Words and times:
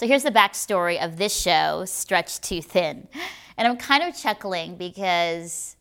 So 0.00 0.06
here's 0.06 0.22
the 0.22 0.30
backstory 0.30 0.98
of 1.04 1.18
this 1.18 1.38
show, 1.38 1.84
Stretched 1.84 2.42
Too 2.42 2.62
Thin. 2.62 3.06
And 3.58 3.68
I'm 3.68 3.76
kind 3.76 4.02
of 4.02 4.16
chuckling 4.16 4.76
because 4.76 5.76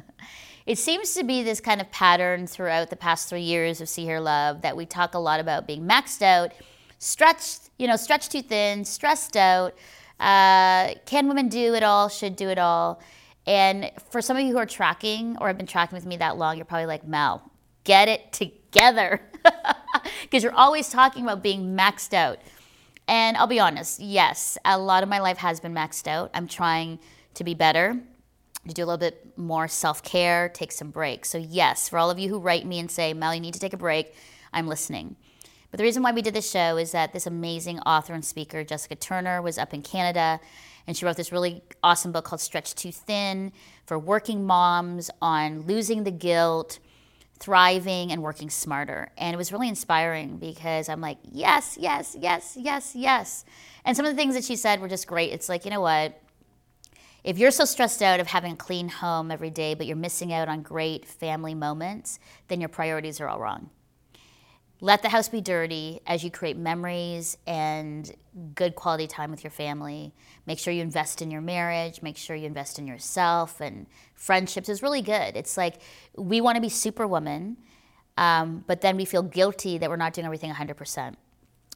it 0.66 0.78
seems 0.78 1.12
to 1.12 1.22
be 1.22 1.42
this 1.42 1.60
kind 1.60 1.78
of 1.82 1.90
pattern 1.90 2.46
throughout 2.46 2.88
the 2.88 2.96
past 2.96 3.28
three 3.28 3.42
years 3.42 3.82
of 3.82 3.90
See 3.90 4.04
Hear 4.04 4.20
Love 4.20 4.62
that 4.62 4.74
we 4.74 4.86
talk 4.86 5.12
a 5.12 5.18
lot 5.18 5.38
about 5.38 5.66
being 5.66 5.86
maxed 5.86 6.22
out, 6.22 6.52
stretched, 6.96 7.68
you 7.78 7.86
know, 7.86 7.96
stretched 7.96 8.32
too 8.32 8.40
thin, 8.40 8.86
stressed 8.86 9.36
out. 9.36 9.74
Uh, 10.18 10.94
can 11.04 11.28
women 11.28 11.50
do 11.50 11.74
it 11.74 11.82
all? 11.82 12.08
Should 12.08 12.36
do 12.36 12.48
it 12.48 12.58
all? 12.58 13.02
And 13.46 13.90
for 14.08 14.22
some 14.22 14.38
of 14.38 14.44
you 14.44 14.52
who 14.52 14.58
are 14.58 14.64
tracking 14.64 15.36
or 15.42 15.48
have 15.48 15.58
been 15.58 15.66
tracking 15.66 15.94
with 15.94 16.06
me 16.06 16.16
that 16.16 16.38
long, 16.38 16.56
you're 16.56 16.64
probably 16.64 16.86
like, 16.86 17.06
Mel, 17.06 17.42
get 17.84 18.08
it 18.08 18.32
together. 18.32 19.20
Because 20.22 20.42
you're 20.42 20.54
always 20.54 20.90
talking 20.90 21.22
about 21.22 21.42
being 21.42 21.76
maxed 21.76 22.12
out. 22.12 22.38
And 23.08 23.36
I'll 23.36 23.46
be 23.46 23.58
honest, 23.58 24.00
yes, 24.00 24.58
a 24.64 24.78
lot 24.78 25.02
of 25.02 25.08
my 25.08 25.18
life 25.18 25.38
has 25.38 25.58
been 25.58 25.74
maxed 25.74 26.06
out. 26.06 26.30
I'm 26.34 26.46
trying 26.46 26.98
to 27.34 27.42
be 27.42 27.54
better, 27.54 27.98
to 28.68 28.74
do 28.74 28.84
a 28.84 28.86
little 28.86 28.98
bit 28.98 29.38
more 29.38 29.66
self 29.66 30.02
care, 30.02 30.50
take 30.50 30.70
some 30.70 30.90
breaks. 30.90 31.30
So, 31.30 31.38
yes, 31.38 31.88
for 31.88 31.98
all 31.98 32.10
of 32.10 32.18
you 32.18 32.28
who 32.28 32.38
write 32.38 32.66
me 32.66 32.78
and 32.78 32.90
say, 32.90 33.14
Mel, 33.14 33.34
you 33.34 33.40
need 33.40 33.54
to 33.54 33.60
take 33.60 33.72
a 33.72 33.78
break, 33.78 34.14
I'm 34.52 34.68
listening. 34.68 35.16
But 35.70 35.78
the 35.78 35.84
reason 35.84 36.02
why 36.02 36.12
we 36.12 36.22
did 36.22 36.34
this 36.34 36.50
show 36.50 36.76
is 36.76 36.92
that 36.92 37.12
this 37.12 37.26
amazing 37.26 37.80
author 37.80 38.14
and 38.14 38.24
speaker, 38.24 38.62
Jessica 38.62 38.94
Turner, 38.94 39.42
was 39.42 39.58
up 39.58 39.74
in 39.74 39.82
Canada 39.82 40.40
and 40.86 40.96
she 40.96 41.04
wrote 41.04 41.16
this 41.16 41.32
really 41.32 41.62
awesome 41.82 42.12
book 42.12 42.24
called 42.24 42.40
Stretched 42.40 42.78
Too 42.78 42.90
Thin 42.90 43.52
for 43.84 43.98
working 43.98 44.46
moms 44.46 45.10
on 45.20 45.62
losing 45.62 46.04
the 46.04 46.10
guilt, 46.10 46.78
thriving, 47.40 48.12
and 48.12 48.22
working 48.22 48.50
smarter. 48.50 49.10
And 49.16 49.34
it 49.34 49.36
was 49.36 49.52
really 49.52 49.68
inspiring 49.68 50.38
because 50.38 50.88
I'm 50.88 51.00
like, 51.00 51.18
yes, 51.22 51.76
yes, 51.80 52.16
yes, 52.18 52.56
yes, 52.58 52.94
yes. 52.94 53.44
And 53.84 53.96
some 53.96 54.06
of 54.06 54.12
the 54.12 54.16
things 54.16 54.34
that 54.34 54.44
she 54.44 54.56
said 54.56 54.80
were 54.80 54.88
just 54.88 55.06
great. 55.06 55.32
It's 55.32 55.48
like, 55.48 55.64
you 55.64 55.70
know 55.70 55.80
what? 55.80 56.20
If 57.24 57.38
you're 57.38 57.50
so 57.50 57.64
stressed 57.64 58.02
out 58.02 58.20
of 58.20 58.26
having 58.26 58.52
a 58.52 58.56
clean 58.56 58.88
home 58.88 59.30
every 59.30 59.50
day, 59.50 59.74
but 59.74 59.86
you're 59.86 59.96
missing 59.96 60.32
out 60.32 60.48
on 60.48 60.62
great 60.62 61.04
family 61.04 61.54
moments, 61.54 62.18
then 62.48 62.60
your 62.60 62.68
priorities 62.68 63.20
are 63.20 63.28
all 63.28 63.40
wrong. 63.40 63.70
Let 64.80 65.02
the 65.02 65.08
house 65.08 65.28
be 65.28 65.40
dirty 65.40 66.00
as 66.06 66.22
you 66.22 66.30
create 66.30 66.56
memories 66.56 67.36
and 67.48 68.14
good 68.54 68.76
quality 68.76 69.08
time 69.08 69.32
with 69.32 69.42
your 69.42 69.50
family. 69.50 70.14
Make 70.46 70.60
sure 70.60 70.72
you 70.72 70.82
invest 70.82 71.20
in 71.20 71.32
your 71.32 71.40
marriage, 71.40 72.00
make 72.00 72.16
sure 72.16 72.36
you 72.36 72.46
invest 72.46 72.78
in 72.78 72.86
yourself 72.86 73.60
and 73.60 73.86
friendships 74.14 74.68
is 74.68 74.80
really 74.80 75.02
good. 75.02 75.36
It's 75.36 75.56
like 75.56 75.80
we 76.16 76.40
want 76.40 76.54
to 76.54 76.60
be 76.60 76.68
superwoman, 76.68 77.56
um, 78.16 78.62
but 78.68 78.80
then 78.80 78.96
we 78.96 79.04
feel 79.04 79.22
guilty 79.22 79.78
that 79.78 79.90
we're 79.90 79.96
not 79.96 80.12
doing 80.12 80.26
everything 80.26 80.52
100%. 80.52 81.14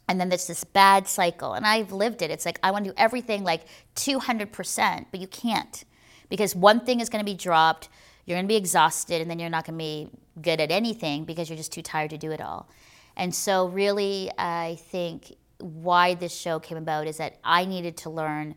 And 0.08 0.20
then 0.20 0.28
there's 0.28 0.47
this 0.47 0.64
bad 0.64 1.08
cycle, 1.08 1.55
and 1.55 1.64
I've 1.64 1.92
lived 1.92 2.23
it. 2.23 2.30
It's 2.30 2.45
like 2.45 2.58
I 2.62 2.70
want 2.70 2.84
to 2.84 2.91
do 2.91 2.95
everything 2.97 3.45
like 3.45 3.62
200%, 3.97 5.06
but 5.11 5.20
you 5.20 5.27
can't 5.27 5.84
because 6.28 6.55
one 6.55 6.80
thing 6.80 7.00
is 7.00 7.08
going 7.08 7.25
to 7.25 7.30
be 7.30 7.36
dropped, 7.36 7.89
you're 8.27 8.36
going 8.36 8.45
to 8.45 8.48
be 8.48 8.56
exhausted, 8.56 9.20
and 9.20 9.30
then 9.30 9.39
you're 9.39 9.50
not 9.50 9.64
going 9.64 9.78
to 9.78 9.83
be 9.83 10.08
good 10.41 10.61
at 10.61 10.70
anything 10.70 11.25
because 11.25 11.48
you're 11.48 11.56
just 11.56 11.73
too 11.73 11.83
tired 11.83 12.11
to 12.11 12.19
do 12.19 12.30
it 12.30 12.41
all. 12.41 12.69
And 13.17 13.35
so, 13.35 13.67
really, 13.69 14.31
I 14.39 14.79
think 14.89 15.37
why 15.59 16.15
this 16.15 16.35
show 16.35 16.59
came 16.59 16.79
about 16.79 17.07
is 17.07 17.19
that 17.19 17.39
I 17.45 17.65
needed 17.65 17.97
to 17.99 18.11
learn 18.11 18.55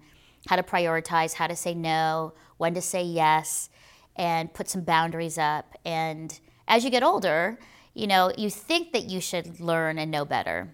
how 0.47 0.55
to 0.55 0.63
prioritize, 0.63 1.33
how 1.33 1.47
to 1.47 1.55
say 1.55 1.73
no, 1.73 2.33
when 2.57 2.73
to 2.73 2.81
say 2.81 3.03
yes, 3.03 3.69
and 4.15 4.53
put 4.53 4.69
some 4.69 4.81
boundaries 4.81 5.37
up. 5.37 5.77
And 5.85 6.37
as 6.67 6.83
you 6.83 6.89
get 6.89 7.03
older, 7.03 7.59
you 7.93 8.07
know, 8.07 8.31
you 8.37 8.49
think 8.49 8.93
that 8.93 9.05
you 9.05 9.21
should 9.21 9.59
learn 9.59 9.97
and 9.97 10.11
know 10.11 10.25
better. 10.25 10.73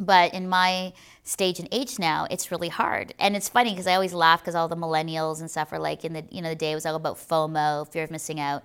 But 0.00 0.34
in 0.34 0.48
my 0.48 0.92
stage 1.22 1.60
and 1.60 1.68
age 1.70 1.98
now, 1.98 2.26
it's 2.30 2.50
really 2.50 2.68
hard. 2.68 3.14
And 3.18 3.36
it's 3.36 3.48
funny 3.48 3.70
because 3.70 3.86
I 3.86 3.94
always 3.94 4.12
laugh 4.12 4.40
because 4.40 4.54
all 4.54 4.68
the 4.68 4.76
millennials 4.76 5.40
and 5.40 5.50
stuff 5.50 5.72
are 5.72 5.78
like 5.78 6.04
in 6.04 6.12
the, 6.14 6.24
you 6.30 6.42
know, 6.42 6.48
the 6.48 6.56
day 6.56 6.72
it 6.72 6.74
was 6.74 6.84
all 6.84 6.96
about 6.96 7.16
FOMO, 7.16 7.90
fear 7.92 8.04
of 8.04 8.10
missing 8.10 8.40
out. 8.40 8.64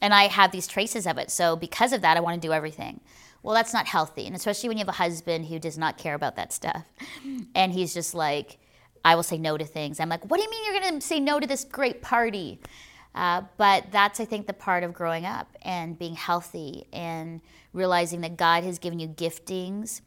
And 0.00 0.14
I 0.14 0.24
have 0.24 0.50
these 0.50 0.66
traces 0.66 1.06
of 1.06 1.18
it. 1.18 1.30
So 1.30 1.56
because 1.56 1.92
of 1.92 2.00
that, 2.00 2.16
I 2.16 2.20
want 2.20 2.40
to 2.40 2.46
do 2.46 2.52
everything. 2.52 3.00
Well, 3.42 3.54
that's 3.54 3.72
not 3.72 3.86
healthy. 3.86 4.26
And 4.26 4.36
especially 4.36 4.68
when 4.68 4.78
you 4.78 4.82
have 4.82 4.88
a 4.88 4.92
husband 4.92 5.46
who 5.46 5.58
does 5.58 5.76
not 5.76 5.98
care 5.98 6.14
about 6.14 6.36
that 6.36 6.52
stuff. 6.52 6.84
And 7.54 7.72
he's 7.72 7.92
just 7.92 8.14
like, 8.14 8.58
I 9.04 9.16
will 9.16 9.24
say 9.24 9.38
no 9.38 9.58
to 9.58 9.64
things. 9.64 9.98
I'm 9.98 10.08
like, 10.08 10.24
what 10.30 10.36
do 10.36 10.44
you 10.44 10.50
mean 10.50 10.64
you're 10.64 10.80
going 10.80 11.00
to 11.00 11.06
say 11.06 11.18
no 11.18 11.40
to 11.40 11.46
this 11.46 11.64
great 11.64 12.02
party? 12.02 12.60
Uh, 13.14 13.42
but 13.56 13.90
that's, 13.90 14.20
I 14.20 14.24
think, 14.24 14.46
the 14.46 14.52
part 14.52 14.84
of 14.84 14.94
growing 14.94 15.26
up 15.26 15.56
and 15.62 15.98
being 15.98 16.14
healthy 16.14 16.86
and 16.92 17.40
realizing 17.72 18.20
that 18.22 18.36
God 18.36 18.64
has 18.64 18.78
given 18.78 19.00
you 19.00 19.08
giftings 19.08 20.00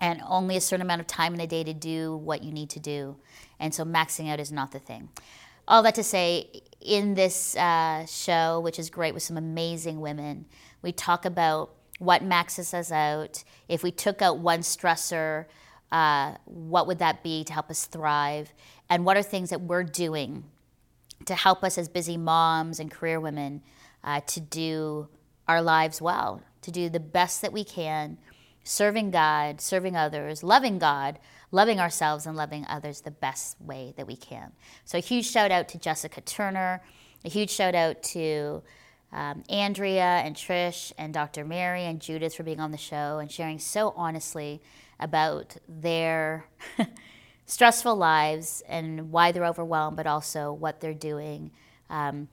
and 0.00 0.22
only 0.26 0.56
a 0.56 0.60
certain 0.60 0.84
amount 0.84 1.00
of 1.00 1.06
time 1.06 1.34
in 1.34 1.40
a 1.40 1.46
day 1.46 1.64
to 1.64 1.74
do 1.74 2.16
what 2.16 2.42
you 2.42 2.52
need 2.52 2.70
to 2.70 2.80
do. 2.80 3.16
And 3.58 3.74
so 3.74 3.84
maxing 3.84 4.30
out 4.30 4.38
is 4.38 4.52
not 4.52 4.70
the 4.72 4.78
thing. 4.78 5.08
All 5.66 5.82
that 5.82 5.94
to 5.96 6.02
say, 6.02 6.62
in 6.80 7.14
this 7.14 7.56
uh, 7.56 8.06
show, 8.06 8.60
which 8.60 8.78
is 8.78 8.90
great 8.90 9.12
with 9.12 9.22
some 9.22 9.36
amazing 9.36 10.00
women, 10.00 10.46
we 10.82 10.92
talk 10.92 11.24
about 11.24 11.74
what 12.00 12.24
maxes 12.24 12.72
us 12.74 12.90
out. 12.90 13.44
If 13.68 13.82
we 13.82 13.92
took 13.92 14.22
out 14.22 14.38
one 14.38 14.60
stressor, 14.60 15.44
uh, 15.92 16.34
what 16.46 16.86
would 16.86 16.98
that 16.98 17.22
be 17.22 17.44
to 17.44 17.52
help 17.52 17.70
us 17.70 17.84
thrive? 17.84 18.52
And 18.88 19.04
what 19.04 19.16
are 19.16 19.22
things 19.22 19.50
that 19.50 19.60
we're 19.60 19.84
doing 19.84 20.44
to 21.26 21.34
help 21.34 21.62
us 21.62 21.76
as 21.76 21.88
busy 21.88 22.16
moms 22.16 22.80
and 22.80 22.90
career 22.90 23.20
women 23.20 23.62
uh, 24.02 24.20
to 24.28 24.40
do 24.40 25.08
our 25.46 25.60
lives 25.60 26.00
well, 26.00 26.42
to 26.62 26.70
do 26.70 26.88
the 26.88 27.00
best 27.00 27.42
that 27.42 27.52
we 27.52 27.64
can, 27.64 28.16
serving 28.64 29.10
God, 29.10 29.60
serving 29.60 29.94
others, 29.94 30.42
loving 30.42 30.78
God, 30.78 31.18
loving 31.50 31.78
ourselves, 31.78 32.24
and 32.24 32.34
loving 32.34 32.64
others 32.66 33.02
the 33.02 33.10
best 33.10 33.60
way 33.60 33.92
that 33.98 34.06
we 34.06 34.16
can. 34.16 34.52
So, 34.86 34.96
a 34.96 35.02
huge 35.02 35.26
shout 35.26 35.50
out 35.50 35.68
to 35.68 35.78
Jessica 35.78 36.22
Turner, 36.22 36.80
a 37.26 37.28
huge 37.28 37.50
shout 37.50 37.74
out 37.74 38.02
to 38.04 38.62
um, 39.12 39.42
Andrea 39.48 40.22
and 40.24 40.36
Trish 40.36 40.92
and 40.96 41.12
Dr. 41.12 41.44
Mary 41.44 41.84
and 41.84 42.00
Judith 42.00 42.34
for 42.34 42.42
being 42.42 42.60
on 42.60 42.70
the 42.70 42.78
show 42.78 43.18
and 43.18 43.30
sharing 43.30 43.58
so 43.58 43.92
honestly 43.96 44.60
about 44.98 45.56
their 45.68 46.46
stressful 47.46 47.96
lives 47.96 48.62
and 48.68 49.10
why 49.10 49.32
they're 49.32 49.46
overwhelmed, 49.46 49.96
but 49.96 50.06
also 50.06 50.52
what 50.52 50.80
they're 50.80 50.94
doing 50.94 51.50
um, 51.88 52.28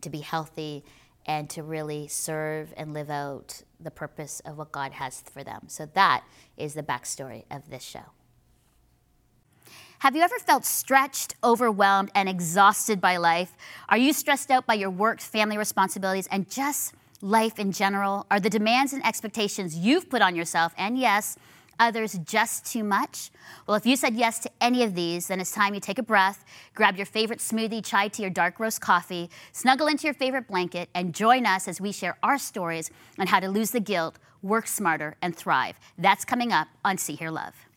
to 0.00 0.10
be 0.10 0.20
healthy 0.20 0.84
and 1.26 1.50
to 1.50 1.62
really 1.62 2.06
serve 2.08 2.72
and 2.76 2.94
live 2.94 3.10
out 3.10 3.62
the 3.78 3.90
purpose 3.90 4.40
of 4.40 4.56
what 4.56 4.72
God 4.72 4.92
has 4.92 5.20
for 5.20 5.42
them. 5.42 5.64
So 5.66 5.86
that 5.94 6.24
is 6.56 6.74
the 6.74 6.82
backstory 6.82 7.44
of 7.50 7.68
this 7.70 7.82
show. 7.82 8.19
Have 10.00 10.16
you 10.16 10.22
ever 10.22 10.38
felt 10.38 10.64
stretched, 10.64 11.34
overwhelmed, 11.44 12.10
and 12.14 12.26
exhausted 12.26 13.02
by 13.02 13.18
life? 13.18 13.54
Are 13.90 13.98
you 13.98 14.14
stressed 14.14 14.50
out 14.50 14.64
by 14.64 14.72
your 14.72 14.88
work, 14.88 15.20
family 15.20 15.58
responsibilities, 15.58 16.26
and 16.28 16.48
just 16.50 16.94
life 17.20 17.58
in 17.58 17.70
general? 17.70 18.24
Are 18.30 18.40
the 18.40 18.48
demands 18.48 18.94
and 18.94 19.04
expectations 19.04 19.76
you've 19.76 20.08
put 20.08 20.22
on 20.22 20.34
yourself, 20.34 20.72
and 20.78 20.96
yes, 20.96 21.36
others 21.78 22.18
just 22.24 22.64
too 22.64 22.82
much? 22.82 23.30
Well, 23.66 23.76
if 23.76 23.84
you 23.84 23.94
said 23.94 24.14
yes 24.14 24.38
to 24.38 24.50
any 24.58 24.84
of 24.84 24.94
these, 24.94 25.26
then 25.26 25.38
it's 25.38 25.52
time 25.52 25.74
you 25.74 25.80
take 25.80 25.98
a 25.98 26.02
breath, 26.02 26.46
grab 26.74 26.96
your 26.96 27.04
favorite 27.04 27.40
smoothie, 27.40 27.84
chai 27.84 28.08
tea, 28.08 28.24
or 28.24 28.30
dark 28.30 28.58
roast 28.58 28.80
coffee, 28.80 29.28
snuggle 29.52 29.86
into 29.86 30.04
your 30.04 30.14
favorite 30.14 30.48
blanket, 30.48 30.88
and 30.94 31.14
join 31.14 31.44
us 31.44 31.68
as 31.68 31.78
we 31.78 31.92
share 31.92 32.16
our 32.22 32.38
stories 32.38 32.90
on 33.18 33.26
how 33.26 33.38
to 33.38 33.50
lose 33.50 33.72
the 33.72 33.80
guilt, 33.80 34.18
work 34.40 34.66
smarter, 34.66 35.16
and 35.20 35.36
thrive. 35.36 35.78
That's 35.98 36.24
coming 36.24 36.52
up 36.52 36.68
on 36.86 36.96
See 36.96 37.16
Hear 37.16 37.30
Love. 37.30 37.69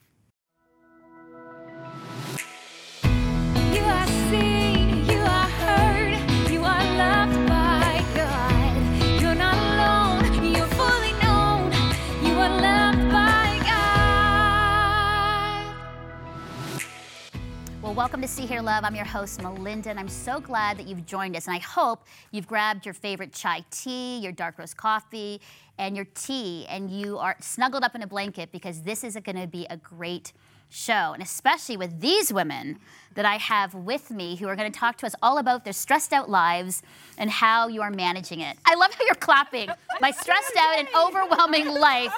Welcome 18.04 18.22
to 18.22 18.28
See 18.28 18.46
Hear 18.46 18.62
Love. 18.62 18.84
I'm 18.84 18.96
your 18.96 19.06
host, 19.06 19.42
Melinda, 19.42 19.90
and 19.90 19.98
I'm 20.00 20.10
so 20.10 20.40
glad 20.40 20.78
that 20.78 20.88
you've 20.88 21.06
joined 21.06 21.36
us. 21.36 21.48
And 21.48 21.56
I 21.56 21.60
hope 21.60 22.06
you've 22.32 22.48
grabbed 22.48 22.86
your 22.86 22.94
favorite 22.94 23.32
chai 23.32 23.64
tea, 23.72 24.20
your 24.20 24.32
dark 24.32 24.60
roast 24.60 24.76
coffee, 24.76 25.40
and 25.78 25.96
your 25.96 26.06
tea, 26.14 26.66
and 26.68 26.92
you 26.92 27.18
are 27.18 27.36
snuggled 27.40 27.84
up 27.84 27.96
in 27.96 28.02
a 28.02 28.08
blanket 28.08 28.52
because 28.52 28.82
this 28.82 29.04
is 29.04 29.16
going 29.24 29.38
to 29.38 29.48
be 29.48 29.66
a 29.70 29.78
great 29.78 30.34
show, 30.74 31.14
and 31.14 31.22
especially 31.22 31.78
with 31.78 32.02
these 32.02 32.34
women 32.34 32.80
that 33.16 33.26
I 33.26 33.36
have 33.36 33.76
with 33.76 34.10
me 34.10 34.36
who 34.36 34.48
are 34.48 34.56
going 34.56 34.72
to 34.72 34.78
talk 34.78 34.98
to 34.98 35.06
us 35.06 35.14
all 35.22 35.38
about 35.38 35.64
their 35.64 35.74
stressed 35.74 36.14
out 36.14 36.30
lives 36.30 36.82
and 37.18 37.30
how 37.30 37.68
you 37.68 37.82
are 37.82 37.92
managing 37.92 38.40
it. 38.40 38.58
I 38.66 38.76
love 38.76 38.94
how 38.94 39.06
you're 39.06 39.14
clapping. 39.16 39.70
My 40.02 40.12
stressed 40.12 40.56
out 40.58 40.80
and 40.80 40.88
overwhelming 40.96 41.68
life. 41.68 42.12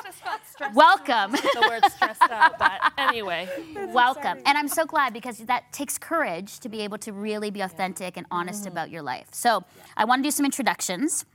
Welcome. 0.74 1.32
the 1.32 1.68
word 1.70 1.84
stressed 1.92 2.22
out, 2.22 2.58
but 2.58 2.94
anyway. 2.98 3.50
Welcome. 3.90 4.40
And 4.46 4.58
I'm 4.58 4.70
so 4.70 4.86
glad 4.86 5.14
because 5.14 5.40
that 5.40 5.72
takes 5.74 5.98
courage 5.98 6.60
to 6.62 6.70
be 6.70 6.82
able 6.82 6.98
to 7.00 7.12
really 7.12 7.52
be 7.52 7.62
authentic 7.62 8.16
and 8.16 8.26
honest 8.32 8.62
mm-hmm. 8.62 8.72
about 8.72 8.90
your 8.90 9.02
life. 9.02 9.28
So 9.32 9.64
I 9.98 10.06
want 10.06 10.24
to 10.24 10.28
do 10.28 10.32
some 10.32 10.46
introductions. 10.46 11.26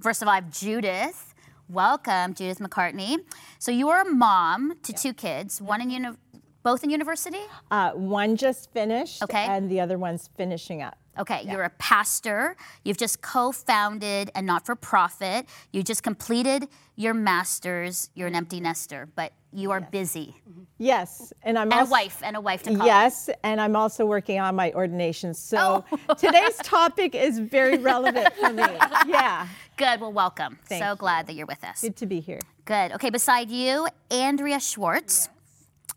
First 0.00 0.22
of 0.22 0.28
all, 0.28 0.32
I 0.32 0.36
have 0.36 0.50
Judith. 0.50 1.34
Welcome, 1.68 2.34
Judith 2.34 2.58
McCartney. 2.58 3.18
So 3.60 3.70
you 3.70 3.88
are 3.90 4.00
a 4.00 4.04
mom 4.04 4.74
to 4.82 4.92
two 4.92 5.12
kids, 5.12 5.60
one 5.60 5.80
in 5.80 5.90
uni- 5.90 6.16
Both 6.62 6.84
in 6.84 6.90
university? 6.90 7.40
Uh, 7.70 7.92
one 7.92 8.36
just 8.36 8.70
finished, 8.72 9.22
Okay. 9.22 9.46
and 9.46 9.70
the 9.70 9.80
other 9.80 9.98
one's 9.98 10.28
finishing 10.36 10.82
up. 10.82 10.96
Okay, 11.18 11.42
you're 11.50 11.64
a 11.64 11.70
pastor. 11.70 12.56
You've 12.84 12.96
just 12.96 13.20
co 13.20 13.50
founded 13.52 14.30
a 14.34 14.40
not 14.42 14.64
for 14.64 14.74
profit. 14.76 15.46
You 15.72 15.82
just 15.82 16.02
completed 16.02 16.68
your 16.96 17.14
master's. 17.14 18.10
You're 18.14 18.28
an 18.28 18.34
empty 18.36 18.60
nester, 18.60 19.08
but 19.16 19.32
you 19.52 19.70
are 19.70 19.80
busy. 19.80 20.36
Yes, 20.78 21.32
and 21.42 21.58
I'm 21.58 21.72
And 21.72 21.88
a 21.88 21.90
wife, 21.90 22.20
and 22.22 22.36
a 22.36 22.40
wife 22.40 22.62
to 22.64 22.76
call. 22.76 22.86
Yes, 22.86 23.28
and 23.42 23.60
I'm 23.60 23.74
also 23.74 24.06
working 24.06 24.38
on 24.38 24.54
my 24.54 24.72
ordination. 24.72 25.34
So 25.34 25.84
Oh. 26.08 26.14
today's 26.18 26.56
topic 26.58 27.14
is 27.14 27.38
very 27.38 27.76
relevant 27.78 28.32
for 28.34 28.52
me. 28.52 28.64
Yeah, 29.06 29.46
Good, 29.76 30.00
well, 30.00 30.12
welcome. 30.12 30.58
Thank 30.66 30.82
so 30.84 30.90
you. 30.90 30.96
glad 30.96 31.26
that 31.26 31.34
you're 31.34 31.46
with 31.46 31.64
us. 31.64 31.80
good 31.80 31.96
to 31.96 32.06
be 32.06 32.20
here. 32.20 32.40
Good. 32.66 32.92
Okay, 32.92 33.10
beside 33.10 33.50
you, 33.50 33.88
Andrea 34.10 34.60
Schwartz, 34.60 35.28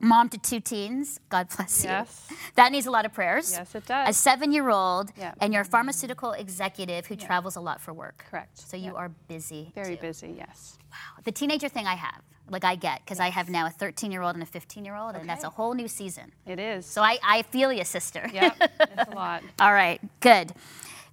mom 0.04 0.30
to 0.30 0.38
two 0.38 0.60
teens. 0.60 1.20
God 1.30 1.48
bless 1.56 1.84
you. 1.84 1.90
Yes. 1.90 2.28
That 2.56 2.72
needs 2.72 2.86
a 2.86 2.92
lot 2.92 3.06
of 3.06 3.14
prayers. 3.14 3.52
Yes, 3.54 3.74
it 3.74 3.86
does. 3.86 4.10
A 4.10 4.14
seven 4.14 4.52
year 4.52 4.70
old, 4.70 5.12
Yeah. 5.18 5.34
and 5.42 5.54
you're 5.54 5.64
a 5.64 5.66
pharmaceutical 5.66 6.34
executive 6.34 7.08
who 7.08 7.16
travels 7.16 7.56
a 7.56 7.62
lot 7.62 7.82
for 7.82 7.94
work. 7.94 8.26
Correct. 8.30 8.58
So 8.58 8.78
you 8.78 8.96
are 8.96 9.10
busy. 9.28 9.72
Very 9.76 9.96
too. 9.96 10.02
busy, 10.02 10.36
yes. 10.38 10.78
Wow. 10.92 11.22
The 11.24 11.32
teenager 11.32 11.70
thing 11.70 11.88
I 11.88 11.96
have, 11.96 12.22
like 12.50 12.64
I 12.66 12.76
get, 12.76 13.00
because 13.04 13.20
I 13.20 13.30
have 13.30 13.50
now 13.50 13.66
a 13.68 13.70
13 13.70 14.12
year 14.12 14.22
old 14.22 14.36
and 14.36 14.44
a 14.44 14.46
15 14.46 14.86
year 14.86 14.96
old, 14.96 15.16
and 15.16 15.28
that's 15.28 15.44
a 15.44 15.50
whole 15.50 15.74
new 15.74 15.88
season. 15.88 16.34
It 16.46 16.60
is. 16.60 16.86
So 16.86 17.02
I, 17.02 17.18
I 17.24 17.42
feel 17.44 17.72
you, 17.74 17.84
sister. 17.86 18.30
Yep, 18.32 18.56
it's 18.82 19.12
a 19.12 19.16
lot. 19.16 19.42
All 19.60 19.74
right, 19.74 20.00
good. 20.20 20.52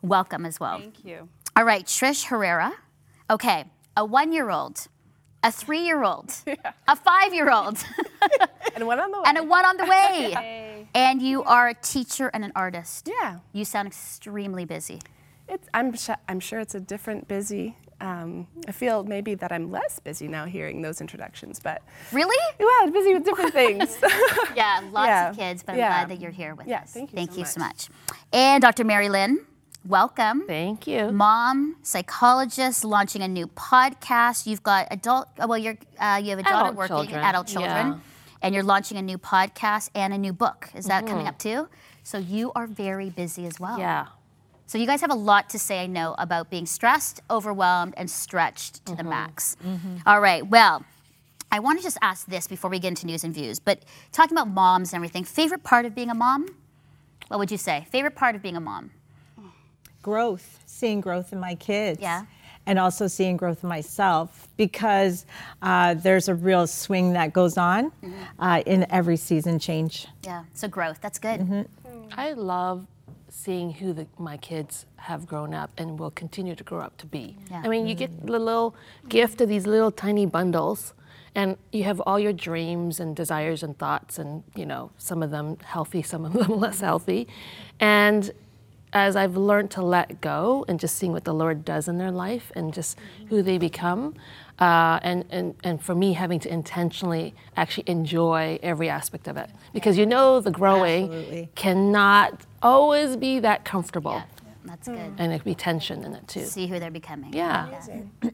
Welcome 0.03 0.45
as 0.47 0.59
well. 0.59 0.79
Thank 0.79 1.05
you. 1.05 1.29
All 1.57 1.65
right, 1.65 1.85
Trish 1.85 2.25
Herrera. 2.27 2.73
Okay, 3.29 3.65
a 3.97 4.05
one 4.05 4.33
year 4.33 4.51
old, 4.51 4.89
a 5.43 5.51
three 5.51 5.81
year 5.85 6.03
old, 6.05 6.33
a 6.89 6.97
five 6.97 7.33
year 7.33 7.51
old, 7.51 7.79
And 8.75 8.87
one 8.87 9.01
on 9.01 9.11
the 9.11 9.19
way. 9.19 9.25
and 9.27 9.39
a 9.39 9.43
one 9.43 9.65
on 9.65 9.77
the 9.77 9.85
way. 9.87 10.33
Hey. 10.37 10.89
And 10.95 11.23
you 11.23 11.43
are 11.45 11.69
a 11.69 11.75
teacher 11.75 12.29
and 12.35 12.45
an 12.45 12.53
artist. 12.57 13.09
yeah, 13.09 13.39
You 13.53 13.65
sound 13.65 13.87
extremely 13.87 14.65
busy. 14.65 15.01
it's, 15.49 15.69
I'm, 15.73 15.95
sh- 15.95 16.11
I'm 16.29 16.41
sure 16.41 16.59
it's 16.61 16.75
a 16.75 16.81
different 16.81 17.29
busy. 17.29 17.77
Um, 18.01 18.47
I 18.67 18.73
feel 18.73 19.05
maybe 19.05 19.35
that 19.37 19.53
I'm 19.53 19.71
less 19.71 19.99
busy 20.01 20.27
now 20.27 20.47
hearing 20.47 20.81
those 20.83 21.01
introductions, 21.03 21.61
but 21.61 21.83
Really? 22.13 22.37
well, 22.59 22.91
busy 22.91 23.13
with 23.15 23.25
different 23.25 23.53
things. 23.63 23.99
Yeah, 24.57 24.81
lots 24.91 25.07
Yeah, 25.07 25.31
of 25.31 25.37
kids, 25.37 25.63
but 25.63 25.73
I'm 25.73 25.79
yeah. 25.79 25.89
glad 26.05 26.09
that 26.09 26.21
you're 26.21 26.31
here 26.33 26.55
with 26.55 26.67
Yeah, 26.67 26.81
us. 26.83 26.93
thank 26.93 27.13
you 27.37 27.45
so 27.45 27.45
so 27.45 27.61
much. 27.61 27.89
much. 27.91 28.17
And 28.33 28.63
Dr. 28.63 28.85
Mary 28.85 29.09
Lynn, 29.11 29.45
welcome. 29.85 30.45
Thank 30.47 30.87
you. 30.87 31.11
Mom, 31.11 31.77
psychologist, 31.83 32.85
launching 32.85 33.23
a 33.23 33.29
new 33.29 33.47
podcast. 33.47 34.47
You've 34.47 34.63
got 34.63 34.89
adult, 34.91 35.29
oh, 35.39 35.47
well, 35.47 35.59
you're, 35.59 35.77
uh, 35.99 36.21
you 36.23 36.31
have 36.31 36.39
a 36.39 36.43
daughter 36.43 36.71
Adult 36.71 36.77
working, 36.77 36.97
children, 36.97 37.25
adult 37.25 37.47
children, 37.47 37.87
yeah. 37.89 37.99
and 38.43 38.55
you're 38.55 38.65
launching 38.65 38.97
a 38.99 39.03
new 39.03 39.19
podcast 39.19 39.91
and 39.95 40.13
a 40.13 40.19
new 40.19 40.33
book. 40.33 40.69
Is 40.75 40.87
that 40.87 41.05
Mm-hmm. 41.05 41.11
coming 41.13 41.27
up 41.27 41.39
too? 41.39 41.69
So 42.03 42.19
you 42.19 42.53
are 42.55 42.67
very 42.67 43.11
busy 43.11 43.47
as 43.47 43.59
well. 43.61 43.79
Yeah. 43.79 44.07
So 44.67 44.79
you 44.79 44.87
guys 44.87 45.01
have 45.01 45.11
a 45.11 45.15
lot 45.17 45.51
to 45.51 45.59
say, 45.59 45.83
I 45.83 45.87
know, 45.87 46.15
about 46.19 46.49
being 46.49 46.65
stressed, 46.67 47.21
overwhelmed, 47.29 47.95
and 47.97 48.09
stretched 48.11 48.85
to 48.87 48.95
the 48.95 49.03
Mm-hmm. 49.03 49.11
max. 49.11 49.57
All 50.07 50.21
right, 50.21 50.47
well, 50.47 50.85
I 51.53 51.59
want 51.59 51.79
to 51.81 51.83
just 51.83 51.99
ask 52.01 52.27
this 52.27 52.47
before 52.47 52.71
we 52.71 52.79
get 52.79 52.89
into 52.89 53.07
news 53.07 53.25
and 53.25 53.35
views, 53.35 53.59
but 53.59 53.83
talking 54.13 54.37
about 54.37 54.47
moms 54.49 54.93
and 54.93 54.99
everything, 54.99 55.25
favorite 55.25 55.65
part 55.65 55.85
of 55.87 55.95
being 55.97 56.09
a 56.11 56.15
mom? 56.15 56.47
What 57.27 57.39
would 57.41 57.51
you 57.51 57.59
say? 57.59 57.87
Favorite 57.91 58.15
part 58.15 58.37
of 58.37 58.43
being 58.43 58.57
a 58.57 58.61
mom? 58.61 58.93
Growth, 60.03 60.61
seeing 60.67 61.01
growth 61.01 61.33
in 61.33 61.41
my 61.41 61.55
kids. 61.55 62.01
Yeah. 62.01 62.25
And 62.67 62.79
also 62.79 63.07
seeing 63.07 63.37
growth 63.37 63.63
in 63.65 63.69
myself 63.69 64.47
because 64.57 65.25
uh, 65.63 65.95
there's 65.95 66.29
a 66.29 66.35
real 66.35 66.67
swing 66.67 67.15
that 67.15 67.33
goes 67.33 67.57
on 67.59 67.91
Mm-hmm. 67.91 68.13
uh, 68.43 68.63
in 68.67 68.87
every 68.91 69.17
season 69.17 69.59
change. 69.59 70.07
Yeah, 70.25 70.45
so 70.55 70.69
growth, 70.69 70.99
that's 71.01 71.19
good. 71.19 71.41
Mm-hmm. 71.41 71.63
I 72.13 72.33
love 72.33 72.87
seeing 73.29 73.73
who 73.73 73.93
the, 73.93 74.07
my 74.19 74.37
kids 74.37 74.87
have 74.97 75.27
grown 75.27 75.55
up 75.55 75.71
and 75.79 75.99
will 75.99 76.11
continue 76.11 76.55
to 76.55 76.63
grow 76.65 76.81
up 76.81 76.97
to 76.99 77.07
be. 77.07 77.37
Yeah. 77.51 77.63
I 77.65 77.69
mean, 77.69 77.87
you 77.87 77.95
get 77.95 78.27
the 78.27 78.33
little 78.33 78.75
gift 79.09 79.41
of 79.41 79.49
these 79.49 79.67
little 79.67 79.91
tiny 79.91 80.27
bundles, 80.27 80.93
and 81.35 81.57
you 81.73 81.85
have 81.85 82.01
all 82.01 82.19
your 82.21 82.33
dreams 82.35 83.01
and 83.01 83.17
desires 83.17 83.63
and 83.63 83.77
thoughts, 83.79 84.19
and 84.19 84.43
you 84.55 84.67
know, 84.67 84.91
some 84.99 85.23
of 85.23 85.31
them 85.31 85.57
healthy, 85.65 86.03
some 86.03 86.25
of 86.25 86.33
them 86.35 86.59
less 86.65 86.81
healthy. 86.81 87.27
And 87.81 88.31
as 88.93 89.17
I've 89.17 89.37
learned 89.37 89.71
to 89.73 89.83
let 89.83 90.21
go 90.21 90.65
and 90.69 90.81
just 90.81 90.97
seeing 90.97 91.13
what 91.13 91.25
the 91.25 91.35
Lord 91.35 91.65
does 91.65 91.89
in 91.89 91.99
their 91.99 92.11
life 92.11 92.51
and 92.55 92.75
just 92.75 92.99
who 93.29 93.43
they 93.43 93.59
become, 93.59 94.15
uh, 94.59 94.99
and, 95.03 95.25
and, 95.31 95.55
and 95.65 95.83
for 95.83 95.95
me 95.95 96.13
having 96.13 96.41
to 96.41 96.53
intentionally 96.53 97.35
actually 97.57 97.85
enjoy 97.87 98.59
every 98.63 98.89
aspect 98.89 99.29
of 99.29 99.37
it. 99.37 99.49
Because 99.73 99.97
you 99.97 100.07
know 100.07 100.41
the 100.41 100.51
growing 100.51 101.05
Absolutely. 101.05 101.49
cannot 101.55 102.41
always 102.63 103.17
be 103.17 103.39
that 103.41 103.65
comfortable. 103.65 104.13
Yeah, 104.13 104.25
that's 104.65 104.89
good. 104.89 105.15
And 105.19 105.33
it 105.33 105.39
could 105.39 105.45
be 105.45 105.55
tension 105.55 106.05
in 106.05 106.13
it 106.15 106.27
too. 106.29 106.45
See 106.45 106.67
who 106.67 106.79
they're 106.79 106.91
becoming. 106.91 107.33
Yeah. 107.33 107.81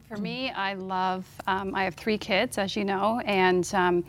For 0.07 0.17
me, 0.17 0.49
I 0.51 0.73
love, 0.73 1.25
um, 1.45 1.75
I 1.75 1.83
have 1.83 1.95
three 1.95 2.17
kids, 2.17 2.57
as 2.57 2.75
you 2.75 2.83
know, 2.83 3.21
and 3.25 3.69
um, 3.73 4.03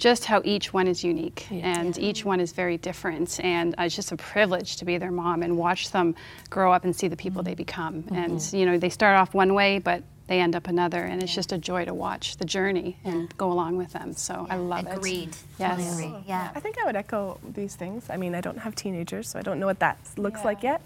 just 0.00 0.24
how 0.24 0.40
each 0.44 0.72
one 0.72 0.88
is 0.88 1.04
unique 1.04 1.46
and 1.52 1.96
each 1.98 2.24
one 2.24 2.40
is 2.40 2.52
very 2.52 2.78
different. 2.78 3.38
And 3.44 3.74
uh, 3.78 3.82
it's 3.82 3.94
just 3.94 4.10
a 4.12 4.16
privilege 4.16 4.76
to 4.78 4.86
be 4.86 4.96
their 4.96 5.10
mom 5.12 5.42
and 5.42 5.58
watch 5.58 5.90
them 5.92 6.16
grow 6.48 6.72
up 6.72 6.84
and 6.84 6.96
see 6.96 7.06
the 7.06 7.16
people 7.16 7.42
they 7.42 7.54
become. 7.54 8.04
And, 8.10 8.42
you 8.52 8.64
know, 8.64 8.78
they 8.78 8.88
start 8.88 9.16
off 9.18 9.34
one 9.34 9.52
way, 9.52 9.78
but 9.78 10.02
they 10.26 10.40
end 10.40 10.56
up 10.56 10.68
another. 10.68 11.04
And 11.04 11.22
it's 11.22 11.34
just 11.34 11.52
a 11.52 11.58
joy 11.58 11.84
to 11.84 11.92
watch 11.92 12.38
the 12.38 12.46
journey 12.46 12.96
and 13.04 13.36
go 13.36 13.52
along 13.52 13.76
with 13.76 13.92
them. 13.92 14.14
So 14.14 14.46
I 14.48 14.56
love 14.56 14.86
it. 14.86 14.96
Agreed. 14.96 15.36
Yes. 15.58 15.84
Totally 15.84 16.06
agree. 16.06 16.24
Yeah. 16.26 16.50
I 16.54 16.60
think 16.60 16.78
I 16.78 16.86
would 16.86 16.96
echo 16.96 17.38
these 17.52 17.76
things. 17.76 18.08
I 18.08 18.16
mean, 18.16 18.34
I 18.34 18.40
don't 18.40 18.58
have 18.58 18.74
teenagers, 18.74 19.28
so 19.28 19.38
I 19.38 19.42
don't 19.42 19.60
know 19.60 19.66
what 19.66 19.80
that 19.80 19.98
looks 20.16 20.44
like 20.44 20.62
yet. 20.62 20.80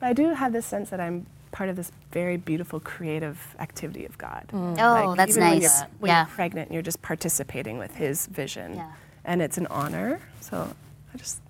But 0.00 0.08
I 0.08 0.12
do 0.12 0.34
have 0.34 0.52
this 0.52 0.66
sense 0.66 0.90
that 0.90 1.00
I'm 1.00 1.24
part 1.52 1.68
of 1.68 1.76
this 1.76 1.90
very 2.12 2.36
beautiful 2.36 2.80
creative 2.80 3.56
activity 3.58 4.06
of 4.06 4.16
God. 4.18 4.46
Mm. 4.52 4.76
Oh, 4.78 5.14
that's 5.14 5.32
even 5.36 5.42
When, 5.48 5.58
nice. 5.58 5.80
you're, 5.80 5.88
when 5.98 6.08
Yeah. 6.10 6.26
you're 6.26 6.34
pregnant, 6.34 6.72
you're 6.72 6.82
just 6.82 7.02
participating 7.02 7.78
with 7.78 7.94
His 7.96 8.26
vision, 8.26 8.74
Yeah. 8.76 8.92
and 9.24 9.42
it's 9.42 9.58
an 9.58 9.66
honor. 9.68 10.20
So 10.40 10.72
I 11.12 11.16
just, 11.18 11.40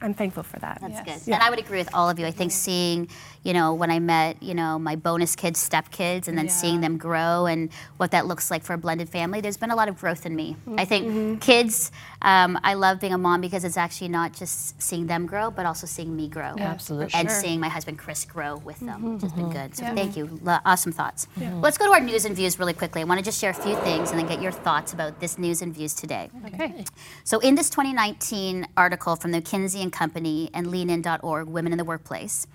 I'm 0.00 0.14
thankful 0.14 0.42
for 0.42 0.58
that. 0.60 0.78
That's 0.80 1.06
Yes. 1.06 1.24
good. 1.24 1.34
And 1.34 1.42
I 1.42 1.50
would 1.50 1.58
agree 1.58 1.78
with 1.78 1.94
all 1.94 2.08
of 2.08 2.18
you. 2.18 2.26
I 2.26 2.30
think 2.30 2.52
mm-hmm. 2.52 2.58
seeing, 2.58 3.08
you 3.42 3.52
know, 3.52 3.74
when 3.74 3.90
I 3.90 3.98
met, 3.98 4.42
you 4.42 4.54
know, 4.54 4.78
my 4.78 4.96
bonus 4.96 5.36
kids, 5.36 5.58
step 5.58 5.90
kids, 5.90 6.28
and 6.28 6.36
then 6.36 6.48
seeing 6.48 6.80
them 6.80 6.98
grow 6.98 7.46
and 7.46 7.70
what 7.96 8.10
that 8.10 8.26
looks 8.26 8.50
like 8.50 8.62
for 8.62 8.74
a 8.74 8.78
blended 8.78 9.08
family, 9.08 9.40
there's 9.40 9.56
been 9.56 9.70
a 9.70 9.76
lot 9.76 9.88
of 9.88 9.98
growth 9.98 10.26
in 10.26 10.34
me. 10.34 10.56
I 10.76 10.84
think 10.84 11.06
mm-hmm. 11.06 11.18
Mm-hmm. 11.18 11.38
kids, 11.38 11.92
um, 12.22 12.58
I 12.62 12.74
love 12.74 13.00
being 13.00 13.12
a 13.12 13.18
mom 13.18 13.40
because 13.40 13.64
it's 13.64 13.76
actually 13.76 14.08
not 14.08 14.32
just 14.32 14.80
seeing 14.80 15.06
them 15.06 15.26
grow, 15.26 15.50
but 15.50 15.66
also 15.66 15.86
seeing 15.86 16.14
me 16.14 16.28
grow. 16.28 16.54
Absolutely. 16.58 17.14
And 17.14 17.28
sure. 17.28 17.40
seeing 17.40 17.60
my 17.60 17.68
husband 17.68 17.98
Chris 17.98 18.24
grow 18.24 18.56
with 18.58 18.80
them, 18.80 18.88
mm-hmm. 18.88 19.14
which 19.14 19.22
has 19.22 19.32
been 19.32 19.50
good. 19.50 19.76
So 19.76 19.84
thank 19.94 20.16
you. 20.16 20.38
Lo- 20.42 20.58
Awesome 20.64 20.92
thoughts. 20.92 21.26
Let's 21.38 21.78
go 21.78 21.86
to 21.86 21.92
our 21.92 22.00
news 22.00 22.24
and 22.24 22.36
views 22.36 22.58
really 22.58 22.74
quickly. 22.74 23.00
I 23.00 23.04
want 23.04 23.18
to 23.18 23.24
just 23.24 23.40
share 23.40 23.50
a 23.50 23.54
few 23.54 23.76
things 23.76 24.10
and 24.10 24.18
then 24.18 24.26
get 24.26 24.42
your 24.42 24.52
thoughts 24.52 24.92
about 24.92 25.20
this 25.20 25.38
news 25.38 25.62
and 25.62 25.74
views 25.74 25.94
today. 25.94 26.30
Okay. 26.46 26.84
So, 27.24 27.38
in 27.40 27.54
this 27.54 27.70
2019 27.70 28.66
article 28.76 29.16
from 29.16 29.32
the 29.32 29.40
McKinsey 29.40 29.82
and 29.82 29.92
Company 29.92 30.50
and 30.52 30.70
leanin.org, 30.70 31.48
Women 31.48 31.72
in 31.72 31.78
the 31.78 31.84
Workplace, 31.84 32.46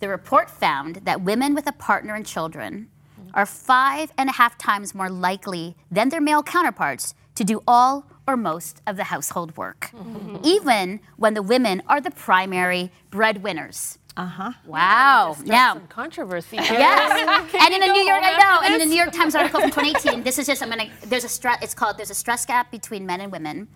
the 0.00 0.08
report 0.08 0.50
found 0.50 0.96
that 1.04 1.20
women 1.20 1.54
with 1.54 1.66
a 1.66 1.72
partner 1.72 2.14
and 2.14 2.26
children 2.26 2.88
are 3.34 3.46
five 3.46 4.10
and 4.18 4.28
a 4.28 4.32
half 4.32 4.58
times 4.58 4.94
more 4.94 5.08
likely 5.08 5.76
than 5.90 6.08
their 6.08 6.20
male 6.20 6.42
counterparts 6.42 7.14
to 7.36 7.44
do 7.44 7.62
all 7.66 8.06
or 8.26 8.36
most 8.36 8.82
of 8.86 8.96
the 8.96 9.04
household 9.04 9.56
work, 9.56 9.90
mm-hmm. 9.94 10.36
even 10.42 11.00
when 11.16 11.34
the 11.34 11.42
women 11.42 11.82
are 11.86 12.00
the 12.00 12.10
primary 12.10 12.90
breadwinners. 13.10 13.98
Uh 14.16 14.26
huh. 14.26 14.52
Wow. 14.66 15.36
Yeah. 15.44 15.72
Some 15.74 15.86
controversy. 15.86 16.56
Yes. 16.60 17.52
and 17.54 17.74
in 17.74 17.80
the 17.80 17.86
New 17.92 18.02
York, 18.02 18.20
I 18.22 18.36
know, 18.38 18.60
and 18.64 18.74
in 18.74 18.80
a 18.82 18.84
New 18.90 18.96
York 18.96 19.12
Times 19.12 19.34
article 19.34 19.60
from 19.60 19.70
2018, 19.70 20.22
this 20.22 20.38
is 20.38 20.46
just, 20.46 20.62
I'm 20.62 20.68
gonna, 20.68 20.88
there's 21.06 21.24
a 21.24 21.28
stress, 21.28 21.58
it's 21.62 21.74
called, 21.74 21.96
there's 21.98 22.10
a 22.10 22.14
stress 22.14 22.44
gap 22.44 22.70
between 22.70 23.06
men 23.06 23.20
and 23.20 23.30
women. 23.32 23.68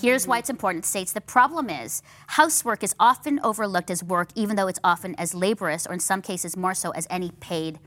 Here's 0.00 0.26
why 0.26 0.38
it's 0.38 0.48
important. 0.50 0.84
It 0.84 0.88
states 0.88 1.12
the 1.12 1.20
problem 1.20 1.68
is 1.68 2.02
housework 2.28 2.82
is 2.82 2.94
often 3.00 3.40
overlooked 3.42 3.90
as 3.90 4.02
work, 4.04 4.28
even 4.34 4.56
though 4.56 4.68
it's 4.68 4.78
often 4.84 5.14
as 5.16 5.34
laborious, 5.34 5.86
or 5.86 5.92
in 5.92 6.00
some 6.00 6.22
cases 6.22 6.56
more 6.56 6.74
so 6.74 6.90
as 6.92 7.06
any 7.10 7.32
paid 7.40 7.78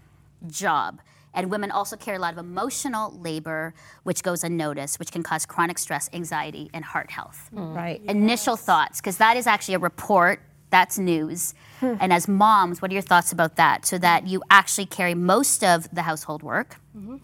job. 0.47 0.99
And 1.33 1.49
women 1.49 1.71
also 1.71 1.95
carry 1.95 2.17
a 2.17 2.19
lot 2.19 2.33
of 2.33 2.37
emotional 2.37 3.11
labor, 3.19 3.73
which 4.03 4.21
goes 4.21 4.43
unnoticed, 4.43 4.99
which 4.99 5.11
can 5.11 5.23
cause 5.23 5.45
chronic 5.47 5.79
stress, 5.79 6.09
anxiety, 6.13 6.69
and 6.73 6.85
heart 6.85 7.09
health 7.09 7.49
Right. 7.51 8.01
initial 8.07 8.55
thoughts 8.55 8.99
because 9.01 9.17
that 9.17 9.35
is 9.37 9.47
actually 9.47 9.73
a 9.75 9.79
report 9.79 10.41
that's 10.73 10.97
news. 10.97 11.53
Hmm. 11.79 11.95
And 12.01 12.11
as 12.11 12.27
moms 12.27 12.81
what 12.81 12.89
are 12.91 12.95
your 12.99 13.07
thoughts 13.11 13.31
about 13.31 13.55
that? 13.57 13.85
So 13.85 13.97
that 13.99 14.27
you 14.27 14.41
actually 14.49 14.87
carry 14.87 15.13
most 15.13 15.63
of 15.63 15.87
the 15.93 16.01
household 16.01 16.41
work 16.41 16.77
mm-hmm. 16.97 17.17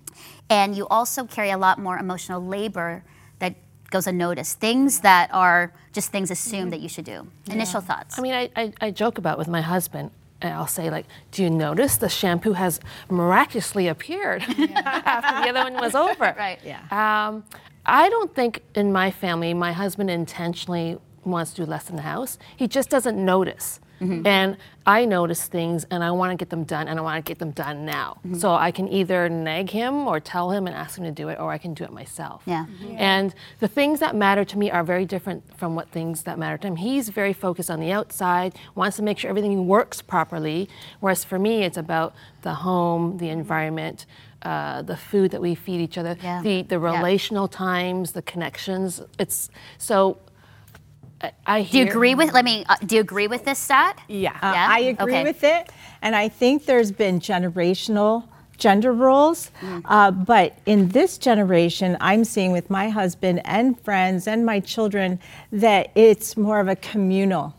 and 0.49 0.77
you 0.77 0.87
also 0.87 1.25
carry 1.25 1.49
a 1.49 1.57
lot 1.57 1.79
more 1.79 1.97
emotional 1.97 2.41
labor 2.45 3.03
that 3.39 3.55
goes 3.89 4.05
unnoticed 4.05 4.59
things 4.59 4.99
that 4.99 5.33
are 5.33 5.73
just 5.93 6.11
things 6.11 6.29
assumed 6.29 6.61
mm-hmm. 6.61 6.69
that 6.71 6.79
you 6.81 6.89
should 6.89 7.05
do. 7.05 7.27
Initial 7.47 7.81
thoughts. 7.81 8.19
I 8.19 8.21
mean, 8.21 8.33
I, 8.33 8.49
I, 8.55 8.73
I 8.81 8.91
joke 8.91 9.17
about 9.17 9.39
with 9.39 9.47
my 9.47 9.61
husband, 9.61 10.11
and 10.41 10.53
I'll 10.53 10.67
say 10.67 10.91
like, 10.91 11.07
"Do 11.31 11.41
you 11.43 11.49
notice 11.49 11.97
the 11.97 12.07
shampoo 12.07 12.53
has 12.53 12.79
miraculously 13.09 13.87
appeared 13.87 14.43
after 14.75 15.33
the 15.41 15.49
other 15.49 15.63
one 15.69 15.81
was 15.81 15.95
over?" 15.95 16.35
Right. 16.37 16.59
Yeah. 16.63 16.81
Um, 16.91 17.43
I 17.85 18.09
don't 18.09 18.33
think 18.35 18.61
in 18.75 18.93
my 18.93 19.09
family 19.09 19.53
my 19.55 19.73
husband 19.73 20.09
intentionally 20.11 20.99
wants 21.31 21.51
to 21.51 21.65
do 21.65 21.69
less 21.69 21.89
in 21.89 21.95
the 21.95 22.01
house. 22.03 22.37
He 22.55 22.67
just 22.67 22.89
doesn't 22.89 23.23
notice. 23.23 23.79
Mm-hmm. 24.01 24.25
And 24.25 24.57
I 24.85 25.05
notice 25.05 25.47
things 25.47 25.85
and 25.91 26.03
I 26.03 26.11
want 26.11 26.31
to 26.31 26.37
get 26.37 26.49
them 26.49 26.63
done 26.63 26.87
and 26.87 26.97
I 26.97 27.01
want 27.01 27.23
to 27.23 27.29
get 27.29 27.39
them 27.39 27.51
done 27.51 27.85
now. 27.85 28.17
Mm-hmm. 28.19 28.35
So 28.35 28.53
I 28.53 28.71
can 28.71 28.87
either 28.87 29.29
nag 29.29 29.69
him 29.69 30.07
or 30.07 30.19
tell 30.19 30.51
him 30.51 30.67
and 30.67 30.75
ask 30.75 30.97
him 30.97 31.03
to 31.03 31.11
do 31.11 31.29
it 31.29 31.39
or 31.39 31.51
I 31.51 31.57
can 31.57 31.73
do 31.73 31.83
it 31.83 31.91
myself. 31.91 32.43
Yeah. 32.45 32.65
Mm-hmm. 32.65 32.95
And 32.97 33.35
the 33.59 33.67
things 33.67 33.99
that 33.99 34.15
matter 34.15 34.45
to 34.45 34.57
me 34.57 34.71
are 34.71 34.83
very 34.83 35.05
different 35.05 35.43
from 35.57 35.75
what 35.75 35.89
things 35.89 36.23
that 36.23 36.39
matter 36.39 36.57
to 36.57 36.67
him. 36.67 36.75
He's 36.77 37.09
very 37.09 37.33
focused 37.33 37.69
on 37.69 37.79
the 37.79 37.91
outside, 37.91 38.55
wants 38.73 38.97
to 38.97 39.03
make 39.03 39.19
sure 39.19 39.29
everything 39.29 39.67
works 39.67 40.01
properly, 40.01 40.69
whereas 41.01 41.23
for 41.23 41.37
me 41.37 41.63
it's 41.63 41.77
about 41.77 42.13
the 42.41 42.53
home, 42.53 43.17
the 43.17 43.29
environment, 43.29 44.05
uh, 44.43 44.81
the 44.81 44.95
food 44.95 45.31
that 45.31 45.41
we 45.41 45.53
feed 45.55 45.81
each 45.81 45.97
other, 45.97 46.15
yeah. 46.23 46.41
the, 46.41 46.61
the 46.61 46.79
relational 46.79 47.49
yeah. 47.51 47.57
times, 47.57 48.13
the 48.13 48.21
connections. 48.21 49.01
It's 49.19 49.49
so 49.77 50.17
I, 51.45 51.63
do 51.63 51.79
you 51.79 51.85
agree 51.85 52.15
with? 52.15 52.33
Let 52.33 52.45
me. 52.45 52.65
Uh, 52.67 52.75
do 52.85 52.95
you 52.95 53.01
agree 53.01 53.27
with 53.27 53.45
this 53.45 53.59
stat? 53.59 53.99
Yeah, 54.07 54.31
uh, 54.41 54.51
yeah? 54.53 54.67
I 54.69 54.79
agree 54.79 55.13
okay. 55.15 55.23
with 55.23 55.43
it, 55.43 55.69
and 56.01 56.15
I 56.15 56.29
think 56.29 56.65
there's 56.65 56.91
been 56.91 57.19
generational 57.19 58.27
gender 58.59 58.93
roles, 58.93 59.51
mm. 59.61 59.81
uh, 59.85 60.11
but 60.11 60.59
in 60.65 60.89
this 60.89 61.17
generation, 61.17 61.97
I'm 61.99 62.23
seeing 62.25 62.51
with 62.51 62.69
my 62.69 62.89
husband 62.89 63.41
and 63.45 63.79
friends 63.81 64.27
and 64.27 64.45
my 64.45 64.59
children 64.59 65.19
that 65.51 65.91
it's 65.95 66.37
more 66.37 66.59
of 66.59 66.67
a 66.67 66.75
communal. 66.75 67.55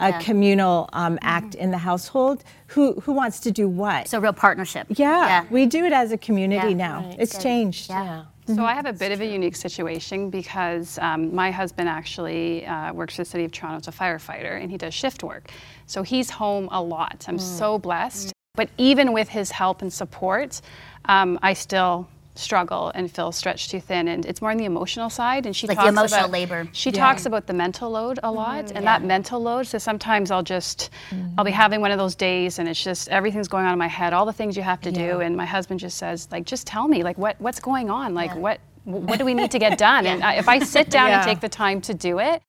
A 0.00 0.10
yeah. 0.10 0.20
communal 0.20 0.88
um, 0.92 1.16
mm-hmm. 1.16 1.26
act 1.26 1.54
in 1.56 1.72
the 1.72 1.78
household. 1.78 2.44
Who 2.68 3.00
who 3.00 3.12
wants 3.12 3.40
to 3.40 3.50
do 3.50 3.68
what? 3.68 4.06
So 4.06 4.20
real 4.20 4.32
partnership. 4.32 4.86
Yeah, 4.90 5.26
yeah. 5.26 5.46
we 5.50 5.66
do 5.66 5.84
it 5.84 5.92
as 5.92 6.12
a 6.12 6.18
community 6.18 6.72
now. 6.72 7.00
Right. 7.00 7.16
It's 7.18 7.32
Good. 7.32 7.42
changed. 7.42 7.90
yeah. 7.90 8.24
So 8.54 8.64
I 8.64 8.72
have 8.72 8.86
a 8.86 8.92
bit 8.94 9.12
of 9.12 9.20
a 9.20 9.26
unique 9.26 9.56
situation 9.56 10.30
because 10.30 10.98
um, 10.98 11.34
my 11.34 11.50
husband 11.50 11.88
actually 11.88 12.64
uh, 12.64 12.94
works 12.94 13.16
for 13.16 13.22
the 13.22 13.26
City 13.26 13.44
of 13.44 13.52
Toronto 13.52 13.78
as 13.78 13.88
a 13.88 13.92
firefighter 13.92 14.60
and 14.60 14.70
he 14.70 14.78
does 14.78 14.94
shift 14.94 15.22
work. 15.22 15.50
So 15.86 16.02
he's 16.02 16.30
home 16.30 16.68
a 16.72 16.82
lot. 16.82 17.26
I'm 17.28 17.36
mm. 17.36 17.40
so 17.40 17.78
blessed. 17.78 18.28
Mm. 18.28 18.32
But 18.54 18.70
even 18.78 19.12
with 19.12 19.28
his 19.28 19.50
help 19.50 19.82
and 19.82 19.92
support, 19.92 20.62
um, 21.04 21.38
I 21.42 21.52
still 21.52 22.08
struggle 22.38 22.92
and 22.94 23.10
feel 23.10 23.32
stretched 23.32 23.70
too 23.70 23.80
thin. 23.80 24.08
And 24.08 24.24
it's 24.24 24.40
more 24.40 24.50
on 24.50 24.56
the 24.56 24.64
emotional 24.64 25.10
side. 25.10 25.46
And 25.46 25.54
she 25.54 25.66
like 25.66 25.76
talks 25.76 25.86
the 25.86 25.92
emotional 25.92 26.20
about, 26.20 26.30
labor. 26.30 26.68
she 26.72 26.90
yeah. 26.90 27.00
talks 27.00 27.26
about 27.26 27.46
the 27.46 27.52
mental 27.52 27.90
load 27.90 28.18
a 28.22 28.30
lot 28.30 28.66
mm, 28.66 28.68
and 28.68 28.84
yeah. 28.84 28.98
that 28.98 29.02
mental 29.02 29.40
load. 29.40 29.66
So 29.66 29.78
sometimes 29.78 30.30
i'll 30.30 30.42
just 30.42 30.90
mm-hmm. 31.10 31.34
i'll 31.38 31.44
be 31.44 31.50
having 31.50 31.80
one 31.80 31.90
of 31.90 31.98
those 31.98 32.14
days 32.14 32.58
and 32.58 32.68
it's 32.68 32.82
just 32.82 33.08
everything's 33.08 33.48
going 33.48 33.66
on 33.66 33.72
in 33.72 33.78
my 33.78 33.88
head 33.88 34.12
all 34.12 34.26
the 34.26 34.32
things 34.32 34.56
you 34.56 34.62
have 34.62 34.80
to 34.82 34.90
yeah. 34.90 35.12
do 35.12 35.20
and 35.20 35.36
my 35.36 35.44
husband 35.44 35.80
just 35.80 35.98
says 35.98 36.28
like 36.30 36.44
just 36.44 36.66
tell 36.66 36.88
me 36.88 37.02
like 37.02 37.18
what 37.18 37.40
what's 37.40 37.60
going 37.60 37.90
on? 37.90 38.14
Like 38.14 38.34
what 38.34 38.60
what 38.84 39.18
do 39.18 39.24
we 39.24 39.34
need 39.34 39.50
to 39.50 39.58
get 39.66 39.78
done? 39.78 40.06
And 40.06 40.22
I, 40.22 40.34
if 40.34 40.48
i 40.48 40.58
sit 40.58 40.90
down 40.98 41.10
and 41.10 41.22
take 41.22 41.40
the 41.40 41.48
time 41.48 41.80
to 41.82 41.94
do 41.94 42.18
it 42.18 42.42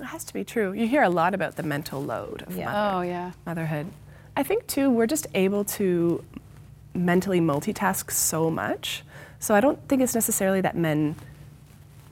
it 0.00 0.06
has 0.06 0.24
to 0.24 0.32
be 0.34 0.44
true. 0.44 0.72
You 0.72 0.88
hear 0.88 1.02
a 1.02 1.10
lot 1.10 1.34
about 1.34 1.56
the 1.56 1.62
mental 1.62 2.02
load 2.02 2.42
of 2.42 2.56
mother, 2.56 2.72
oh 2.74 3.02
yeah. 3.02 3.32
motherhood. 3.44 3.86
I 4.36 4.42
think 4.42 4.66
too 4.66 4.88
we're 4.90 5.06
just 5.06 5.26
able 5.34 5.64
to 5.64 6.24
mentally 6.94 7.40
multitask 7.40 8.10
so 8.10 8.50
much 8.50 9.02
so 9.42 9.56
I 9.56 9.60
don't 9.60 9.88
think 9.88 10.00
it's 10.02 10.14
necessarily 10.14 10.60
that 10.60 10.76
men 10.76 11.16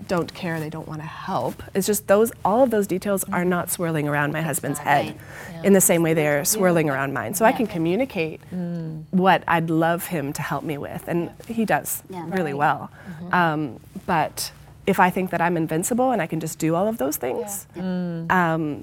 don't 0.09 0.35
care, 0.35 0.59
they 0.59 0.71
don't 0.71 0.89
want 0.89 1.01
to 1.01 1.07
help. 1.07 1.63
It's 1.75 1.87
just 1.87 2.09
those 2.09 2.33
all 2.45 2.65
of 2.65 2.71
those 2.71 2.89
details 2.89 3.23
are 3.25 3.45
not 3.45 3.71
swirling 3.71 4.09
around 4.09 4.33
my 4.33 4.43
husband's 4.43 4.81
head 4.81 5.15
yeah. 5.53 5.63
in 5.63 5.73
the 5.73 5.81
same 5.81 6.03
way 6.03 6.13
they're 6.13 6.45
swirling 6.45 6.89
yeah. 6.89 6.95
around 6.95 7.13
mine. 7.13 7.35
So 7.35 7.45
yeah. 7.45 7.51
I 7.51 7.53
can 7.53 7.69
communicate 7.69 8.41
mm. 8.53 9.05
what 9.11 9.45
I'd 9.47 9.71
love 9.71 10.07
him 10.07 10.33
to 10.33 10.43
help 10.43 10.65
me 10.65 10.77
with, 10.77 11.07
and 11.07 11.31
he 11.47 11.65
does 11.65 12.03
really 12.09 12.55
well. 12.55 12.91
Mm-hmm. 13.09 13.35
Um, 13.35 13.81
but 14.07 14.51
if 14.89 14.99
I 14.99 15.11
think 15.11 15.31
that 15.31 15.41
I'm 15.41 15.57
invincible 15.57 16.11
and 16.11 16.21
I 16.21 16.27
can 16.27 16.41
just 16.41 16.59
do 16.59 16.75
all 16.75 16.89
of 16.89 16.99
those 16.99 17.17
things, 17.17 17.69
um, 17.77 18.83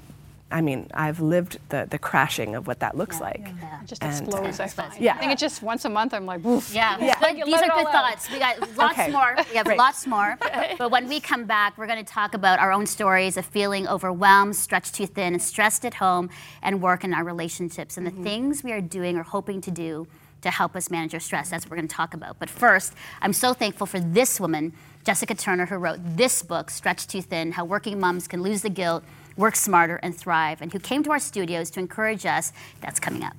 I 0.50 0.62
mean, 0.62 0.88
I've 0.94 1.20
lived 1.20 1.58
the, 1.68 1.86
the 1.88 1.98
crashing 1.98 2.54
of 2.54 2.66
what 2.66 2.80
that 2.80 2.96
looks 2.96 3.16
yeah, 3.16 3.24
like. 3.24 3.48
Yeah. 3.60 3.82
It 3.82 3.86
just 3.86 4.02
and 4.02 4.26
explodes, 4.26 4.60
I 4.60 4.66
find. 4.68 4.92
Yeah. 4.98 5.14
I 5.14 5.18
think 5.18 5.32
it's 5.32 5.40
just 5.40 5.62
once 5.62 5.84
a 5.84 5.90
month, 5.90 6.14
I'm 6.14 6.24
like, 6.24 6.42
woof. 6.42 6.72
Yeah, 6.74 6.96
yeah. 6.98 7.18
Like, 7.28 7.44
these 7.44 7.54
are 7.54 7.68
good 7.68 7.88
thoughts. 7.88 8.30
We 8.30 8.38
got 8.38 8.58
lots 8.76 8.98
okay. 8.98 9.10
more. 9.10 9.36
We 9.50 9.56
have 9.56 9.66
Great. 9.66 9.78
lots 9.78 10.06
more. 10.06 10.38
but 10.78 10.90
when 10.90 11.06
we 11.06 11.20
come 11.20 11.44
back, 11.44 11.76
we're 11.76 11.86
going 11.86 12.02
to 12.02 12.12
talk 12.12 12.32
about 12.32 12.58
our 12.58 12.72
own 12.72 12.86
stories 12.86 13.36
of 13.36 13.44
feeling 13.44 13.86
overwhelmed, 13.86 14.56
stretched 14.56 14.94
too 14.94 15.06
thin, 15.06 15.34
and 15.34 15.42
stressed 15.42 15.84
at 15.84 15.94
home 15.94 16.30
and 16.62 16.80
work 16.80 17.04
in 17.04 17.12
our 17.12 17.24
relationships 17.24 17.98
and 17.98 18.06
mm-hmm. 18.06 18.22
the 18.22 18.30
things 18.30 18.64
we 18.64 18.72
are 18.72 18.80
doing 18.80 19.18
or 19.18 19.24
hoping 19.24 19.60
to 19.60 19.70
do 19.70 20.06
to 20.40 20.50
help 20.50 20.76
us 20.76 20.90
manage 20.90 21.12
our 21.12 21.20
stress. 21.20 21.50
That's 21.50 21.66
what 21.66 21.72
we're 21.72 21.78
going 21.78 21.88
to 21.88 21.94
talk 21.94 22.14
about. 22.14 22.38
But 22.38 22.48
first, 22.48 22.94
I'm 23.20 23.32
so 23.32 23.52
thankful 23.52 23.86
for 23.86 24.00
this 24.00 24.40
woman, 24.40 24.72
Jessica 25.04 25.34
Turner, 25.34 25.66
who 25.66 25.76
wrote 25.76 25.98
this 26.02 26.42
book, 26.42 26.70
Stretched 26.70 27.10
Too 27.10 27.22
Thin 27.22 27.52
How 27.52 27.64
Working 27.64 28.00
Moms 28.00 28.28
Can 28.28 28.42
Lose 28.42 28.62
the 28.62 28.70
Guilt 28.70 29.04
work 29.38 29.56
smarter, 29.56 29.96
and 30.02 30.14
thrive, 30.14 30.60
and 30.60 30.70
who 30.70 30.78
came 30.78 31.02
to 31.04 31.10
our 31.10 31.18
studios 31.18 31.70
to 31.70 31.80
encourage 31.80 32.26
us. 32.26 32.52
That's 32.82 33.00
coming 33.00 33.24
up. 33.24 33.36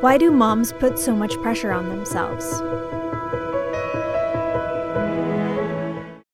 Why 0.00 0.16
do 0.16 0.30
moms 0.30 0.72
put 0.72 0.98
so 0.98 1.14
much 1.14 1.34
pressure 1.42 1.70
on 1.72 1.90
themselves? 1.90 2.62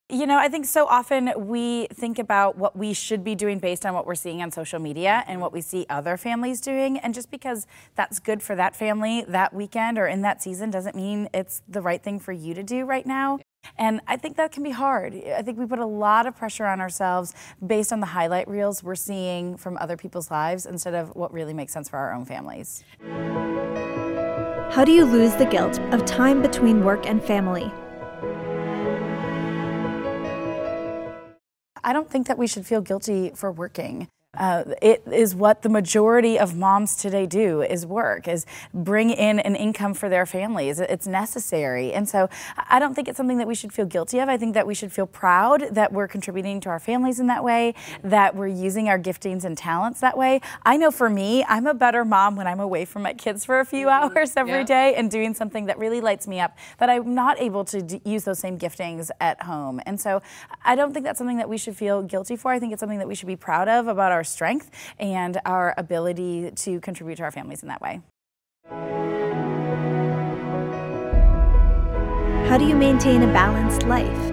You 0.09 0.25
know, 0.25 0.38
I 0.38 0.49
think 0.49 0.66
so 0.66 0.87
often 0.87 1.33
we 1.37 1.85
think 1.96 2.18
about 2.18 2.56
what 2.56 2.76
we 2.76 2.92
should 2.92 3.24
be 3.24 3.34
doing 3.34 3.58
based 3.58 3.86
on 3.86 3.94
what 3.94 4.06
we're 4.06 4.14
seeing 4.14 4.42
on 4.42 4.50
social 4.50 4.78
media 4.78 5.24
and 5.26 5.40
what 5.40 5.52
we 5.52 5.60
see 5.60 5.86
other 5.88 6.16
families 6.16 6.60
doing. 6.60 6.98
And 6.98 7.14
just 7.14 7.30
because 7.30 7.66
that's 7.94 8.18
good 8.18 8.42
for 8.42 8.54
that 8.54 8.76
family 8.76 9.24
that 9.28 9.54
weekend 9.54 9.98
or 9.98 10.06
in 10.06 10.22
that 10.22 10.42
season 10.42 10.70
doesn't 10.70 10.94
mean 10.94 11.28
it's 11.32 11.62
the 11.68 11.80
right 11.80 12.02
thing 12.02 12.20
for 12.20 12.32
you 12.32 12.54
to 12.54 12.62
do 12.62 12.84
right 12.84 13.06
now. 13.06 13.38
And 13.78 14.00
I 14.06 14.16
think 14.16 14.36
that 14.36 14.52
can 14.52 14.62
be 14.62 14.70
hard. 14.70 15.14
I 15.14 15.42
think 15.42 15.58
we 15.58 15.66
put 15.66 15.78
a 15.78 15.86
lot 15.86 16.26
of 16.26 16.36
pressure 16.36 16.66
on 16.66 16.80
ourselves 16.80 17.34
based 17.66 17.92
on 17.92 18.00
the 18.00 18.06
highlight 18.06 18.48
reels 18.48 18.82
we're 18.82 18.94
seeing 18.94 19.56
from 19.56 19.76
other 19.78 19.96
people's 19.96 20.30
lives 20.30 20.66
instead 20.66 20.94
of 20.94 21.14
what 21.16 21.32
really 21.32 21.54
makes 21.54 21.72
sense 21.72 21.88
for 21.88 21.96
our 21.96 22.12
own 22.12 22.24
families. 22.24 22.84
How 24.70 24.84
do 24.84 24.92
you 24.92 25.04
lose 25.04 25.34
the 25.36 25.46
guilt 25.46 25.80
of 25.92 26.04
time 26.04 26.42
between 26.42 26.84
work 26.84 27.06
and 27.06 27.22
family? 27.22 27.72
I 31.86 31.92
don't 31.92 32.10
think 32.10 32.26
that 32.26 32.36
we 32.36 32.48
should 32.48 32.66
feel 32.66 32.80
guilty 32.80 33.30
for 33.32 33.52
working. 33.52 34.08
Uh, 34.36 34.64
it 34.82 35.02
is 35.10 35.34
what 35.34 35.62
the 35.62 35.68
majority 35.68 36.38
of 36.38 36.56
moms 36.56 36.96
today 36.96 37.26
do 37.26 37.62
is 37.62 37.86
work 37.86 38.28
is 38.28 38.46
bring 38.72 39.10
in 39.10 39.38
an 39.40 39.54
income 39.56 39.94
for 39.94 40.08
their 40.08 40.26
families. 40.26 40.80
It's 40.80 41.06
necessary. 41.06 41.92
And 41.92 42.08
so 42.08 42.28
i 42.68 42.78
don't 42.78 42.94
think 42.94 43.08
it's 43.08 43.16
something 43.16 43.38
that 43.38 43.46
we 43.46 43.54
should 43.54 43.72
feel 43.72 43.86
guilty 43.86 44.18
of. 44.18 44.28
I 44.28 44.36
think 44.36 44.54
that 44.54 44.66
we 44.66 44.74
should 44.74 44.92
feel 44.92 45.06
proud 45.06 45.68
that 45.72 45.92
we're 45.92 46.08
contributing 46.08 46.60
to 46.60 46.68
our 46.68 46.80
families 46.80 47.20
in 47.20 47.26
that 47.28 47.44
way 47.44 47.74
that 48.02 48.34
we're 48.34 48.46
using 48.48 48.88
our 48.88 48.98
giftings 48.98 49.44
and 49.44 49.56
talents 49.56 50.00
that 50.00 50.16
way. 50.16 50.40
I 50.64 50.76
know 50.76 50.90
for 50.90 51.08
me 51.10 51.44
i'm 51.48 51.66
a 51.66 51.74
better 51.74 52.04
mom 52.04 52.36
when 52.36 52.46
i'm 52.46 52.60
away 52.60 52.84
from 52.84 53.02
my 53.02 53.12
kids 53.12 53.44
for 53.44 53.60
a 53.60 53.64
few 53.64 53.86
mm-hmm. 53.86 54.16
hours 54.16 54.32
every 54.36 54.52
yeah. 54.52 54.64
day 54.64 54.94
and 54.94 55.10
doing 55.10 55.34
something 55.34 55.66
that 55.66 55.78
really 55.78 56.00
lights 56.00 56.26
me 56.26 56.40
up 56.40 56.56
that 56.78 56.88
i'm 56.88 57.14
not 57.14 57.40
able 57.40 57.64
to 57.64 57.82
d- 57.82 58.00
use 58.04 58.24
those 58.24 58.38
same 58.38 58.58
giftings 58.58 59.10
at 59.20 59.42
home. 59.42 59.80
And 59.86 60.00
so 60.00 60.22
i 60.64 60.74
don't 60.74 60.92
think 60.92 61.04
that's 61.04 61.18
something 61.18 61.38
that 61.38 61.48
we 61.48 61.58
should 61.58 61.76
feel 61.76 62.02
guilty 62.02 62.36
for. 62.36 62.52
I 62.52 62.58
think 62.58 62.72
it's 62.72 62.80
something 62.80 62.98
that 62.98 63.08
we 63.08 63.14
should 63.14 63.26
be 63.26 63.36
proud 63.36 63.68
of 63.68 63.88
about 63.88 64.12
our 64.12 64.24
strength 64.26 64.71
and 64.99 65.40
our 65.47 65.73
ability 65.78 66.50
to 66.50 66.80
contribute 66.80 67.16
to 67.16 67.23
our 67.23 67.30
families 67.30 67.62
in 67.62 67.68
that 67.68 67.80
way. 67.80 68.00
How 72.49 72.59
do 72.59 72.64
you 72.64 72.76
maintain 72.76 73.23
a 73.23 73.26
balanced 73.33 73.83
life? 73.85 74.33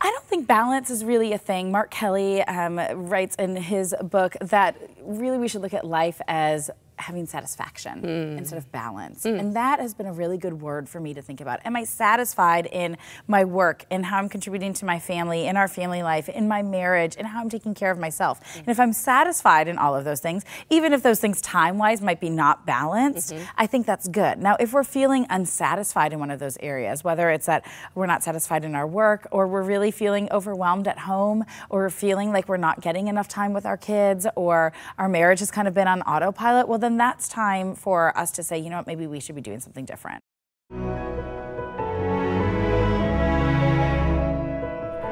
I 0.00 0.10
don't 0.10 0.24
think 0.24 0.46
balance 0.46 0.90
is 0.90 1.04
really 1.04 1.32
a 1.32 1.38
thing. 1.38 1.72
Mark 1.72 1.90
Kelly 1.90 2.42
um, 2.42 2.78
writes 3.08 3.34
in 3.36 3.56
his 3.56 3.94
book 4.02 4.36
that 4.42 4.76
really 5.00 5.38
we 5.38 5.48
should 5.48 5.62
look 5.62 5.72
at 5.72 5.86
life 5.86 6.20
as 6.28 6.70
having 6.96 7.26
satisfaction 7.26 8.02
mm. 8.02 8.38
instead 8.38 8.58
of 8.58 8.70
balance. 8.72 9.24
Mm. 9.24 9.40
And 9.40 9.56
that 9.56 9.80
has 9.80 9.94
been 9.94 10.06
a 10.06 10.12
really 10.12 10.38
good 10.38 10.60
word 10.60 10.88
for 10.88 11.00
me 11.00 11.14
to 11.14 11.22
think 11.22 11.40
about. 11.40 11.60
Am 11.64 11.76
I 11.76 11.84
satisfied 11.84 12.66
in 12.66 12.96
my 13.26 13.44
work, 13.44 13.84
in 13.90 14.04
how 14.04 14.18
I'm 14.18 14.28
contributing 14.28 14.72
to 14.74 14.84
my 14.84 14.98
family, 14.98 15.46
in 15.46 15.56
our 15.56 15.68
family 15.68 16.02
life, 16.02 16.28
in 16.28 16.48
my 16.48 16.62
marriage, 16.62 17.16
and 17.18 17.26
how 17.26 17.40
I'm 17.40 17.50
taking 17.50 17.74
care 17.74 17.90
of 17.90 17.98
myself? 17.98 18.40
Mm. 18.40 18.58
And 18.60 18.68
if 18.68 18.80
I'm 18.80 18.92
satisfied 18.92 19.68
in 19.68 19.78
all 19.78 19.94
of 19.94 20.04
those 20.04 20.20
things, 20.20 20.44
even 20.70 20.92
if 20.92 21.02
those 21.02 21.20
things 21.20 21.40
time 21.40 21.78
wise 21.78 22.00
might 22.00 22.20
be 22.20 22.30
not 22.30 22.66
balanced, 22.66 23.32
mm-hmm. 23.32 23.44
I 23.56 23.66
think 23.66 23.86
that's 23.86 24.08
good. 24.08 24.38
Now, 24.38 24.56
if 24.60 24.72
we're 24.72 24.84
feeling 24.84 25.26
unsatisfied 25.30 26.12
in 26.12 26.18
one 26.18 26.30
of 26.30 26.38
those 26.38 26.56
areas, 26.60 27.02
whether 27.02 27.30
it's 27.30 27.46
that 27.46 27.64
we're 27.94 28.06
not 28.06 28.22
satisfied 28.22 28.64
in 28.64 28.74
our 28.74 28.86
work, 28.86 29.26
or 29.30 29.46
we're 29.46 29.62
really 29.62 29.90
feeling 29.90 30.28
overwhelmed 30.30 30.88
at 30.88 30.98
home, 31.00 31.44
or 31.70 31.90
feeling 31.90 32.32
like 32.32 32.48
we're 32.48 32.56
not 32.56 32.80
getting 32.80 33.08
enough 33.08 33.28
time 33.28 33.52
with 33.52 33.66
our 33.66 33.76
kids, 33.76 34.26
or 34.36 34.72
our 34.98 35.08
marriage 35.08 35.40
has 35.40 35.50
kind 35.50 35.68
of 35.68 35.74
been 35.74 35.88
on 35.88 36.02
autopilot, 36.02 36.68
well, 36.68 36.78
then 36.84 36.98
that's 36.98 37.28
time 37.28 37.74
for 37.74 38.16
us 38.16 38.30
to 38.32 38.42
say, 38.42 38.58
you 38.58 38.68
know 38.68 38.76
what, 38.76 38.86
maybe 38.86 39.06
we 39.06 39.18
should 39.18 39.34
be 39.34 39.40
doing 39.40 39.58
something 39.58 39.86
different. 39.86 40.22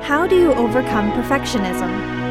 How 0.02 0.26
do 0.28 0.36
you 0.36 0.52
overcome 0.52 1.10
perfectionism? 1.12 2.21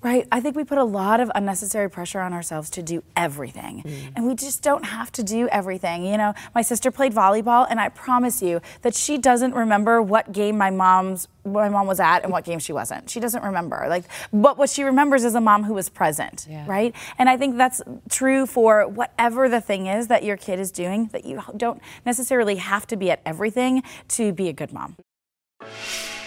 Right. 0.00 0.28
I 0.30 0.40
think 0.40 0.54
we 0.54 0.62
put 0.62 0.78
a 0.78 0.84
lot 0.84 1.18
of 1.18 1.28
unnecessary 1.34 1.90
pressure 1.90 2.20
on 2.20 2.32
ourselves 2.32 2.70
to 2.70 2.82
do 2.82 3.02
everything. 3.16 3.82
Mm. 3.82 4.12
And 4.14 4.26
we 4.28 4.36
just 4.36 4.62
don't 4.62 4.84
have 4.84 5.10
to 5.12 5.24
do 5.24 5.48
everything. 5.48 6.04
You 6.04 6.16
know, 6.16 6.34
my 6.54 6.62
sister 6.62 6.92
played 6.92 7.12
volleyball 7.12 7.66
and 7.68 7.80
I 7.80 7.88
promise 7.88 8.40
you 8.40 8.60
that 8.82 8.94
she 8.94 9.18
doesn't 9.18 9.54
remember 9.54 10.00
what 10.00 10.30
game 10.30 10.56
my 10.56 10.70
mom's 10.70 11.26
my 11.44 11.68
mom 11.70 11.86
was 11.86 11.98
at 11.98 12.22
and 12.22 12.30
what 12.30 12.44
game 12.44 12.58
she 12.60 12.72
wasn't. 12.72 13.10
She 13.10 13.18
doesn't 13.18 13.42
remember. 13.42 13.86
Like 13.88 14.04
but 14.32 14.56
what 14.56 14.70
she 14.70 14.84
remembers 14.84 15.24
is 15.24 15.34
a 15.34 15.40
mom 15.40 15.64
who 15.64 15.74
was 15.74 15.88
present, 15.88 16.46
yeah. 16.48 16.64
right? 16.68 16.94
And 17.18 17.28
I 17.28 17.36
think 17.36 17.56
that's 17.56 17.82
true 18.08 18.46
for 18.46 18.86
whatever 18.86 19.48
the 19.48 19.60
thing 19.60 19.86
is 19.86 20.06
that 20.08 20.22
your 20.22 20.36
kid 20.36 20.60
is 20.60 20.70
doing 20.70 21.06
that 21.12 21.24
you 21.24 21.42
don't 21.56 21.82
necessarily 22.06 22.56
have 22.56 22.86
to 22.88 22.96
be 22.96 23.10
at 23.10 23.20
everything 23.26 23.82
to 24.08 24.32
be 24.32 24.48
a 24.48 24.52
good 24.52 24.72
mom. 24.72 24.96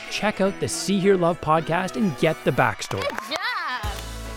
Check 0.10 0.42
out 0.42 0.60
the 0.60 0.68
See 0.68 1.00
Hear 1.00 1.16
Love 1.16 1.40
podcast 1.40 1.96
and 1.96 2.18
get 2.18 2.36
the 2.44 2.52
backstory. 2.52 3.40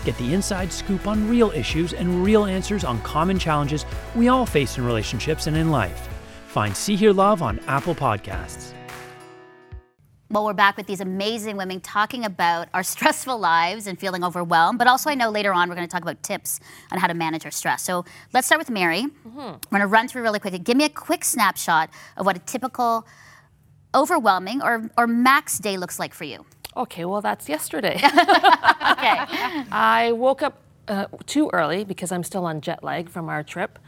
Get 0.05 0.17
the 0.19 0.35
inside 0.35 0.71
scoop 0.71 1.07
on 1.07 1.27
real 1.27 1.49
issues 1.51 1.93
and 1.93 2.23
real 2.23 2.45
answers 2.45 2.83
on 2.83 3.01
common 3.01 3.39
challenges 3.39 3.85
we 4.15 4.27
all 4.27 4.45
face 4.45 4.77
in 4.77 4.85
relationships 4.85 5.47
and 5.47 5.57
in 5.57 5.71
life. 5.71 6.07
Find 6.47 6.77
See 6.77 6.95
Hear 6.95 7.11
Love 7.11 7.41
on 7.41 7.59
Apple 7.67 7.95
Podcasts. 7.95 8.71
Well, 10.29 10.45
we're 10.45 10.53
back 10.53 10.77
with 10.77 10.85
these 10.85 11.01
amazing 11.01 11.57
women 11.57 11.81
talking 11.81 12.23
about 12.23 12.67
our 12.73 12.83
stressful 12.93 13.37
lives 13.39 13.87
and 13.87 13.99
feeling 13.99 14.23
overwhelmed. 14.23 14.77
But 14.77 14.87
also, 14.87 15.09
I 15.09 15.15
know 15.15 15.31
later 15.31 15.53
on 15.53 15.69
we're 15.69 15.75
going 15.75 15.87
to 15.87 15.91
talk 15.91 16.03
about 16.03 16.21
tips 16.21 16.59
on 16.91 16.99
how 16.99 17.07
to 17.07 17.15
manage 17.15 17.43
our 17.43 17.51
stress. 17.51 17.81
So 17.81 18.05
let's 18.31 18.45
start 18.45 18.59
with 18.59 18.69
Mary. 18.69 19.03
Mm-hmm. 19.03 19.39
We're 19.39 19.69
going 19.69 19.81
to 19.81 19.87
run 19.87 20.07
through 20.07 20.21
really 20.21 20.39
quickly. 20.39 20.59
Give 20.59 20.77
me 20.77 20.85
a 20.85 20.89
quick 20.89 21.25
snapshot 21.25 21.89
of 22.15 22.27
what 22.27 22.35
a 22.35 22.39
typical 22.39 23.07
overwhelming 23.95 24.61
or, 24.61 24.89
or 24.97 25.07
max 25.07 25.57
day 25.57 25.77
looks 25.77 25.97
like 25.97 26.13
for 26.13 26.25
you. 26.25 26.45
Okay, 26.77 27.05
well, 27.05 27.21
that's 27.21 27.47
yesterday. 27.47 27.95
okay. 27.95 28.03
I 29.71 30.11
woke 30.15 30.41
up 30.41 30.61
uh, 30.87 31.07
too 31.25 31.49
early 31.53 31.83
because 31.83 32.11
I'm 32.11 32.23
still 32.23 32.45
on 32.45 32.61
jet 32.61 32.83
lag 32.83 33.09
from 33.09 33.29
our 33.29 33.43
trip. 33.43 33.79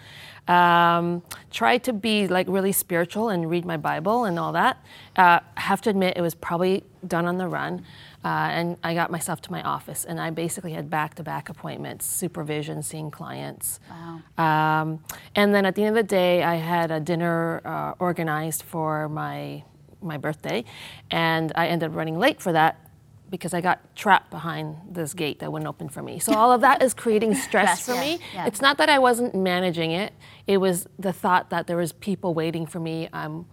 Um, 0.48 1.24
tried 1.52 1.84
to 1.84 1.94
be 1.94 2.28
like 2.28 2.48
really 2.50 2.72
spiritual 2.72 3.30
and 3.30 3.50
read 3.50 3.66
my 3.66 3.76
Bible 3.76 4.24
and 4.24 4.40
all 4.40 4.54
that. 4.54 4.82
Uh, 5.16 5.42
have 5.56 5.82
to 5.82 5.90
admit, 5.90 6.16
it 6.16 6.22
was 6.22 6.36
probably 6.36 6.84
done 7.06 7.26
on 7.26 7.38
the 7.38 7.48
run. 7.48 7.84
Uh, 8.24 8.50
and 8.52 8.78
I 8.84 8.94
got 8.94 9.12
myself 9.12 9.42
to 9.42 9.52
my 9.52 9.62
office, 9.62 10.04
and 10.04 10.20
I 10.20 10.32
basically 10.32 10.74
had 10.74 10.90
back-to-back 10.90 11.50
appointments, 11.50 12.06
supervision, 12.06 12.82
seeing 12.82 13.12
clients. 13.12 13.80
Wow. 13.90 14.22
Um, 14.44 15.00
and 15.36 15.54
then 15.54 15.66
at 15.66 15.76
the 15.76 15.84
end 15.84 15.98
of 15.98 16.04
the 16.04 16.10
day, 16.10 16.44
I 16.44 16.56
had 16.56 16.92
a 16.92 17.00
dinner 17.00 17.62
uh, 17.64 17.94
organized 18.00 18.64
for 18.64 19.08
my 19.08 19.64
my 20.02 20.18
birthday, 20.18 20.64
and 21.12 21.52
I 21.56 21.68
ended 21.68 21.90
up 21.90 21.96
running 21.96 22.18
late 22.18 22.42
for 22.42 22.52
that 22.52 22.88
because 23.30 23.54
I 23.54 23.62
got 23.62 23.96
trapped 23.96 24.30
behind 24.30 24.78
this 24.90 25.14
gate 25.14 25.40
that 25.40 25.52
wouldn't 25.52 25.68
open 25.68 25.90
for 25.90 26.02
me. 26.02 26.20
So 26.20 26.34
all 26.34 26.52
of 26.52 26.62
that 26.62 26.82
is 26.82 26.94
creating 26.94 27.36
stress, 27.48 27.86
for 27.86 27.94
yeah, 27.94 28.02
me. 28.02 28.20
Yeah. 28.34 28.46
It's 28.46 28.62
not 28.62 28.78
that 28.78 28.90
I 28.90 29.00
wasn't 29.00 29.36
managing 29.36 29.92
it; 29.92 30.14
it 30.46 30.58
was 30.58 30.88
the 30.98 31.14
thought 31.14 31.50
that 31.50 31.68
there 31.68 31.78
was 31.78 31.94
people 31.94 32.34
waiting 32.34 32.66
for 32.66 32.80
me. 32.80 33.10
I'm, 33.12 33.46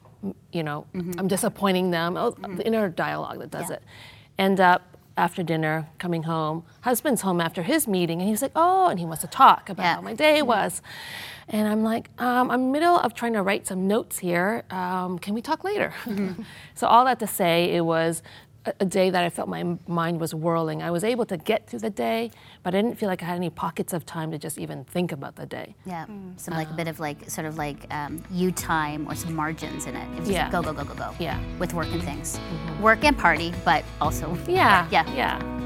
you 0.52 0.62
know, 0.62 0.86
mm-hmm. 0.94 1.18
I'm 1.18 1.28
disappointing 1.28 1.90
them. 1.90 2.16
Oh, 2.16 2.32
mm-hmm. 2.32 2.56
the 2.56 2.66
inner 2.66 2.88
dialogue 2.88 3.40
that 3.40 3.50
does 3.50 3.70
yeah. 3.70 3.76
it. 3.76 3.82
End 4.38 4.60
up 4.60 4.94
after 5.16 5.42
dinner, 5.42 5.88
coming 5.98 6.24
home. 6.24 6.64
Husband's 6.80 7.22
home 7.22 7.40
after 7.40 7.62
his 7.62 7.86
meeting, 7.86 8.20
and 8.20 8.28
he's 8.28 8.42
like, 8.42 8.52
"Oh," 8.54 8.88
and 8.88 8.98
he 8.98 9.06
wants 9.06 9.22
to 9.22 9.28
talk 9.28 9.68
about 9.68 9.96
how 9.96 10.00
my 10.00 10.14
day 10.14 10.42
was. 10.42 10.82
And 11.48 11.68
I'm 11.68 11.82
like, 11.82 12.10
um, 12.18 12.50
I'm 12.50 12.72
middle 12.72 12.96
of 12.98 13.14
trying 13.14 13.34
to 13.34 13.42
write 13.42 13.66
some 13.66 13.86
notes 13.86 14.18
here. 14.18 14.64
Um, 14.70 15.18
can 15.18 15.34
we 15.34 15.42
talk 15.42 15.64
later? 15.64 15.94
Mm-hmm. 16.04 16.42
so 16.74 16.86
all 16.86 17.04
that 17.04 17.18
to 17.20 17.26
say, 17.26 17.74
it 17.74 17.84
was 17.84 18.22
a 18.80 18.84
day 18.84 19.10
that 19.10 19.24
I 19.24 19.30
felt 19.30 19.48
my 19.48 19.76
mind 19.86 20.20
was 20.20 20.34
whirling. 20.34 20.82
I 20.82 20.90
was 20.90 21.04
able 21.04 21.26
to 21.26 21.36
get 21.36 21.68
through 21.68 21.80
the 21.80 21.90
day, 21.90 22.30
but 22.62 22.74
I 22.74 22.80
didn't 22.80 22.98
feel 22.98 23.08
like 23.08 23.22
I 23.22 23.26
had 23.26 23.36
any 23.36 23.50
pockets 23.50 23.92
of 23.92 24.06
time 24.06 24.30
to 24.30 24.38
just 24.38 24.58
even 24.58 24.84
think 24.84 25.12
about 25.12 25.36
the 25.36 25.46
day. 25.46 25.74
Yeah, 25.84 26.06
mm. 26.06 26.38
some 26.40 26.54
like 26.54 26.70
a 26.70 26.74
bit 26.74 26.88
of 26.88 27.00
like 27.00 27.28
sort 27.28 27.46
of 27.46 27.58
like 27.58 27.92
um, 27.92 28.22
you 28.30 28.52
time 28.52 29.06
or 29.08 29.14
some 29.14 29.34
margins 29.34 29.86
in 29.86 29.96
it. 29.96 30.20
it 30.20 30.26
yeah. 30.26 30.50
go 30.50 30.62
go 30.62 30.72
go 30.72 30.84
go 30.84 30.94
go. 30.94 31.14
Yeah. 31.18 31.38
With 31.58 31.74
work 31.74 31.88
and 31.88 32.02
things, 32.02 32.38
mm-hmm. 32.38 32.82
work 32.82 33.04
and 33.04 33.16
party, 33.16 33.52
but 33.64 33.84
also 34.00 34.36
yeah 34.48 34.88
yeah 34.90 35.14
yeah. 35.14 35.63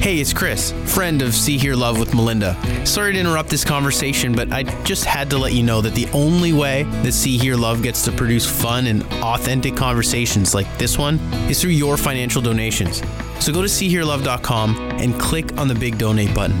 Hey, 0.00 0.20
it's 0.20 0.32
Chris, 0.32 0.72
friend 0.86 1.22
of 1.22 1.34
See 1.34 1.58
Hear 1.58 1.74
Love 1.74 1.98
with 1.98 2.14
Melinda. 2.14 2.56
Sorry 2.86 3.12
to 3.12 3.18
interrupt 3.18 3.48
this 3.48 3.64
conversation, 3.64 4.32
but 4.32 4.52
I 4.52 4.62
just 4.84 5.04
had 5.04 5.28
to 5.30 5.38
let 5.38 5.54
you 5.54 5.64
know 5.64 5.80
that 5.80 5.92
the 5.96 6.06
only 6.12 6.52
way 6.52 6.84
that 7.02 7.10
See 7.12 7.36
Hear 7.36 7.56
Love 7.56 7.82
gets 7.82 8.04
to 8.04 8.12
produce 8.12 8.46
fun 8.46 8.86
and 8.86 9.02
authentic 9.24 9.74
conversations 9.74 10.54
like 10.54 10.66
this 10.78 10.96
one 10.96 11.18
is 11.50 11.60
through 11.60 11.72
your 11.72 11.96
financial 11.96 12.40
donations. 12.40 13.02
So 13.40 13.52
go 13.52 13.60
to 13.60 13.66
seehearlove.com 13.66 14.78
and 15.00 15.18
click 15.20 15.58
on 15.58 15.66
the 15.66 15.74
big 15.74 15.98
donate 15.98 16.32
button. 16.32 16.56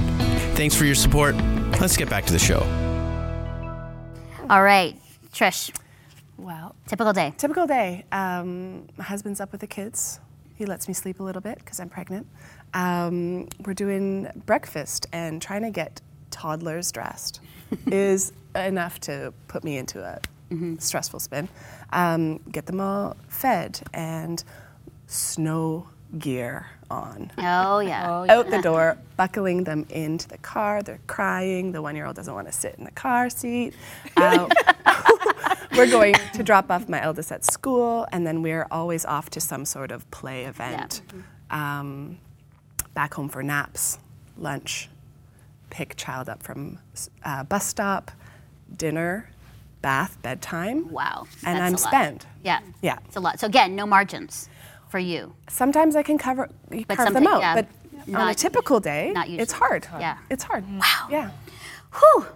Thanks 0.56 0.74
for 0.74 0.84
your 0.84 0.96
support. 0.96 1.36
Let's 1.80 1.96
get 1.96 2.10
back 2.10 2.26
to 2.26 2.32
the 2.32 2.40
show. 2.40 2.58
All 4.50 4.64
right, 4.64 4.96
Trish. 5.32 5.72
Well, 6.38 6.74
typical 6.88 7.12
day. 7.12 7.34
Typical 7.38 7.68
day. 7.68 8.04
Um, 8.10 8.88
my 8.96 9.04
husband's 9.04 9.40
up 9.40 9.52
with 9.52 9.60
the 9.60 9.68
kids. 9.68 10.18
He 10.56 10.66
lets 10.66 10.88
me 10.88 10.94
sleep 10.94 11.20
a 11.20 11.22
little 11.22 11.40
bit 11.40 11.58
because 11.58 11.78
I'm 11.78 11.88
pregnant. 11.88 12.26
Um, 12.74 13.48
we're 13.64 13.74
doing 13.74 14.30
breakfast 14.46 15.06
and 15.12 15.40
trying 15.40 15.62
to 15.62 15.70
get 15.70 16.00
toddlers 16.30 16.92
dressed 16.92 17.40
is 17.86 18.32
enough 18.54 19.00
to 19.00 19.32
put 19.48 19.64
me 19.64 19.76
into 19.76 20.02
a 20.02 20.20
mm-hmm. 20.50 20.76
stressful 20.78 21.20
spin. 21.20 21.48
Um, 21.92 22.38
get 22.50 22.66
them 22.66 22.80
all 22.80 23.16
fed 23.28 23.80
and 23.92 24.42
snow 25.06 25.88
gear 26.18 26.66
on. 26.90 27.30
Oh, 27.38 27.80
yeah. 27.80 28.10
oh, 28.10 28.24
yeah. 28.24 28.34
Out 28.34 28.50
the 28.50 28.62
door, 28.62 28.98
buckling 29.16 29.64
them 29.64 29.86
into 29.90 30.28
the 30.28 30.38
car. 30.38 30.82
They're 30.82 31.00
crying. 31.06 31.72
The 31.72 31.82
one 31.82 31.96
year 31.96 32.06
old 32.06 32.16
doesn't 32.16 32.32
want 32.32 32.46
to 32.46 32.52
sit 32.52 32.74
in 32.76 32.84
the 32.84 32.90
car 32.90 33.30
seat. 33.30 33.74
Um, 34.16 34.48
we're 35.76 35.90
going 35.90 36.14
to 36.34 36.42
drop 36.42 36.70
off 36.70 36.88
my 36.88 37.02
eldest 37.02 37.30
at 37.30 37.44
school, 37.44 38.06
and 38.12 38.26
then 38.26 38.42
we're 38.42 38.66
always 38.70 39.04
off 39.04 39.30
to 39.30 39.40
some 39.40 39.64
sort 39.64 39.90
of 39.90 40.10
play 40.10 40.44
event. 40.44 41.02
Yeah. 41.50 41.80
Um, 41.80 42.18
back 42.98 43.14
home 43.14 43.28
for 43.28 43.44
naps, 43.44 43.96
lunch, 44.36 44.88
pick 45.70 45.94
child 45.94 46.28
up 46.28 46.42
from 46.42 46.80
uh, 47.22 47.44
bus 47.44 47.64
stop, 47.64 48.10
dinner, 48.76 49.30
bath, 49.82 50.18
bedtime. 50.20 50.90
Wow. 50.90 51.28
And 51.46 51.62
I'm 51.62 51.76
spent. 51.76 52.26
Yeah. 52.42 52.58
Yeah. 52.82 52.98
It's 53.06 53.14
a 53.14 53.20
lot. 53.20 53.38
So 53.38 53.46
again, 53.46 53.76
no 53.76 53.86
margins 53.86 54.48
for 54.88 54.98
you. 54.98 55.32
Sometimes 55.48 55.94
I 55.94 56.02
can 56.02 56.18
cover 56.18 56.50
carve 56.88 57.14
them 57.14 57.28
out, 57.28 57.40
yeah, 57.40 57.54
but 57.54 57.68
on 58.16 58.30
a 58.30 58.34
typical 58.34 58.80
day, 58.80 59.12
not 59.14 59.28
it's 59.28 59.52
hard. 59.52 59.86
Yeah. 60.00 60.18
It's 60.28 60.42
hard. 60.42 60.64
Wow. 60.68 61.06
Yeah. 61.08 61.30
Whew. 61.94 62.26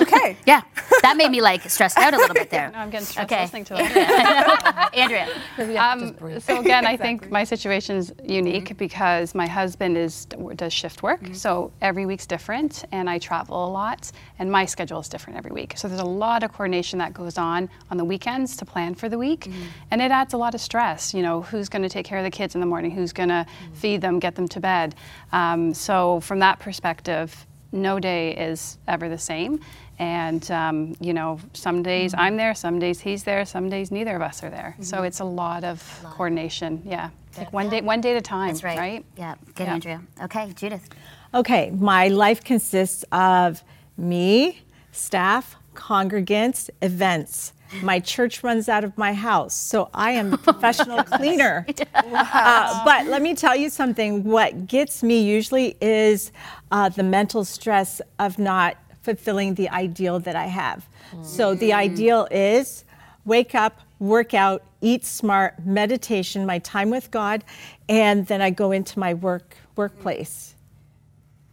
Okay. 0.00 0.36
yeah, 0.46 0.62
that 1.02 1.16
made 1.16 1.30
me 1.30 1.40
like 1.40 1.68
stressed 1.70 1.96
out 1.96 2.12
a 2.12 2.16
little 2.16 2.34
bit 2.34 2.50
there. 2.50 2.70
no, 2.72 2.78
I'm 2.78 2.90
getting 2.90 3.06
stressed 3.06 3.32
okay. 3.32 3.42
listening 3.42 3.64
to 3.64 3.74
it. 3.78 4.94
Andrea. 4.94 5.80
Um, 5.80 6.40
so 6.40 6.60
again, 6.60 6.86
I 6.86 6.96
think 6.96 7.30
my 7.30 7.44
situation 7.44 7.96
is 7.96 8.12
unique 8.24 8.66
mm-hmm. 8.66 8.76
because 8.76 9.34
my 9.34 9.46
husband 9.46 9.96
is 9.96 10.26
does 10.26 10.72
shift 10.72 11.02
work, 11.02 11.22
mm-hmm. 11.22 11.34
so 11.34 11.72
every 11.80 12.06
week's 12.06 12.26
different, 12.26 12.84
and 12.92 13.08
I 13.08 13.18
travel 13.18 13.66
a 13.66 13.70
lot, 13.70 14.10
and 14.38 14.50
my 14.52 14.64
schedule 14.66 15.00
is 15.00 15.08
different 15.08 15.38
every 15.38 15.52
week. 15.52 15.74
So 15.76 15.88
there's 15.88 16.00
a 16.00 16.04
lot 16.04 16.42
of 16.42 16.52
coordination 16.52 16.98
that 16.98 17.14
goes 17.14 17.38
on 17.38 17.70
on 17.90 17.96
the 17.96 18.04
weekends 18.04 18.56
to 18.58 18.64
plan 18.64 18.94
for 18.94 19.08
the 19.08 19.18
week, 19.18 19.46
mm-hmm. 19.46 19.62
and 19.90 20.02
it 20.02 20.10
adds 20.10 20.34
a 20.34 20.38
lot 20.38 20.54
of 20.54 20.60
stress. 20.60 21.14
You 21.14 21.22
know, 21.22 21.42
who's 21.42 21.68
going 21.68 21.82
to 21.82 21.88
take 21.88 22.04
care 22.04 22.18
of 22.18 22.24
the 22.24 22.30
kids 22.30 22.54
in 22.54 22.60
the 22.60 22.66
morning? 22.66 22.90
Who's 22.90 23.12
going 23.12 23.30
to 23.30 23.46
mm-hmm. 23.48 23.74
feed 23.74 24.00
them, 24.02 24.18
get 24.18 24.34
them 24.34 24.48
to 24.48 24.60
bed? 24.60 24.94
Um, 25.32 25.72
so 25.72 26.20
from 26.20 26.40
that 26.40 26.58
perspective, 26.58 27.46
no 27.72 27.98
day 28.00 28.34
is 28.36 28.78
ever 28.86 29.08
the 29.08 29.18
same. 29.18 29.60
And, 29.98 30.48
um, 30.50 30.94
you 31.00 31.12
know, 31.12 31.40
some 31.54 31.82
days 31.82 32.12
mm-hmm. 32.12 32.20
I'm 32.20 32.36
there, 32.36 32.54
some 32.54 32.78
days 32.78 33.00
he's 33.00 33.24
there, 33.24 33.44
some 33.44 33.68
days 33.68 33.90
neither 33.90 34.14
of 34.14 34.22
us 34.22 34.42
are 34.42 34.50
there. 34.50 34.74
Mm-hmm. 34.74 34.82
So 34.84 35.02
it's 35.02 35.20
a 35.20 35.24
lot 35.24 35.64
of 35.64 36.00
a 36.00 36.04
lot. 36.04 36.14
coordination. 36.14 36.82
Yeah. 36.84 37.10
Like 37.36 37.52
one 37.52 37.68
day, 37.68 37.80
one 37.80 38.00
day 38.00 38.12
at 38.12 38.16
a 38.16 38.20
time. 38.20 38.48
That's 38.48 38.64
right. 38.64 38.78
right? 38.78 39.04
Yeah. 39.16 39.34
Good, 39.54 39.66
yeah. 39.66 39.74
Andrea. 39.74 40.02
Okay, 40.22 40.52
Judith. 40.54 40.88
Okay, 41.34 41.70
my 41.70 42.08
life 42.08 42.42
consists 42.42 43.04
of 43.12 43.62
me, 43.96 44.62
staff, 44.92 45.56
congregants, 45.74 46.70
events. 46.80 47.52
My 47.82 48.00
church 48.00 48.42
runs 48.42 48.68
out 48.68 48.84
of 48.84 48.96
my 48.96 49.12
house, 49.12 49.54
so 49.54 49.90
I 49.92 50.12
am 50.12 50.34
a 50.34 50.38
professional 50.48 51.02
cleaner. 51.04 51.66
uh, 51.94 52.84
but 52.84 53.06
let 53.06 53.22
me 53.22 53.34
tell 53.34 53.56
you 53.56 53.70
something. 53.70 54.24
What 54.24 54.66
gets 54.66 55.02
me 55.02 55.22
usually 55.22 55.76
is 55.80 56.32
uh, 56.70 56.88
the 56.88 57.02
mental 57.02 57.44
stress 57.44 58.00
of 58.18 58.38
not 58.38 58.76
fulfilling 59.02 59.54
the 59.54 59.68
ideal 59.70 60.20
that 60.20 60.36
I 60.36 60.46
have. 60.46 60.88
Mm. 61.12 61.24
So 61.24 61.54
the 61.54 61.72
ideal 61.72 62.28
is 62.30 62.84
wake 63.24 63.54
up, 63.54 63.80
work 63.98 64.34
out, 64.34 64.62
eat 64.80 65.04
smart, 65.04 65.64
meditation, 65.64 66.46
my 66.46 66.58
time 66.60 66.90
with 66.90 67.10
God, 67.10 67.44
and 67.88 68.26
then 68.26 68.40
I 68.42 68.50
go 68.50 68.72
into 68.72 68.98
my 68.98 69.14
work 69.14 69.56
workplace. 69.76 70.54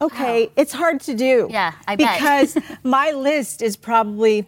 Okay, 0.02 0.46
wow. 0.46 0.52
it's 0.58 0.74
hard 0.74 1.00
to 1.02 1.14
do. 1.14 1.48
Yeah, 1.50 1.74
I 1.88 1.96
bet. 1.96 2.20
Because 2.20 2.58
my 2.84 3.12
list 3.12 3.62
is 3.62 3.78
probably 3.78 4.46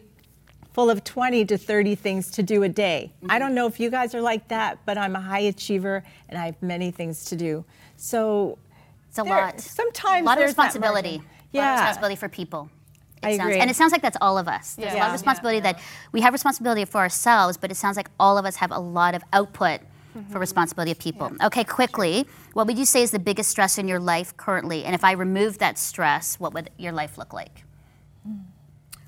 full 0.78 0.92
of 0.92 1.04
20 1.04 1.44
to 1.44 1.58
30 1.58 1.96
things 1.96 2.30
to 2.30 2.44
do 2.44 2.62
a 2.62 2.70
day. 2.70 3.12
I 3.28 3.40
don't 3.40 3.56
know 3.56 3.66
if 3.66 3.80
you 3.80 3.90
guys 3.90 4.14
are 4.14 4.22
like 4.22 4.48
that, 4.50 4.78
but 4.86 4.96
I'm 4.96 5.16
a 5.16 5.20
high 5.20 5.40
achiever 5.40 6.04
and 6.30 6.38
I 6.40 6.46
have 6.46 6.62
many 6.62 6.92
things 6.92 7.26
to 7.26 7.36
do. 7.36 7.66
So 7.96 8.60
It's 9.10 9.18
a 9.18 9.24
there- 9.24 9.34
lot. 9.34 9.60
Sometimes 9.60 10.22
a 10.22 10.26
lot 10.26 10.38
of 10.38 10.44
responsibility. 10.44 11.14
lot 11.18 11.26
of 11.26 11.50
Yeah. 11.52 11.74
responsibility 11.74 12.16
for 12.16 12.30
people. 12.30 12.70
It 13.24 13.26
I 13.26 13.38
sounds, 13.38 13.48
agree. 13.50 13.60
And 13.60 13.72
it 13.72 13.76
sounds 13.76 13.92
like 13.92 14.04
that's 14.04 14.18
all 14.22 14.38
of 14.38 14.48
us. 14.48 14.76
There's 14.76 14.94
a 14.94 14.98
lot 14.98 15.08
of 15.08 15.14
responsibility 15.14 15.60
that 15.62 15.80
we 16.12 16.22
have 16.22 16.32
responsibility 16.32 16.86
for 16.86 17.00
ourselves, 17.00 17.58
but 17.58 17.72
it 17.72 17.76
sounds 17.76 17.98
like 17.98 18.12
all 18.20 18.38
of 18.38 18.46
us 18.46 18.58
have 18.58 18.70
a 18.72 18.78
lot 18.80 19.16
of 19.16 19.24
output 19.34 19.80
Mm-hmm. 20.16 20.32
for 20.32 20.38
responsibility 20.40 20.92
of 20.92 21.00
people. 21.00 21.32
Okay, 21.44 21.64
quickly, 21.64 22.28
what 22.54 22.66
would 22.68 22.78
you 22.78 22.86
say 22.86 23.02
is 23.04 23.10
the 23.12 23.20
biggest 23.20 23.50
stress 23.50 23.78
in 23.80 23.88
your 23.88 24.00
life 24.00 24.36
currently? 24.38 24.84
And 24.86 24.94
if 24.96 25.04
I 25.04 25.12
removed 25.14 25.60
that 25.60 25.78
stress, 25.80 26.40
what 26.40 26.54
would 26.54 26.70
your 26.78 26.92
life 26.92 27.18
look 27.20 27.34
like? 27.34 27.64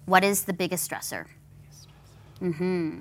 What 0.05 0.23
is 0.23 0.43
the 0.45 0.53
biggest 0.53 0.89
stressor? 0.89 1.25
Mm-hmm. 2.41 2.99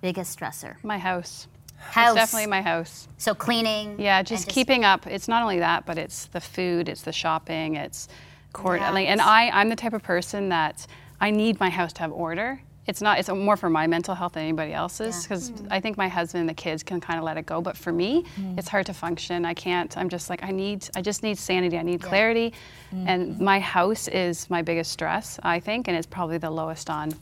Biggest 0.00 0.38
stressor. 0.38 0.82
My 0.84 0.98
house. 0.98 1.48
House. 1.78 2.16
It's 2.16 2.16
definitely 2.16 2.48
my 2.48 2.62
house. 2.62 3.08
So 3.18 3.34
cleaning. 3.34 4.00
Yeah, 4.00 4.18
and 4.18 4.26
just, 4.26 4.48
keeping 4.48 4.84
up. 4.84 5.06
It's 5.06 5.28
not 5.28 5.42
only 5.42 5.58
that, 5.58 5.86
but 5.86 5.98
it's 5.98 6.26
the 6.26 6.40
food, 6.40 6.88
it's 6.88 7.02
the 7.02 7.12
shopping, 7.12 7.76
it's 7.76 8.08
court. 8.52 8.80
Yeah. 8.80 8.90
Like, 8.90 9.08
and 9.08 9.20
I, 9.20 9.50
I'm 9.50 9.68
the 9.68 9.76
type 9.76 9.92
of 9.92 10.02
person 10.02 10.48
that 10.48 10.86
I 11.20 11.30
need 11.30 11.60
my 11.60 11.70
house 11.70 11.92
to 11.94 12.00
have 12.00 12.12
order. 12.12 12.60
It's 12.86 13.02
not. 13.02 13.18
It's 13.18 13.28
more 13.28 13.56
for 13.56 13.68
my 13.68 13.88
mental 13.88 14.14
health 14.14 14.34
than 14.34 14.44
anybody 14.44 14.72
else's 14.72 15.24
because 15.24 15.48
hmm. 15.48 15.66
I 15.70 15.80
think 15.80 15.96
my 15.96 16.06
husband 16.06 16.42
and 16.42 16.48
the 16.48 16.54
kids 16.54 16.84
can 16.84 17.00
kind 17.00 17.18
of 17.18 17.24
let 17.24 17.36
it 17.36 17.44
go. 17.44 17.60
But 17.60 17.76
for 17.76 17.92
me, 17.92 18.24
hmm. 18.36 18.56
it's 18.56 18.68
hard 18.68 18.86
to 18.86 18.94
function. 18.94 19.44
I 19.44 19.54
can't. 19.54 19.96
I'm 19.98 20.08
just 20.08 20.30
like 20.30 20.44
I 20.44 20.52
need. 20.52 20.88
I 20.94 21.02
just 21.02 21.24
need 21.24 21.36
sanity. 21.36 21.78
I 21.78 21.82
need 21.82 22.00
clarity, 22.00 22.52
and 22.92 23.34
mm-hmm. 23.34 23.44
my 23.44 23.58
house 23.58 24.06
is 24.06 24.48
my 24.50 24.62
biggest 24.62 24.92
stress. 24.92 25.40
I 25.42 25.58
think, 25.58 25.88
and 25.88 25.96
it's 25.96 26.06
probably 26.06 26.38
the 26.38 26.50
lowest 26.50 26.88
on 26.88 27.12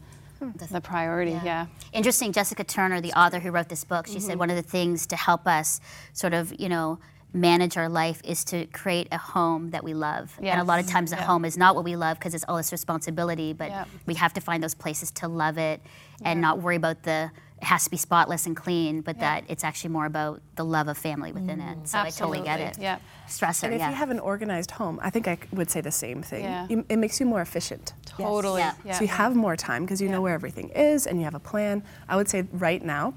the 0.52 0.80
priority. 0.80 1.38
Yeah. 1.44 1.66
Interesting. 1.92 2.33
Jessica 2.33 2.64
Turner, 2.64 3.00
the 3.00 3.12
author 3.12 3.40
who 3.40 3.50
wrote 3.50 3.68
this 3.68 3.85
book, 3.85 4.07
she 4.07 4.14
Mm-hmm. 4.14 4.20
said 4.26 4.38
one 4.38 4.50
of 4.50 4.57
the 4.57 4.62
things 4.62 5.07
to 5.09 5.16
help 5.16 5.46
us 5.46 5.80
sort 6.12 6.35
of, 6.35 6.52
you 6.59 6.68
know, 6.68 6.98
manage 7.33 7.76
our 7.76 7.88
life 7.88 8.20
is 8.24 8.44
to 8.44 8.64
create 8.66 9.09
a 9.11 9.18
home 9.18 9.70
that 9.70 9.83
we 9.83 9.92
love. 9.92 10.38
And 10.40 10.61
a 10.61 10.64
lot 10.64 10.78
of 10.78 10.87
times 10.87 11.12
a 11.12 11.16
Yeah. 11.16 11.22
home 11.24 11.44
is 11.44 11.57
not 11.57 11.74
what 11.74 11.83
we 11.85 11.96
love 11.96 12.16
because 12.18 12.33
it's 12.33 12.44
all 12.48 12.57
this 12.57 12.70
responsibility, 12.70 13.52
but 13.52 13.70
Yeah. 13.70 13.85
we 14.07 14.14
have 14.14 14.33
to 14.35 14.40
find 14.40 14.62
those 14.62 14.74
places 14.74 15.11
to 15.12 15.26
love 15.28 15.59
it 15.59 15.80
and 16.22 16.40
not 16.40 16.61
worry 16.61 16.76
about 16.76 17.02
the 17.02 17.33
has 17.64 17.85
to 17.85 17.90
be 17.90 17.96
spotless 17.96 18.46
and 18.46 18.57
clean, 18.57 19.00
but 19.00 19.18
that 19.20 19.44
it's 19.48 19.64
actually 19.64 19.90
more 19.90 20.07
about 20.07 20.40
the 20.57 20.64
love 20.64 20.88
of 20.88 20.96
family 20.98 21.33
within 21.33 21.61
it. 21.61 21.88
So 21.88 21.98
I 21.98 22.11
totally 22.11 22.40
get 22.40 22.61
it. 22.61 22.79
Absolutely. 22.79 22.85
Yeah. 22.85 22.98
Stressor, 23.29 23.64
And 23.64 23.74
if 23.74 23.81
yeah. 23.81 23.90
you 23.90 23.96
have 23.96 24.11
an 24.11 24.18
organized 24.20 24.70
home, 24.72 24.98
I 25.03 25.11
think 25.11 25.27
I 25.29 25.38
would 25.53 25.70
say 25.70 25.81
the 25.81 25.90
same 25.90 26.22
thing. 26.22 26.44
Yeah. 26.44 26.66
You- 26.68 26.85
It 26.88 26.96
makes 26.98 27.20
you 27.20 27.27
more 27.27 27.40
efficient. 27.40 27.94
Totally. 28.07 28.61
Yeah. 28.61 28.74
Yeah. 28.85 28.92
So 28.94 29.03
you 29.03 29.09
have 29.09 29.35
more 29.35 29.57
time 29.57 29.85
because 29.85 30.00
you 30.00 30.09
know 30.09 30.20
where 30.20 30.35
everything 30.35 30.68
is 30.70 31.07
and 31.07 31.18
you 31.18 31.24
have 31.24 31.35
a 31.35 31.40
plan. 31.40 31.83
I 32.09 32.16
would 32.16 32.29
say 32.29 32.42
right 32.53 32.83
now 32.83 33.14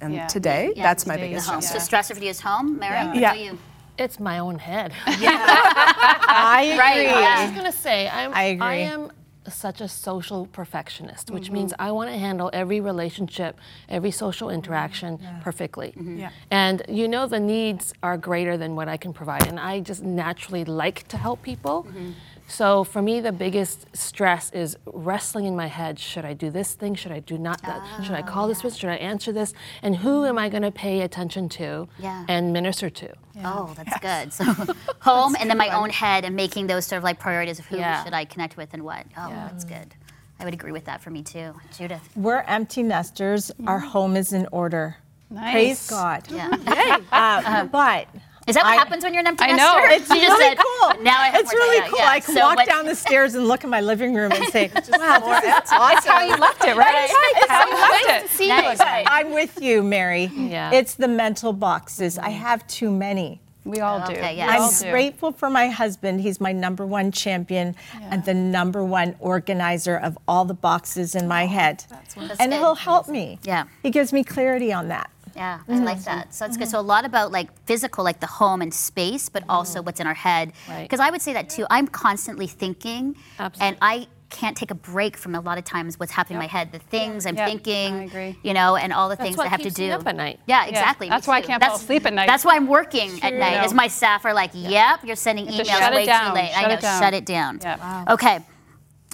and 0.00 0.12
Yeah. 0.14 0.26
today, 0.26 0.72
Yeah, 0.76 0.82
that's 0.82 1.06
my 1.06 1.14
today 1.16 1.28
biggest 1.28 1.46
is- 1.46 1.50
home. 1.52 1.60
stress. 1.62 1.88
So 1.88 1.96
stressor 1.96 2.16
for 2.16 2.22
you 2.22 2.30
is 2.30 2.40
home, 2.40 2.78
Mary? 2.78 2.94
Yeah. 2.94 3.14
Yeah. 3.14 3.30
about 3.32 3.40
you? 3.44 3.58
It's 3.98 4.20
my 4.20 4.38
own 4.40 4.58
head. 4.58 4.92
I 5.06 6.62
agree. 6.72 6.78
Right, 6.78 7.08
I 7.08 7.40
was 7.40 7.50
just 7.50 7.54
gonna 7.56 7.72
say 7.72 8.08
I'm, 8.08 8.32
I 8.34 8.42
agree. 8.44 8.82
am 8.82 9.10
such 9.50 9.80
a 9.80 9.88
social 9.88 10.46
perfectionist, 10.46 11.30
which 11.30 11.50
means 11.50 11.72
mm-hmm. 11.72 11.82
I 11.82 11.92
want 11.92 12.10
to 12.10 12.18
handle 12.18 12.50
every 12.52 12.80
relationship, 12.80 13.58
every 13.88 14.10
social 14.10 14.50
interaction 14.50 15.18
perfectly. 15.42 15.88
Mm-hmm. 15.96 16.18
Yeah. 16.18 16.30
And 16.50 16.82
you 16.88 17.08
know 17.08 17.26
the 17.26 17.40
needs 17.40 17.94
are 18.02 18.16
greater 18.16 18.56
than 18.56 18.76
what 18.76 18.88
I 18.88 18.96
can 18.96 19.12
provide, 19.12 19.46
and 19.46 19.58
I 19.58 19.80
just 19.80 20.02
naturally 20.02 20.64
like 20.64 21.08
to 21.08 21.16
help 21.16 21.42
people. 21.42 21.84
Mm-hmm. 21.84 22.10
So 22.48 22.84
for 22.84 23.02
me, 23.02 23.20
the 23.20 23.32
biggest 23.32 23.86
stress 23.96 24.50
is 24.50 24.76
wrestling 24.86 25.46
in 25.46 25.56
my 25.56 25.66
head. 25.66 25.98
Should 25.98 26.24
I 26.24 26.32
do 26.32 26.48
this 26.50 26.74
thing? 26.74 26.94
Should 26.94 27.10
I 27.12 27.18
do 27.20 27.36
not 27.38 27.60
that? 27.62 28.04
Should 28.04 28.14
I 28.14 28.22
call 28.22 28.46
this 28.48 28.62
person? 28.62 28.78
Should 28.78 28.90
I 28.90 28.94
answer 28.96 29.32
this? 29.32 29.52
And 29.82 29.96
who 29.96 30.24
am 30.24 30.38
I 30.38 30.48
going 30.48 30.62
to 30.62 30.70
pay 30.70 31.00
attention 31.00 31.48
to 31.50 31.88
Yeah. 31.98 32.24
and 32.28 32.52
minister 32.52 32.88
to? 32.88 33.12
Oh, 33.44 33.74
that's 33.76 33.98
good. 33.98 34.32
So 34.32 34.44
home 35.00 35.36
and 35.38 35.50
then 35.50 35.58
my 35.58 35.70
own 35.70 35.90
head 35.90 36.24
and 36.24 36.36
making 36.36 36.68
those 36.68 36.86
sort 36.86 36.98
of 36.98 37.04
like 37.04 37.18
priorities 37.18 37.58
of 37.58 37.66
who 37.66 37.78
Yeah. 37.78 38.04
should 38.04 38.14
I 38.14 38.24
connect 38.24 38.56
with 38.56 38.72
and 38.74 38.82
what. 38.84 39.04
Oh, 39.16 39.28
that's 39.30 39.64
good. 39.64 39.94
I 40.38 40.44
would 40.44 40.54
agree 40.54 40.72
with 40.72 40.84
that 40.84 41.00
for 41.02 41.10
me 41.10 41.22
too. 41.22 41.54
Judith. 41.76 42.08
We're 42.14 42.40
empty 42.42 42.82
nesters. 42.82 43.50
Our 43.66 43.78
home 43.80 44.16
is 44.16 44.32
in 44.32 44.46
order. 44.52 44.96
Nice. 45.30 45.52
Praise 45.52 45.86
God. 45.90 46.22
Yeah. 46.30 46.98
Uh, 47.12 47.64
but 47.72 48.06
Is 48.46 48.54
that 48.54 48.64
what 48.64 48.72
I- 48.72 48.76
happens 48.76 49.02
when 49.02 49.12
you're 49.12 49.20
an 49.20 49.26
empty 49.26 49.44
I 49.44 49.52
know. 49.52 49.80
It's 49.96 50.08
just 50.08 50.20
really 50.20 50.44
said, 50.44 50.58
cool. 50.58 51.02
Now 51.02 51.20
I 51.20 51.28
have 51.28 51.40
it's 51.40 51.52
really 51.52 51.88
cool. 51.88 51.98
yeah. 51.98 52.08
I 52.08 52.20
can 52.20 52.34
So 52.34 52.42
walk 52.42 52.56
what- 52.56 52.68
down 52.68 52.86
the 52.86 52.94
stairs 52.94 53.34
and 53.34 53.48
look 53.48 53.64
in 53.64 53.70
my 53.70 53.80
living 53.80 54.14
room 54.14 54.32
and 54.32 54.44
say, 54.52 54.70
"Wow, 54.74 55.40
That's 55.42 55.70
how 56.06 56.22
you 56.22 56.36
left 56.36 56.64
it, 56.64 56.76
right? 56.76 57.10
That's 57.34 57.50
how 57.50 57.66
you 57.66 57.74
left 57.74 58.24
it. 58.24 58.30
See 58.30 58.48
Nice. 58.48 58.78
I'm 58.80 59.32
with 59.32 59.60
you, 59.60 59.82
Mary. 59.82 60.30
Yeah. 60.34 60.70
It's 60.72 60.94
the 60.94 61.08
mental 61.08 61.52
boxes. 61.52 62.18
I 62.18 62.30
mm-hmm. 62.30 62.38
have 62.38 62.66
too 62.68 62.90
many. 62.90 63.40
We 63.66 63.80
all 63.80 63.98
do. 64.06 64.12
Okay, 64.12 64.36
yes. 64.36 64.48
I'm 64.48 64.62
all 64.62 64.70
do. 64.70 64.90
grateful 64.90 65.32
for 65.32 65.50
my 65.50 65.68
husband. 65.68 66.20
He's 66.20 66.40
my 66.40 66.52
number 66.52 66.86
one 66.86 67.10
champion 67.10 67.74
and 68.00 68.24
the 68.24 68.32
number 68.32 68.84
one 68.84 69.16
organizer 69.18 69.96
of 69.96 70.16
all 70.28 70.44
the 70.44 70.54
boxes 70.54 71.16
in 71.16 71.26
my 71.26 71.46
head. 71.46 71.84
That's 71.90 72.16
and 72.38 72.52
he'll 72.52 72.76
help 72.76 73.08
me. 73.08 73.40
Yeah. 73.42 73.64
He 73.82 73.90
gives 73.90 74.12
me 74.12 74.22
clarity 74.22 74.72
on 74.72 74.86
that. 74.88 75.10
Yeah, 75.36 75.60
I 75.66 75.70
mm-hmm. 75.70 75.84
like 75.84 76.02
that. 76.04 76.34
So 76.34 76.46
it's 76.46 76.56
good. 76.56 76.64
Mm-hmm. 76.64 76.70
So 76.72 76.80
a 76.80 76.82
lot 76.82 77.04
about 77.04 77.30
like 77.32 77.48
physical, 77.66 78.02
like 78.04 78.20
the 78.20 78.26
home 78.26 78.62
and 78.62 78.72
space, 78.72 79.28
but 79.28 79.44
also 79.48 79.78
mm-hmm. 79.78 79.86
what's 79.86 80.00
in 80.00 80.06
our 80.06 80.14
head. 80.14 80.52
Right. 80.68 80.82
Because 80.82 81.00
I 81.00 81.10
would 81.10 81.22
say 81.22 81.32
that 81.34 81.48
too. 81.48 81.66
I'm 81.70 81.86
constantly 81.86 82.46
thinking, 82.46 83.16
and 83.38 83.52
Absolutely. 83.54 83.78
I 83.82 84.06
can't 84.30 84.56
take 84.56 84.70
a 84.70 84.74
break 84.74 85.16
from 85.16 85.34
a 85.34 85.40
lot 85.40 85.58
of 85.58 85.64
times 85.64 85.98
what's 85.98 86.12
happening 86.12 86.36
in 86.36 86.40
my 86.40 86.46
head, 86.46 86.72
the 86.72 86.78
things 86.78 87.26
I'm 87.26 87.36
Yep, 87.36 87.48
thinking, 87.48 87.94
I 87.94 88.04
agree. 88.04 88.38
you 88.42 88.54
know, 88.54 88.76
and 88.76 88.92
all 88.92 89.08
the 89.08 89.16
That's 89.16 89.26
things 89.28 89.36
what 89.36 89.46
I 89.46 89.50
have 89.50 89.60
to 89.60 89.64
keeps 89.64 89.76
do. 89.76 89.86
me 89.86 89.92
up 89.92 90.06
at 90.06 90.16
night. 90.16 90.40
Yeah, 90.46 90.66
exactly. 90.66 91.06
me 91.06 91.10
That's 91.10 91.26
why 91.26 91.38
I 91.38 91.40
too. 91.40 91.46
can't 91.48 91.62
fall 91.62 91.76
asleep 91.76 92.06
at 92.06 92.12
night. 92.12 92.26
That's 92.26 92.44
why 92.44 92.56
I'm 92.56 92.66
working 92.66 93.10
at 93.22 93.32
night. 93.34 93.52
Yeah. 93.52 93.64
As 93.64 93.72
my 93.72 93.88
staff 93.88 94.24
are 94.24 94.34
like, 94.34 94.50
"Yep, 94.52 95.04
you're 95.04 95.16
sending 95.16 95.46
have 95.46 95.56
to 95.56 95.62
emails 95.62 95.78
shut 95.78 95.92
it 95.92 95.96
way 95.96 96.06
down. 96.06 96.30
too 96.30 96.34
late." 96.34 96.50
I 96.56 96.60
Shut 96.60 96.68
know, 96.68 96.74
it 96.74 96.80
down. 96.80 97.02
shut 97.02 97.14
it 97.14 97.24
down. 97.26 97.60
Yep. 97.62 97.78
Wow. 97.78 98.04
Okay. 98.10 98.38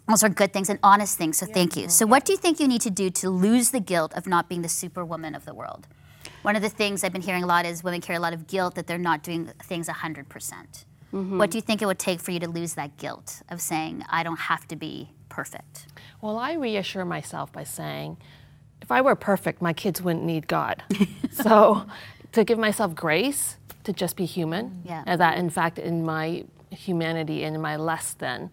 Those 0.09 0.25
are 0.25 0.29
good 0.29 0.53
things 0.53 0.69
and 0.69 0.79
honest 0.83 1.17
things. 1.17 1.39
So 1.39 1.47
thank 1.47 1.77
you. 1.77 1.89
So 1.89 2.07
what 2.07 2.25
do 2.25 2.33
you 2.33 2.39
think 2.39 2.59
you 2.59 2.67
need 2.67 2.81
to 2.83 2.91
do 2.91 3.09
to 3.11 3.31
lose 3.31 3.71
the 3.71 3.81
guilt 3.81 4.13
of 4.15 4.27
not 4.27 4.49
being 4.49 4.63
the 4.63 4.69
superwoman 4.69 5.35
of 5.35 5.45
the 5.45 5.55
world? 5.55 5.87
One 6.43 6.57
of 6.57 6.63
the 6.63 6.69
things 6.69 7.05
I've 7.05 7.13
been 7.13 7.23
hearing 7.23 7.45
a 7.45 7.47
lot 7.47 7.67
is 7.67 7.85
women 7.85 8.01
carry 8.01 8.17
a 8.17 8.21
lot 8.21 8.33
of 8.33 8.47
guilt 8.47 8.75
that 8.75 8.87
they're 8.87 8.99
not 8.99 9.23
doing 9.23 9.51
things 9.63 9.89
100%. 9.89 10.29
percent 10.29 10.85
mm-hmm. 11.13 11.39
What 11.39 11.51
do 11.51 11.59
you 11.59 11.63
think 11.63 11.83
it 11.83 11.87
would 11.87 11.99
take 11.99 12.21
for 12.21 12.33
you 12.33 12.41
to 12.41 12.49
lose 12.49 12.75
that 12.75 12.97
guilt 12.97 13.43
of 13.49 13.61
saying, 13.61 14.05
I 14.11 14.23
don't 14.23 14.39
have 14.41 14.67
to 14.69 14.77
be 14.77 15.11
perfect? 15.29 15.87
Well, 16.21 16.37
I 16.39 16.55
reassure 16.55 17.05
myself 17.05 17.53
by 17.53 17.65
saying, 17.65 18.17
if 18.81 18.91
I 18.91 19.01
were 19.01 19.15
perfect, 19.15 19.63
my 19.63 19.73
kids 19.73 20.03
wouldn't 20.03 20.25
need 20.25 20.49
God. 20.49 20.83
so 21.31 21.87
to 22.33 22.45
give 22.45 22.59
myself 22.59 22.95
grace 22.95 23.57
to 23.85 23.93
just 23.93 24.17
be 24.17 24.25
human, 24.25 24.83
Yeah. 24.85 25.05
and 25.07 25.21
that 25.21 25.39
in 25.39 25.51
fact, 25.51 25.79
in 25.79 26.05
my 26.05 26.45
humanity 26.73 27.45
and 27.45 27.55
in 27.55 27.61
my 27.63 27.77
less 27.77 28.15
than, 28.15 28.51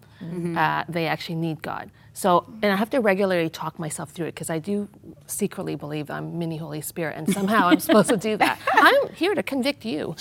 uh, 0.56 0.84
they 0.88 1.06
actually 1.06 1.36
need 1.36 1.62
God. 1.62 1.90
So, 2.12 2.44
and 2.62 2.70
I 2.72 2.76
have 2.76 2.90
to 2.90 3.00
regularly 3.00 3.48
talk 3.48 3.78
myself 3.78 4.10
through 4.10 4.26
it 4.26 4.34
because 4.34 4.50
I 4.50 4.58
do 4.58 4.88
secretly 5.26 5.74
believe 5.76 6.10
I'm 6.10 6.38
mini 6.38 6.56
Holy 6.58 6.80
Spirit, 6.82 7.16
and 7.16 7.32
somehow 7.32 7.68
I'm 7.68 7.80
supposed 7.80 8.08
to 8.10 8.16
do 8.16 8.36
that. 8.36 8.58
I'm 8.74 9.08
here 9.14 9.34
to 9.34 9.42
convict 9.42 9.84
you. 9.84 10.14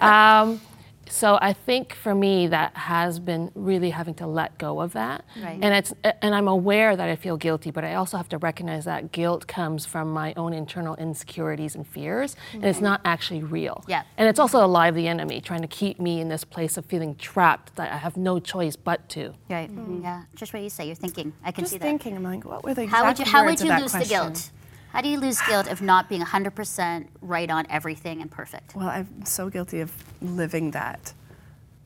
Um, 0.00 0.60
so 1.08 1.38
I 1.40 1.52
think 1.52 1.94
for 1.94 2.14
me 2.14 2.46
that 2.46 2.76
has 2.76 3.18
been 3.18 3.50
really 3.54 3.90
having 3.90 4.14
to 4.14 4.26
let 4.26 4.58
go 4.58 4.80
of 4.80 4.92
that. 4.92 5.24
Right. 5.42 5.58
And 5.60 5.74
it's 5.74 5.92
and 6.20 6.34
I'm 6.34 6.48
aware 6.48 6.96
that 6.96 7.08
I 7.08 7.16
feel 7.16 7.36
guilty, 7.36 7.70
but 7.70 7.84
I 7.84 7.94
also 7.94 8.16
have 8.16 8.28
to 8.30 8.38
recognize 8.38 8.84
that 8.86 9.12
guilt 9.12 9.46
comes 9.46 9.84
from 9.84 10.12
my 10.12 10.32
own 10.36 10.52
internal 10.52 10.96
insecurities 10.96 11.74
and 11.74 11.86
fears, 11.86 12.36
and 12.52 12.64
it's 12.64 12.76
mm-hmm. 12.76 12.86
not 12.86 13.00
actually 13.04 13.42
real. 13.42 13.84
Yeah. 13.88 14.02
And 14.16 14.28
it's 14.28 14.38
also 14.38 14.64
a 14.64 14.66
lie 14.66 14.88
of 14.88 14.94
the 14.94 15.08
enemy 15.08 15.40
trying 15.40 15.62
to 15.62 15.68
keep 15.68 16.00
me 16.00 16.20
in 16.20 16.28
this 16.28 16.44
place 16.44 16.76
of 16.76 16.86
feeling 16.86 17.14
trapped 17.16 17.76
that 17.76 17.92
I 17.92 17.96
have 17.96 18.16
no 18.16 18.40
choice 18.40 18.76
but 18.76 19.08
to. 19.10 19.34
Right. 19.48 19.70
Mm-hmm. 19.70 20.02
Yeah. 20.02 20.22
Just 20.34 20.52
what 20.52 20.62
you 20.62 20.70
say. 20.70 20.86
You're 20.86 20.94
thinking. 20.94 21.32
I 21.44 21.52
can 21.52 21.64
Just 21.64 21.72
see 21.72 21.78
that. 21.78 21.84
Just 21.84 22.02
thinking, 22.02 22.16
I'm 22.16 22.22
like, 22.22 22.44
what 22.44 22.64
were 22.64 22.74
the 22.74 22.86
How 22.86 23.04
would 23.04 23.12
exact 23.12 23.28
you, 23.28 23.32
how 23.32 23.44
would 23.44 23.60
you 23.60 23.68
that 23.68 23.82
lose 23.82 23.90
question? 23.90 24.18
the 24.18 24.24
guilt? 24.24 24.50
How 24.92 25.00
do 25.00 25.08
you 25.08 25.18
lose 25.18 25.40
guilt 25.48 25.68
of 25.68 25.80
not 25.80 26.08
being 26.10 26.20
100% 26.20 27.06
right 27.22 27.50
on 27.50 27.66
everything 27.70 28.20
and 28.20 28.30
perfect? 28.30 28.76
Well, 28.76 28.88
I'm 28.88 29.24
so 29.24 29.48
guilty 29.48 29.80
of 29.80 29.92
living 30.20 30.72
that 30.72 31.14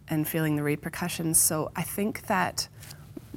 and 0.09 0.27
feeling 0.27 0.57
the 0.57 0.65
repercussions. 0.65 1.39
So 1.39 1.71
I 1.77 1.83
think 1.83 2.27
that 2.27 2.69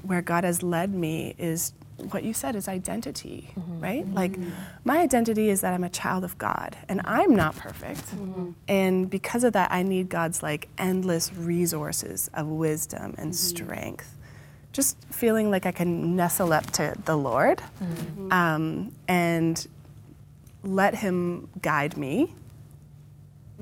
where 0.02 0.24
God 0.24 0.44
has 0.44 0.64
led 0.64 0.94
me 0.94 1.36
is 1.38 1.74
what 1.98 2.24
you 2.24 2.34
said 2.34 2.56
is 2.56 2.68
identity, 2.68 3.52
mm-hmm. 3.60 3.80
right? 3.80 4.06
Mm-hmm. 4.06 4.16
Like 4.16 4.40
my 4.84 5.00
identity 5.00 5.50
is 5.50 5.62
that 5.62 5.74
I'm 5.74 5.84
a 5.84 5.90
child 5.90 6.24
of 6.24 6.38
God 6.38 6.76
and 6.88 7.02
I'm 7.06 7.36
not 7.36 7.56
perfect. 7.56 8.08
Mm-hmm. 8.16 8.52
And 8.68 9.10
because 9.10 9.44
of 9.44 9.54
that, 9.54 9.72
I 9.72 9.84
need 9.84 10.10
God's 10.10 10.42
like 10.42 10.70
endless 10.78 11.32
resources 11.34 12.30
of 12.34 12.48
wisdom 12.48 13.16
and 13.18 13.36
strength. 13.36 14.16
Just 14.72 14.98
feeling 15.12 15.50
like 15.52 15.66
I 15.66 15.72
can 15.72 16.16
nestle 16.16 16.54
up 16.54 16.66
to 16.72 16.94
the 17.06 17.16
Lord 17.18 17.62
um, 18.32 18.92
and 19.08 19.68
let 20.64 20.96
Him 20.96 21.50
guide 21.62 21.98
me. 21.98 22.34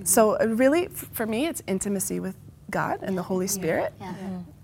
So 0.03 0.39
uh, 0.39 0.45
really, 0.45 0.85
f- 0.87 1.09
for 1.13 1.25
me, 1.25 1.47
it's 1.47 1.63
intimacy 1.65 2.19
with 2.19 2.35
God 2.69 2.99
and 3.01 3.17
the 3.17 3.23
Holy 3.23 3.47
Spirit, 3.47 3.93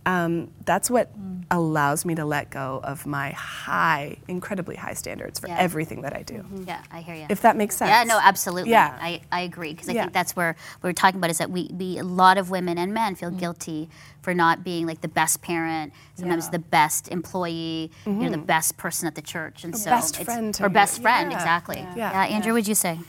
um, 0.05 0.51
that's 0.65 0.89
what 0.89 1.11
allows 1.51 2.03
me 2.05 2.15
to 2.15 2.25
let 2.25 2.49
go 2.49 2.79
of 2.83 3.05
my 3.05 3.31
high, 3.31 4.17
incredibly 4.27 4.75
high 4.75 4.93
standards 4.93 5.39
for 5.39 5.47
Yeah. 5.47 5.57
everything 5.59 6.01
that 6.01 6.15
I 6.15 6.23
do. 6.23 6.35
Mm-hmm. 6.35 6.63
Yeah, 6.67 6.81
I 6.91 7.01
hear 7.01 7.15
you. 7.15 7.25
If 7.29 7.41
that 7.41 7.55
makes 7.55 7.75
sense. 7.77 7.89
Yeah, 7.89 8.03
no, 8.03 8.19
absolutely. 8.21 8.71
Yeah. 8.71 8.97
I, 8.99 9.21
I 9.31 9.41
agree 9.41 9.71
because 9.73 9.87
I 9.89 9.93
Yeah. 9.93 10.01
think 10.03 10.13
that's 10.13 10.35
where 10.35 10.55
what 10.81 10.89
we're 10.89 10.93
talking 10.93 11.19
about 11.19 11.29
is 11.29 11.37
that 11.37 11.51
we, 11.51 11.69
we 11.73 11.97
a 11.99 12.03
lot 12.03 12.37
of 12.37 12.49
women 12.49 12.77
and 12.77 12.93
men 12.93 13.15
feel 13.15 13.29
guilty 13.31 13.89
for 14.21 14.33
not 14.33 14.63
being 14.63 14.87
like 14.87 15.01
the 15.01 15.07
best 15.07 15.41
parent, 15.41 15.93
sometimes 16.15 16.45
Yeah. 16.45 16.51
the 16.51 16.59
best 16.59 17.07
employee, 17.09 17.91
you 18.05 18.13
know, 18.13 18.29
the 18.29 18.37
best 18.37 18.77
person 18.77 19.07
at 19.07 19.15
the 19.15 19.21
church, 19.21 19.63
and 19.63 19.77
so 19.77 19.89
best 19.89 20.17
friend 20.23 20.53
to 20.55 20.65
or 20.65 20.69
best 20.69 21.01
friend, 21.01 21.31
exactly. 21.31 21.77
Yeah. 21.95 21.95
Yeah, 22.11 22.35
Andrea, 22.35 22.53
would 22.53 22.67
you 22.67 22.75
say? 22.75 22.99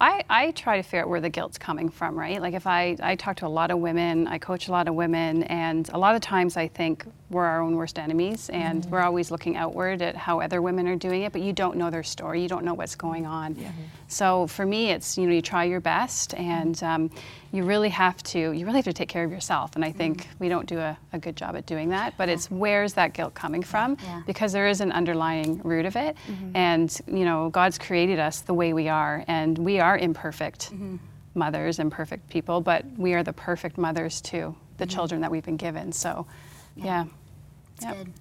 I, 0.00 0.24
I 0.30 0.50
try 0.52 0.76
to 0.78 0.82
figure 0.82 1.02
out 1.02 1.08
where 1.08 1.20
the 1.20 1.28
guilt's 1.28 1.58
coming 1.58 1.90
from, 1.90 2.18
right? 2.18 2.40
Like 2.40 2.54
if 2.54 2.66
I, 2.66 2.96
I 3.02 3.16
talk 3.16 3.36
to 3.36 3.46
a 3.46 3.48
lot 3.48 3.70
of 3.70 3.78
women, 3.78 4.26
I 4.26 4.38
coach 4.38 4.68
a 4.68 4.72
lot 4.72 4.88
of 4.88 4.94
women, 4.94 5.42
and 5.44 5.88
a 5.90 5.98
lot 5.98 6.14
of 6.14 6.22
times 6.22 6.56
I 6.56 6.68
think 6.68 7.04
we're 7.28 7.44
our 7.44 7.60
own 7.60 7.76
worst 7.76 7.98
enemies, 7.98 8.50
and 8.50 8.82
mm-hmm. 8.82 8.90
we're 8.90 9.02
always 9.02 9.30
looking 9.30 9.56
outward 9.56 10.02
at 10.02 10.16
how 10.16 10.40
other 10.40 10.62
women 10.62 10.88
are 10.88 10.96
doing 10.96 11.22
it, 11.22 11.32
but 11.32 11.42
you 11.42 11.52
don't 11.52 11.76
know 11.76 11.90
their 11.90 12.02
story, 12.02 12.42
you 12.42 12.48
don't 12.48 12.64
know 12.64 12.74
what's 12.74 12.96
going 12.96 13.26
on. 13.26 13.54
Yeah. 13.56 13.70
So 14.08 14.46
for 14.48 14.66
me, 14.66 14.90
it's 14.90 15.16
you 15.16 15.26
know 15.26 15.32
you 15.32 15.42
try 15.42 15.64
your 15.64 15.80
best, 15.80 16.34
and 16.34 16.74
mm-hmm. 16.74 16.86
um, 16.86 17.10
you 17.52 17.64
really 17.64 17.88
have 17.90 18.22
to 18.22 18.38
you 18.52 18.64
really 18.64 18.78
have 18.78 18.84
to 18.84 18.92
take 18.92 19.08
care 19.08 19.24
of 19.24 19.30
yourself, 19.30 19.76
and 19.76 19.84
I 19.84 19.92
think 19.92 20.22
mm-hmm. 20.22 20.32
we 20.40 20.48
don't 20.48 20.66
do 20.66 20.78
a, 20.78 20.98
a 21.12 21.18
good 21.18 21.36
job 21.36 21.56
at 21.56 21.66
doing 21.66 21.90
that. 21.90 22.16
But 22.16 22.28
it's 22.28 22.50
where's 22.50 22.94
that 22.94 23.12
guilt 23.12 23.34
coming 23.34 23.62
from? 23.62 23.96
Yeah. 24.02 24.22
Because 24.26 24.52
there 24.52 24.66
is 24.66 24.80
an 24.80 24.90
underlying 24.90 25.60
root 25.62 25.86
of 25.86 25.94
it, 25.94 26.16
and 26.54 27.00
you 27.06 27.24
know 27.24 27.50
God's 27.50 27.78
created 27.78 28.18
us 28.18 28.40
the 28.40 28.54
way 28.54 28.72
we 28.72 28.88
are, 28.88 29.24
and 29.28 29.56
we 29.56 29.78
are 29.78 29.89
imperfect 29.96 30.70
mothers, 31.34 31.78
imperfect 31.78 32.28
people, 32.28 32.60
but 32.60 32.84
we 32.96 33.14
are 33.14 33.22
the 33.22 33.32
perfect 33.32 33.78
mothers 33.78 34.20
to 34.22 34.54
the 34.78 34.86
children 34.86 35.20
that 35.20 35.30
we've 35.30 35.44
been 35.44 35.56
given. 35.56 35.92
So, 35.92 36.26
yeah. 36.76 37.04
It's 37.76 37.84
Yep. 37.84 37.96
good. 37.96 38.12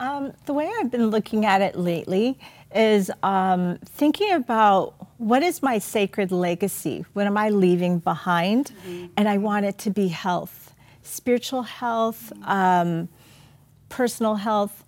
Um, 0.00 0.32
the 0.46 0.52
way 0.52 0.70
I've 0.78 0.90
been 0.90 1.08
looking 1.10 1.44
at 1.44 1.60
it 1.60 1.76
lately 1.76 2.38
is 2.74 3.10
um, 3.22 3.78
thinking 3.84 4.32
about 4.32 4.94
what 5.18 5.42
is 5.42 5.62
my 5.62 5.78
sacred 5.78 6.30
legacy? 6.30 7.04
What 7.14 7.26
am 7.26 7.36
I 7.36 7.48
leaving 7.50 7.98
behind? 7.98 8.72
And 9.16 9.28
I 9.28 9.38
want 9.38 9.66
it 9.66 9.78
to 9.78 9.90
be 9.90 10.08
health, 10.08 10.72
spiritual 11.02 11.62
health, 11.62 12.32
um, 12.44 13.08
personal 13.88 14.36
health. 14.36 14.84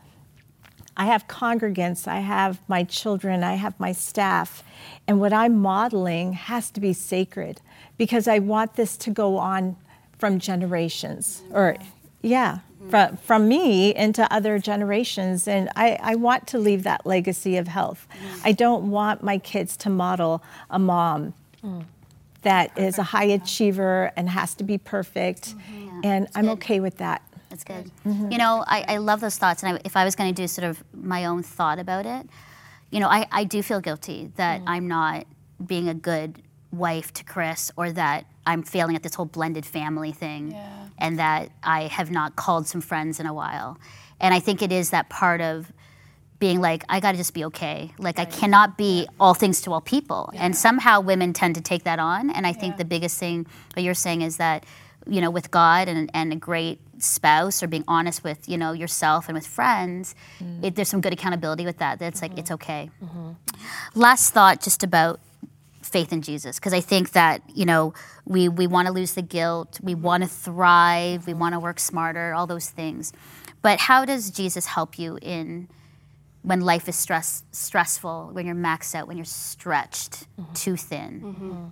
I 1.01 1.05
have 1.05 1.27
congregants, 1.29 2.07
I 2.07 2.21
have 2.21 2.61
my 2.69 2.85
children, 2.85 3.43
I 3.43 3.55
have 3.55 3.81
my 3.81 3.91
staff. 3.91 4.63
And 5.09 5.19
what 5.19 5.33
I'm 5.33 5.57
modeling 5.57 6.35
has 6.35 6.71
to 6.73 6.81
be 6.81 6.93
sacred 6.93 7.63
because 7.97 8.29
I 8.29 8.39
want 8.39 8.75
this 8.75 8.99
to 8.99 9.11
go 9.11 9.39
on 9.39 9.77
from 10.19 10.39
generations 10.39 11.43
or, 11.53 11.79
yeah, 12.21 12.59
from, 12.91 13.17
from 13.17 13.49
me 13.49 13.95
into 13.95 14.31
other 14.31 14.59
generations. 14.59 15.49
And 15.49 15.71
I, 15.75 15.99
I 16.03 16.17
want 16.17 16.47
to 16.49 16.59
leave 16.59 16.83
that 16.83 17.07
legacy 17.07 17.57
of 17.57 17.67
health. 17.67 18.07
Mm. 18.13 18.41
I 18.45 18.53
don't 18.53 18.91
want 18.91 19.23
my 19.23 19.39
kids 19.39 19.79
to 19.79 19.89
model 19.89 20.43
a 20.69 20.79
mom 20.79 21.33
mm. 21.65 21.83
that 22.43 22.77
is 22.77 22.99
a 22.99 23.05
high 23.05 23.25
achiever 23.25 24.13
and 24.17 24.29
has 24.29 24.55
to 24.57 24.65
be 24.65 24.77
perfect. 24.77 25.55
Mm-hmm. 25.57 26.01
And 26.05 26.29
I'm 26.35 26.51
okay 26.51 26.79
with 26.79 26.99
that. 26.99 27.23
That's 27.65 27.85
good. 27.85 27.91
You 28.33 28.39
know, 28.39 28.65
I, 28.67 28.85
I 28.89 28.97
love 28.99 29.21
those 29.21 29.37
thoughts. 29.37 29.63
And 29.63 29.77
I, 29.77 29.81
if 29.85 29.97
I 29.97 30.05
was 30.05 30.15
going 30.15 30.33
to 30.33 30.43
do 30.43 30.47
sort 30.47 30.69
of 30.69 30.83
my 30.95 31.25
own 31.25 31.43
thought 31.43 31.79
about 31.79 32.07
it, 32.07 32.29
you 32.91 33.01
know, 33.01 33.09
I, 33.09 33.27
I 33.31 33.45
do 33.45 33.63
feel 33.63 33.81
guilty 33.81 34.31
that 34.37 34.61
mm. 34.61 34.65
I'm 34.67 34.89
not 34.89 35.27
being 35.65 35.89
a 35.89 35.95
good 35.95 36.43
wife 36.73 37.13
to 37.15 37.25
Chris 37.25 37.71
or 37.77 37.91
that 37.93 38.27
I'm 38.47 38.63
failing 38.63 38.97
at 38.97 39.03
this 39.03 39.15
whole 39.15 39.27
blended 39.27 39.67
family 39.67 40.13
thing 40.13 40.57
and 40.99 41.19
that 41.19 41.51
I 41.63 41.83
have 41.83 42.11
not 42.11 42.37
called 42.37 42.67
some 42.67 42.81
friends 42.81 43.21
in 43.21 43.27
a 43.27 43.35
while. 43.35 43.79
And 44.21 44.35
I 44.35 44.41
think 44.41 44.63
it 44.63 44.73
is 44.73 44.91
that 44.91 45.09
part 45.09 45.41
of 45.41 45.73
being 46.39 46.61
like, 46.61 46.85
I 46.89 47.01
got 47.01 47.13
to 47.13 47.19
just 47.19 47.35
be 47.35 47.45
okay. 47.47 47.93
Like, 47.99 48.19
I 48.19 48.25
cannot 48.25 48.79
be 48.79 49.07
all 49.19 49.35
things 49.35 49.61
to 49.63 49.73
all 49.73 49.81
people. 49.81 50.31
And 50.35 50.57
somehow 50.57 51.01
women 51.01 51.33
tend 51.33 51.55
to 51.57 51.61
take 51.61 51.85
that 51.85 51.99
on. 51.99 52.31
And 52.31 52.47
I 52.47 52.53
think 52.53 52.77
the 52.77 52.85
biggest 52.85 53.19
thing 53.19 53.47
that 53.75 53.83
you're 53.83 53.95
saying 53.95 54.23
is 54.23 54.39
that, 54.39 54.65
you 55.07 55.21
know, 55.21 55.31
with 55.31 55.51
God 55.51 55.89
and, 55.89 56.11
and 56.15 56.33
a 56.33 56.37
great 56.37 56.81
spouse 57.01 57.63
or 57.63 57.67
being 57.67 57.85
honest 57.89 58.23
with, 58.25 58.49
you 58.49 58.57
know, 58.57 58.73
yourself 58.73 59.29
and 59.29 59.35
with 59.35 59.47
friends, 59.47 60.15
mm. 60.39 60.65
it, 60.65 60.75
there's 60.75 60.89
some 60.89 61.01
good 61.01 61.13
accountability 61.13 61.65
with 61.65 61.79
that. 61.79 61.99
That's 61.99 62.23
like, 62.23 62.39
it's 62.39 62.51
mm-hmm. 62.51 62.55
okay. 62.55 62.91
Mm-hmm. 63.03 63.31
Last 63.95 64.33
thought 64.33 64.63
just 64.63 64.83
about 64.83 65.21
faith 65.83 66.13
in 66.13 66.23
Jesus 66.23 66.59
because 66.59 66.73
I 66.73 66.81
think 66.81 67.13
that 67.13 67.43
you 67.53 67.65
know 67.65 67.95
we 68.25 68.49
we 68.49 68.67
want 68.67 68.87
to 68.87 68.93
lose 68.93 69.15
the 69.15 69.23
guilt, 69.23 69.81
we 69.83 69.95
want 69.95 70.23
to 70.23 70.29
thrive, 70.29 71.27
we 71.27 71.35
want 71.35 71.55
to 71.55 71.61
work 71.61 71.81
smarter, 71.81 72.33
all 72.33 72.47
those 72.47 72.71
things. 72.71 73.13
But 73.63 73.81
how 73.81 74.05
does 74.05 74.31
Jesus 74.31 74.67
help 74.67 74.99
you 74.99 75.19
in 75.21 75.69
when 76.43 76.61
life 76.63 76.89
is 76.89 76.97
stress 76.97 77.45
stressful, 77.53 78.31
when 78.33 78.47
you're 78.47 78.55
maxed 78.55 78.95
out, 78.95 79.09
when 79.09 79.17
you're 79.17 79.25
stretched 79.25 80.27
mm-hmm. 80.39 80.53
too 80.55 80.77
thin? 80.77 81.21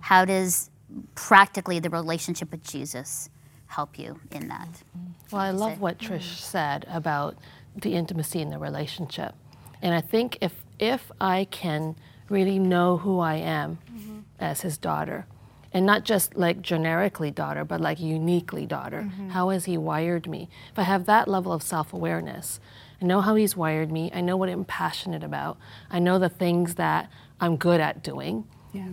How 0.01 0.25
does 0.25 0.69
practically 1.15 1.79
the 1.79 1.89
relationship 1.89 2.51
with 2.51 2.63
Jesus 2.63 3.29
help 3.69 3.97
you 3.97 4.19
in 4.31 4.47
that? 4.49 4.83
Well, 5.31 5.41
I 5.41 5.51
love 5.51 5.79
what 5.79 5.99
mm. 5.99 6.07
Trish 6.07 6.39
said 6.39 6.85
about 6.89 7.37
the 7.75 7.93
intimacy 7.93 8.41
in 8.41 8.49
the 8.49 8.57
relationship. 8.57 9.35
And 9.81 9.93
I 9.95 10.01
think 10.01 10.37
if 10.41 10.53
if 10.79 11.11
I 11.21 11.45
can 11.49 11.95
really 12.29 12.59
know 12.59 12.97
who 12.97 13.19
I 13.19 13.35
am 13.35 13.79
mm-hmm. 13.91 14.19
as 14.39 14.61
his 14.61 14.77
daughter, 14.77 15.25
and 15.71 15.85
not 15.85 16.03
just 16.03 16.35
like 16.35 16.61
generically 16.61 17.31
daughter, 17.31 17.63
but 17.63 17.79
like 17.79 17.99
uniquely 17.99 18.65
daughter, 18.65 19.01
mm-hmm. 19.03 19.29
how 19.29 19.49
has 19.49 19.65
he 19.65 19.77
wired 19.77 20.27
me? 20.27 20.49
If 20.71 20.79
I 20.79 20.83
have 20.83 21.05
that 21.05 21.27
level 21.27 21.53
of 21.53 21.61
self-awareness, 21.61 22.59
I 23.01 23.05
know 23.05 23.21
how 23.21 23.35
he's 23.35 23.55
wired 23.55 23.91
me, 23.91 24.11
I 24.13 24.21
know 24.21 24.37
what 24.37 24.49
I'm 24.49 24.65
passionate 24.65 25.23
about, 25.23 25.57
I 25.89 25.99
know 25.99 26.17
the 26.19 26.29
things 26.29 26.75
that 26.75 27.09
I'm 27.39 27.55
good 27.55 27.79
at 27.79 28.03
doing. 28.03 28.45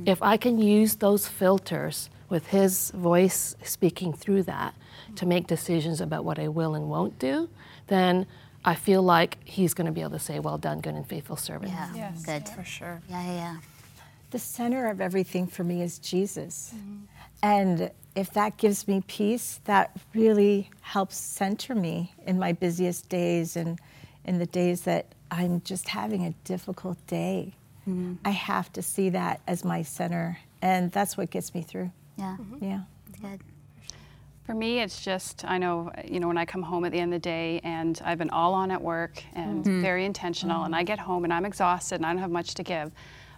If 0.06 0.22
I 0.22 0.36
can 0.38 0.58
use 0.58 0.96
those 0.96 1.28
filters 1.28 2.08
with 2.28 2.48
his 2.48 2.90
voice 2.90 3.56
speaking 3.62 4.12
through 4.12 4.42
that 4.44 4.74
to 5.16 5.26
make 5.26 5.46
decisions 5.46 6.00
about 6.00 6.24
what 6.24 6.38
I 6.38 6.48
will 6.48 6.74
and 6.74 6.88
won't 6.88 7.18
do, 7.18 7.48
then 7.86 8.26
I 8.64 8.74
feel 8.74 9.02
like 9.02 9.38
he's 9.44 9.74
going 9.74 9.86
to 9.86 9.92
be 9.92 10.00
able 10.00 10.12
to 10.12 10.18
say, 10.18 10.40
"Well 10.40 10.58
done, 10.58 10.80
good 10.80 10.94
and 10.94 11.06
faithful 11.06 11.36
servant." 11.36 11.72
Yeah, 11.72 12.12
good. 12.24 12.48
For 12.48 12.64
sure. 12.64 13.00
Yeah, 13.08 13.24
yeah, 13.24 13.34
yeah. 13.34 13.56
The 14.30 14.38
center 14.40 14.88
of 14.88 15.00
everything 15.00 15.46
for 15.46 15.62
me 15.62 15.82
is 15.82 15.98
Jesus. 15.98 16.72
Mm-hmm. 16.74 16.96
And 17.42 17.90
if 18.16 18.32
that 18.32 18.56
gives 18.56 18.88
me 18.88 19.02
peace, 19.06 19.60
that 19.64 19.96
really 20.14 20.70
helps 20.80 21.16
center 21.16 21.74
me 21.74 22.12
in 22.26 22.38
my 22.38 22.52
busiest 22.52 23.08
days 23.08 23.56
and 23.56 23.78
in 24.24 24.38
the 24.38 24.46
days 24.46 24.82
that 24.82 25.06
I'm 25.30 25.60
just 25.62 25.88
having 25.88 26.24
a 26.24 26.30
difficult 26.44 26.98
day. 27.06 27.54
Mm-hmm. 27.88 28.14
I 28.24 28.30
have 28.30 28.72
to 28.72 28.82
see 28.82 29.10
that 29.10 29.40
as 29.46 29.64
my 29.64 29.82
center. 29.82 30.38
And 30.62 30.90
that's 30.90 31.16
what 31.16 31.30
gets 31.30 31.54
me 31.54 31.62
through. 31.62 31.92
Yeah, 32.16 32.36
mm-hmm. 32.40 32.64
Yeah. 32.64 32.80
good. 33.20 33.40
For 34.44 34.54
me, 34.54 34.80
it's 34.80 35.04
just, 35.04 35.44
I 35.44 35.58
know, 35.58 35.90
you 36.04 36.20
know, 36.20 36.28
when 36.28 36.38
I 36.38 36.44
come 36.44 36.62
home 36.62 36.84
at 36.84 36.92
the 36.92 36.98
end 37.00 37.12
of 37.12 37.20
the 37.20 37.24
day 37.24 37.60
and 37.64 38.00
I've 38.04 38.18
been 38.18 38.30
all 38.30 38.54
on 38.54 38.70
at 38.70 38.80
work 38.80 39.22
and 39.32 39.64
mm-hmm. 39.64 39.82
very 39.82 40.04
intentional, 40.04 40.62
and 40.62 40.72
mm-hmm. 40.72 40.80
I 40.80 40.84
get 40.84 41.00
home 41.00 41.24
and 41.24 41.32
I'm 41.32 41.44
exhausted 41.44 41.96
and 41.96 42.06
I 42.06 42.10
don't 42.10 42.22
have 42.22 42.30
much 42.30 42.54
to 42.54 42.62
give, 42.62 42.92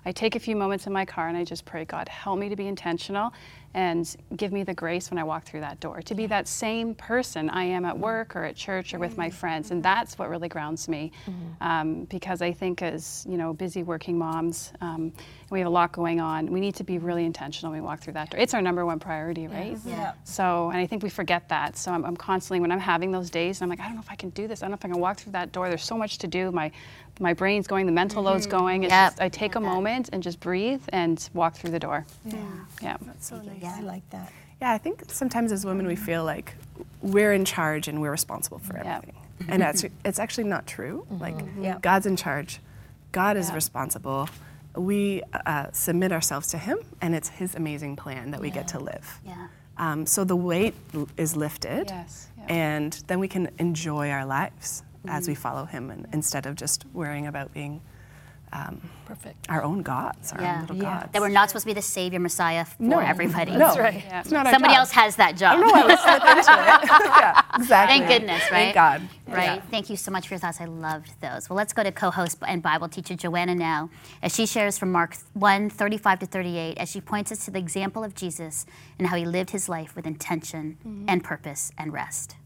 I 0.08 0.12
take 0.12 0.36
a 0.36 0.40
few 0.40 0.56
moments 0.56 0.86
in 0.86 0.92
my 0.94 1.04
car 1.04 1.28
and 1.28 1.36
I 1.36 1.44
just 1.44 1.66
pray, 1.66 1.84
God, 1.84 2.08
help 2.08 2.38
me 2.38 2.48
to 2.48 2.56
be 2.56 2.66
intentional 2.66 3.30
and 3.74 4.16
give 4.36 4.52
me 4.52 4.62
the 4.62 4.72
grace 4.72 5.10
when 5.10 5.18
I 5.18 5.24
walk 5.24 5.44
through 5.44 5.60
that 5.60 5.78
door 5.80 6.00
to 6.00 6.14
be 6.14 6.24
that 6.26 6.48
same 6.48 6.94
person 6.94 7.50
I 7.50 7.64
am 7.64 7.84
at 7.84 7.96
work 7.96 8.34
or 8.34 8.42
at 8.44 8.56
church 8.56 8.94
or 8.94 8.98
with 8.98 9.18
my 9.18 9.28
friends. 9.28 9.70
And 9.70 9.82
that's 9.82 10.18
what 10.18 10.30
really 10.30 10.48
grounds 10.48 10.88
me 10.88 11.12
um, 11.60 12.04
because 12.04 12.40
I 12.40 12.50
think 12.50 12.80
as, 12.80 13.26
you 13.28 13.36
know, 13.36 13.52
busy 13.52 13.82
working 13.82 14.18
moms, 14.18 14.72
um, 14.80 15.12
we 15.50 15.58
have 15.58 15.68
a 15.68 15.70
lot 15.70 15.92
going 15.92 16.20
on. 16.20 16.46
We 16.50 16.60
need 16.60 16.74
to 16.76 16.84
be 16.84 16.96
really 16.96 17.26
intentional 17.26 17.70
when 17.70 17.82
we 17.82 17.86
walk 17.86 18.00
through 18.00 18.14
that 18.14 18.30
door. 18.30 18.40
It's 18.40 18.54
our 18.54 18.62
number 18.62 18.86
one 18.86 18.98
priority, 18.98 19.46
right? 19.46 19.76
Yeah. 19.84 20.14
So, 20.24 20.70
and 20.70 20.78
I 20.78 20.86
think 20.86 21.02
we 21.02 21.10
forget 21.10 21.46
that. 21.50 21.76
So 21.76 21.92
I'm, 21.92 22.04
I'm 22.06 22.16
constantly, 22.16 22.60
when 22.60 22.72
I'm 22.72 22.80
having 22.80 23.12
those 23.12 23.28
days, 23.28 23.60
I'm 23.60 23.68
like, 23.68 23.80
I 23.80 23.84
don't 23.84 23.94
know 23.96 24.00
if 24.00 24.10
I 24.10 24.16
can 24.16 24.30
do 24.30 24.48
this. 24.48 24.62
I 24.62 24.64
don't 24.64 24.70
know 24.70 24.76
if 24.76 24.84
I 24.86 24.88
can 24.88 25.00
walk 25.00 25.18
through 25.18 25.32
that 25.32 25.52
door. 25.52 25.68
There's 25.68 25.84
so 25.84 25.98
much 25.98 26.16
to 26.18 26.26
do. 26.26 26.50
My, 26.50 26.72
my 27.20 27.34
brain's 27.34 27.66
going, 27.66 27.86
the 27.86 27.92
mental 27.92 28.22
load's 28.22 28.46
going. 28.46 28.84
It's 28.84 28.90
Yep. 28.92 29.10
just, 29.12 29.20
I 29.20 29.28
take 29.28 29.54
a 29.54 29.60
moment 29.60 30.10
and 30.12 30.22
just 30.22 30.40
breathe 30.40 30.82
and 30.90 31.28
walk 31.34 31.54
through 31.56 31.70
the 31.70 31.78
door. 31.80 32.06
Yeah. 32.24 32.36
Yeah. 32.82 32.96
That's 33.02 33.26
so 33.26 33.36
nice. 33.40 33.58
Yeah, 33.60 33.74
I 33.76 33.80
like 33.80 34.08
that. 34.10 34.32
Yeah, 34.60 34.72
I 34.72 34.78
think 34.78 35.04
sometimes 35.08 35.52
as 35.52 35.64
women 35.64 35.86
we 35.86 35.96
feel 35.96 36.24
like 36.24 36.54
we're 37.02 37.32
in 37.32 37.44
charge 37.44 37.88
and 37.88 38.00
we're 38.00 38.10
responsible 38.10 38.58
for 38.58 38.76
Yeah. 38.76 38.96
everything. 38.98 39.14
And 39.48 39.62
that's, 39.62 39.84
it's 40.04 40.18
actually 40.18 40.44
not 40.44 40.66
true. 40.66 41.06
Like, 41.10 41.36
Yeah. 41.60 41.78
God's 41.80 42.06
in 42.06 42.16
charge, 42.16 42.60
God 43.12 43.36
is 43.36 43.52
responsible. 43.52 44.28
We 44.76 45.22
uh, 45.46 45.66
submit 45.72 46.12
ourselves 46.12 46.48
to 46.48 46.58
Him, 46.58 46.78
and 47.00 47.14
it's 47.14 47.28
His 47.28 47.54
amazing 47.54 47.96
plan 47.96 48.30
that 48.32 48.40
we 48.40 48.50
get 48.50 48.68
to 48.68 48.78
live. 48.78 49.20
Yeah. 49.24 49.46
Um, 49.76 50.06
so 50.06 50.24
the 50.24 50.36
weight 50.36 50.74
l- 50.94 51.08
is 51.16 51.36
lifted, 51.36 51.86
Yes, 51.88 52.28
yeah. 52.36 52.44
and 52.48 52.92
then 53.06 53.20
we 53.20 53.28
can 53.28 53.48
enjoy 53.58 54.10
our 54.10 54.26
lives 54.26 54.82
as 55.08 55.26
we 55.28 55.34
follow 55.34 55.64
Him, 55.64 55.90
and 55.90 56.06
instead 56.12 56.46
of 56.46 56.54
just 56.56 56.84
worrying 56.92 57.26
about 57.26 57.52
being 57.54 57.80
um, 58.50 58.80
Perfect. 59.04 59.46
our 59.50 59.62
own 59.62 59.82
gods, 59.82 60.32
our 60.32 60.40
own 60.42 60.60
little 60.62 60.76
gods. 60.76 61.12
That 61.12 61.20
we're 61.20 61.28
not 61.28 61.50
supposed 61.50 61.64
to 61.64 61.66
be 61.66 61.74
the 61.74 61.82
savior 61.82 62.18
messiah 62.18 62.64
for 62.64 62.82
No. 62.82 62.98
everybody. 62.98 63.52
No. 63.52 63.58
That's 63.58 63.78
right. 63.78 64.02
It's 64.10 64.30
not 64.30 64.46
our 64.46 64.52
Somebody 64.54 64.72
job. 64.72 64.78
else 64.78 64.90
has 64.92 65.16
that 65.16 65.36
job. 65.36 65.58
No, 65.60 65.66
I 65.66 65.84
was 65.84 66.00
into 66.00 66.52
it. 66.62 66.88
yeah, 67.20 67.42
exactly. 67.56 67.98
Thank 67.98 68.08
goodness, 68.08 68.42
right? 68.50 68.72
Thank 68.72 68.74
God. 68.74 69.02
Right. 69.26 69.44
Yeah. 69.56 69.60
Thank 69.70 69.90
you 69.90 69.96
so 69.96 70.10
much 70.10 70.28
for 70.28 70.32
your 70.34 70.38
thoughts. 70.38 70.62
I 70.62 70.64
loved 70.64 71.10
those. 71.20 71.50
Well, 71.50 71.58
let's 71.58 71.74
go 71.74 71.82
to 71.82 71.92
co-host 71.92 72.38
and 72.46 72.62
Bible 72.62 72.88
teacher 72.88 73.14
Joanna 73.14 73.54
now, 73.54 73.90
as 74.22 74.34
she 74.34 74.46
shares 74.46 74.78
from 74.78 74.92
Mark 74.92 75.14
1, 75.34 75.68
35 75.68 76.20
to 76.20 76.26
38, 76.26 76.78
as 76.78 76.90
she 76.90 77.02
points 77.02 77.30
us 77.30 77.44
to 77.44 77.50
the 77.50 77.58
example 77.58 78.02
of 78.02 78.14
Jesus 78.14 78.64
and 78.98 79.08
how 79.08 79.16
he 79.16 79.26
lived 79.26 79.50
his 79.50 79.68
life 79.68 79.94
with 79.94 80.06
intention 80.06 81.04
and 81.06 81.22
purpose 81.22 81.70
and 81.76 81.92
rest. 81.92 82.36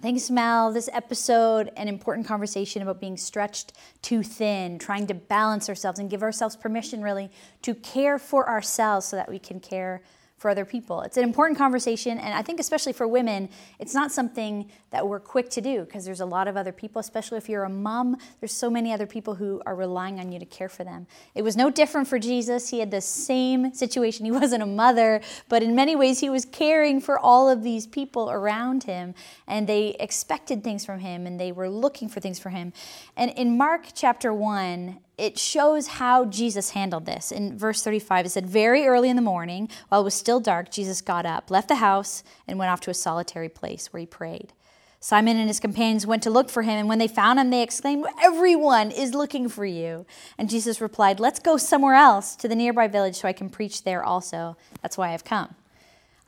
Thanks, 0.00 0.30
Mel. 0.30 0.72
This 0.72 0.88
episode, 0.92 1.72
an 1.76 1.88
important 1.88 2.24
conversation 2.24 2.82
about 2.82 3.00
being 3.00 3.16
stretched 3.16 3.72
too 4.00 4.22
thin, 4.22 4.78
trying 4.78 5.08
to 5.08 5.14
balance 5.14 5.68
ourselves 5.68 5.98
and 5.98 6.08
give 6.08 6.22
ourselves 6.22 6.54
permission, 6.54 7.02
really, 7.02 7.32
to 7.62 7.74
care 7.74 8.16
for 8.16 8.48
ourselves 8.48 9.06
so 9.06 9.16
that 9.16 9.28
we 9.28 9.40
can 9.40 9.58
care 9.58 10.00
for 10.38 10.48
other 10.48 10.64
people. 10.64 11.02
It's 11.02 11.16
an 11.16 11.24
important 11.24 11.58
conversation, 11.58 12.16
and 12.16 12.32
I 12.32 12.42
think, 12.42 12.60
especially 12.60 12.92
for 12.92 13.08
women, 13.08 13.48
it's 13.80 13.92
not 13.92 14.12
something 14.12 14.70
that 14.90 15.06
we're 15.06 15.20
quick 15.20 15.50
to 15.50 15.60
do 15.60 15.84
because 15.84 16.04
there's 16.04 16.20
a 16.20 16.26
lot 16.26 16.46
of 16.46 16.56
other 16.56 16.70
people, 16.72 17.00
especially 17.00 17.38
if 17.38 17.48
you're 17.48 17.64
a 17.64 17.68
mom, 17.68 18.16
there's 18.40 18.52
so 18.52 18.70
many 18.70 18.92
other 18.92 19.06
people 19.06 19.34
who 19.34 19.60
are 19.66 19.74
relying 19.74 20.20
on 20.20 20.30
you 20.30 20.38
to 20.38 20.46
care 20.46 20.68
for 20.68 20.84
them. 20.84 21.08
It 21.34 21.42
was 21.42 21.56
no 21.56 21.70
different 21.70 22.06
for 22.06 22.20
Jesus. 22.20 22.70
He 22.70 22.78
had 22.78 22.92
the 22.92 23.00
same 23.00 23.74
situation. 23.74 24.24
He 24.24 24.30
wasn't 24.42 24.62
a 24.62 24.66
mother, 24.66 25.20
but 25.48 25.62
in 25.62 25.74
many 25.74 25.96
ways, 25.96 26.20
he 26.20 26.30
was 26.30 26.44
caring 26.44 27.00
for 27.00 27.18
all 27.18 27.48
of 27.48 27.64
these 27.64 27.86
people 27.86 28.30
around 28.30 28.84
him, 28.84 29.14
and 29.48 29.66
they 29.66 29.96
expected 29.98 30.62
things 30.62 30.84
from 30.84 31.00
him, 31.00 31.26
and 31.26 31.40
they 31.40 31.50
were 31.50 31.68
looking 31.68 32.08
for 32.08 32.20
things 32.20 32.38
for 32.38 32.50
him. 32.50 32.72
And 33.16 33.32
in 33.32 33.58
Mark 33.58 33.86
chapter 33.92 34.32
1, 34.32 35.00
it 35.18 35.38
shows 35.38 35.88
how 35.88 36.24
Jesus 36.24 36.70
handled 36.70 37.04
this. 37.04 37.32
In 37.32 37.58
verse 37.58 37.82
35, 37.82 38.26
it 38.26 38.28
said, 38.30 38.46
Very 38.46 38.86
early 38.86 39.10
in 39.10 39.16
the 39.16 39.22
morning, 39.22 39.68
while 39.88 40.00
it 40.00 40.04
was 40.04 40.14
still 40.14 40.40
dark, 40.40 40.70
Jesus 40.70 41.00
got 41.00 41.26
up, 41.26 41.50
left 41.50 41.68
the 41.68 41.76
house, 41.76 42.22
and 42.46 42.58
went 42.58 42.70
off 42.70 42.80
to 42.82 42.90
a 42.90 42.94
solitary 42.94 43.48
place 43.48 43.92
where 43.92 44.00
he 44.00 44.06
prayed. 44.06 44.52
Simon 45.00 45.36
and 45.36 45.48
his 45.48 45.60
companions 45.60 46.06
went 46.06 46.22
to 46.24 46.30
look 46.30 46.50
for 46.50 46.62
him, 46.62 46.78
and 46.78 46.88
when 46.88 46.98
they 46.98 47.08
found 47.08 47.38
him, 47.38 47.50
they 47.50 47.62
exclaimed, 47.62 48.06
Everyone 48.22 48.90
is 48.90 49.14
looking 49.14 49.48
for 49.48 49.64
you. 49.64 50.06
And 50.38 50.48
Jesus 50.48 50.80
replied, 50.80 51.20
Let's 51.20 51.40
go 51.40 51.56
somewhere 51.56 51.94
else 51.94 52.34
to 52.36 52.48
the 52.48 52.56
nearby 52.56 52.88
village 52.88 53.16
so 53.16 53.28
I 53.28 53.32
can 53.32 53.50
preach 53.50 53.84
there 53.84 54.02
also. 54.02 54.56
That's 54.82 54.96
why 54.96 55.12
I've 55.12 55.24
come. 55.24 55.54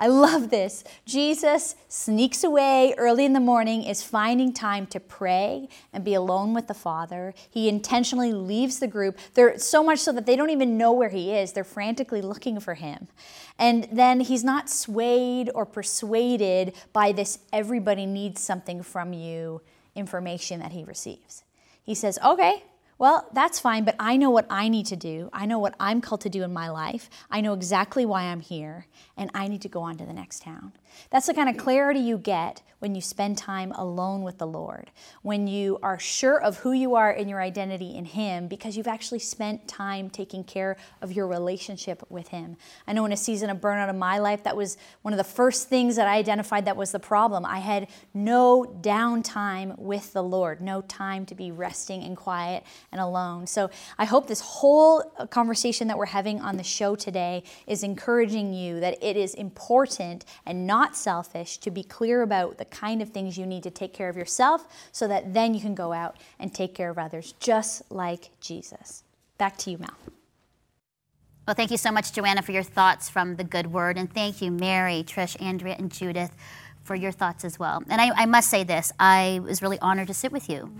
I 0.01 0.07
love 0.07 0.49
this. 0.49 0.83
Jesus 1.05 1.77
sneaks 1.89 2.43
away 2.43 2.95
early 2.97 3.27
in 3.27 3.35
the 3.35 3.39
morning, 3.39 3.83
is 3.83 4.03
finding 4.03 4.55
time 4.55 4.87
to 4.87 4.99
pray 4.99 5.69
and 5.93 6.03
be 6.03 6.15
alone 6.15 6.55
with 6.55 6.69
the 6.69 6.75
Father. 6.75 7.35
He 7.51 7.69
intentionally 7.69 8.33
leaves 8.33 8.79
the 8.79 8.89
group. 8.89 9.19
They're 9.35 9.59
so 9.59 9.85
much 9.85 9.99
so 9.99 10.11
that 10.13 10.25
they 10.25 10.37
don't 10.37 10.49
even 10.49 10.79
know 10.79 10.91
where 10.91 11.11
he 11.11 11.33
is. 11.33 11.53
They're 11.53 11.65
frantically 11.65 12.23
looking 12.23 12.61
for 12.61 12.73
him. 12.73 13.09
And 13.59 13.89
then 13.93 14.21
he's 14.21 14.43
not 14.43 14.71
swayed 14.71 15.51
or 15.55 15.67
persuaded 15.67 16.75
by 16.95 17.13
this 17.13 17.41
everybody 17.53 18.07
needs 18.07 18.41
something 18.41 18.83
from 18.83 19.13
you 19.13 19.61
information 19.95 20.61
that 20.61 20.73
he 20.73 20.83
receives. 20.83 21.45
He 21.85 21.95
says, 21.95 22.19
Okay, 22.25 22.65
well, 23.01 23.27
that's 23.33 23.59
fine, 23.59 23.85
but 23.85 23.97
I 23.99 24.19
know 24.19 24.29
what 24.29 24.45
I 24.51 24.69
need 24.69 24.85
to 24.87 24.97
do. 24.97 25.31
I 25.33 25.47
know 25.47 25.59
what 25.59 25.75
I'm 25.81 26.03
called 26.03 26.21
to 26.21 26.29
do 26.29 26.43
in 26.43 26.53
my 26.53 26.69
life. 26.69 27.09
I 27.31 27.41
know 27.41 27.55
exactly 27.55 28.05
why 28.05 28.25
I'm 28.25 28.41
here, 28.41 28.87
and 29.17 29.31
I 29.33 29.49
need 29.49 29.63
to 29.63 29.71
go 29.71 29.81
on 29.81 29.97
to 29.97 30.05
the 30.05 30.13
next 30.13 30.43
town. 30.43 30.73
That's 31.09 31.27
the 31.27 31.33
kind 31.33 31.49
of 31.49 31.57
clarity 31.57 32.01
you 32.01 32.19
get 32.19 32.61
when 32.81 32.95
you 32.95 33.01
spend 33.01 33.39
time 33.39 33.73
alone 33.73 34.23
with 34.23 34.39
the 34.39 34.47
Lord, 34.47 34.91
when 35.23 35.47
you 35.47 35.79
are 35.83 35.99
sure 35.99 36.43
of 36.43 36.59
who 36.59 36.73
you 36.73 36.97
are 36.97 37.11
and 37.11 37.31
your 37.31 37.41
identity 37.41 37.97
in 37.97 38.05
Him 38.05 38.49
because 38.49 38.77
you've 38.77 38.89
actually 38.89 39.19
spent 39.21 39.69
time 39.69 40.11
taking 40.11 40.43
care 40.43 40.77
of 41.01 41.13
your 41.13 41.29
relationship 41.29 42.03
with 42.09 42.29
Him. 42.29 42.57
I 42.87 42.93
know 42.93 43.05
in 43.05 43.13
a 43.13 43.17
season 43.17 43.51
of 43.51 43.59
burnout 43.59 43.89
in 43.89 43.99
my 43.99 44.19
life, 44.19 44.43
that 44.45 44.57
was 44.57 44.77
one 45.03 45.15
of 45.15 45.19
the 45.19 45.25
first 45.25 45.69
things 45.69 45.97
that 45.97 46.09
I 46.09 46.17
identified 46.17 46.65
that 46.65 46.77
was 46.77 46.91
the 46.91 46.99
problem. 46.99 47.45
I 47.45 47.59
had 47.59 47.89
no 48.15 48.65
downtime 48.81 49.79
with 49.79 50.13
the 50.13 50.23
Lord, 50.23 50.61
no 50.61 50.81
time 50.83 51.27
to 51.27 51.35
be 51.35 51.53
resting 51.53 52.03
and 52.03 52.17
quiet 52.17 52.65
and 52.91 53.01
alone. 53.01 53.47
So 53.47 53.71
I 53.99 54.07
hope 54.07 54.27
this 54.27 54.41
whole 54.41 55.03
conversation 55.31 55.89
that 55.89 55.99
we're 55.99 56.07
having 56.07 56.41
on 56.41 56.57
the 56.57 56.65
show 56.65 56.97
today 56.97 57.45
is 57.67 57.83
encouraging 57.83 58.55
you 58.55 58.81
that 58.81 58.97
it 59.03 59.17
is 59.17 59.35
important 59.35 60.25
and 60.47 60.67
not 60.67 60.97
selfish 60.97 61.59
to 61.59 61.71
be 61.71 61.83
clear 61.83 62.23
about 62.23 62.57
the 62.57 62.65
kind 62.71 63.03
of 63.03 63.11
things 63.11 63.37
you 63.37 63.47
need 63.47 63.63
to 63.65 63.71
take 63.71 63.93
care 63.93 64.09
of 64.09 64.17
yourself 64.17 64.67
so 64.93 65.09
that 65.09 65.35
then 65.35 65.55
you 65.55 65.61
can 65.61 65.75
go 65.75 65.93
out 65.93 66.17
and 66.39 66.55
take 66.55 66.75
care 66.75 66.91
of 66.91 66.99
others, 66.99 67.35
just 67.41 67.83
like 67.91 68.31
Jesus. 68.41 69.05
Back 69.39 69.57
to 69.59 69.71
you, 69.71 69.79
Mel. 69.79 69.97
Well, 71.47 71.55
thank 71.55 71.71
you 71.71 71.79
so 71.79 71.91
much, 71.91 72.13
Joanna, 72.13 72.43
for 72.43 72.53
your 72.53 72.63
thoughts 72.63 73.09
from 73.09 73.37
the 73.37 73.45
good 73.45 73.73
word. 73.73 73.99
And 73.99 74.13
thank 74.13 74.41
you, 74.41 74.51
Mary, 74.51 75.03
Trish, 75.07 75.41
Andrea, 75.43 75.75
and 75.79 75.91
Judith, 75.91 76.37
for 76.85 76.95
your 76.95 77.11
thoughts 77.11 77.45
as 77.45 77.59
well. 77.59 77.83
And 77.89 78.01
I, 78.01 78.11
I 78.15 78.27
must 78.27 78.51
say 78.51 78.63
this 78.63 78.93
I 79.01 79.41
was 79.43 79.63
really 79.63 79.79
honored 79.81 80.09
to 80.09 80.15
sit 80.15 80.31
with 80.31 80.49
you 80.49 80.73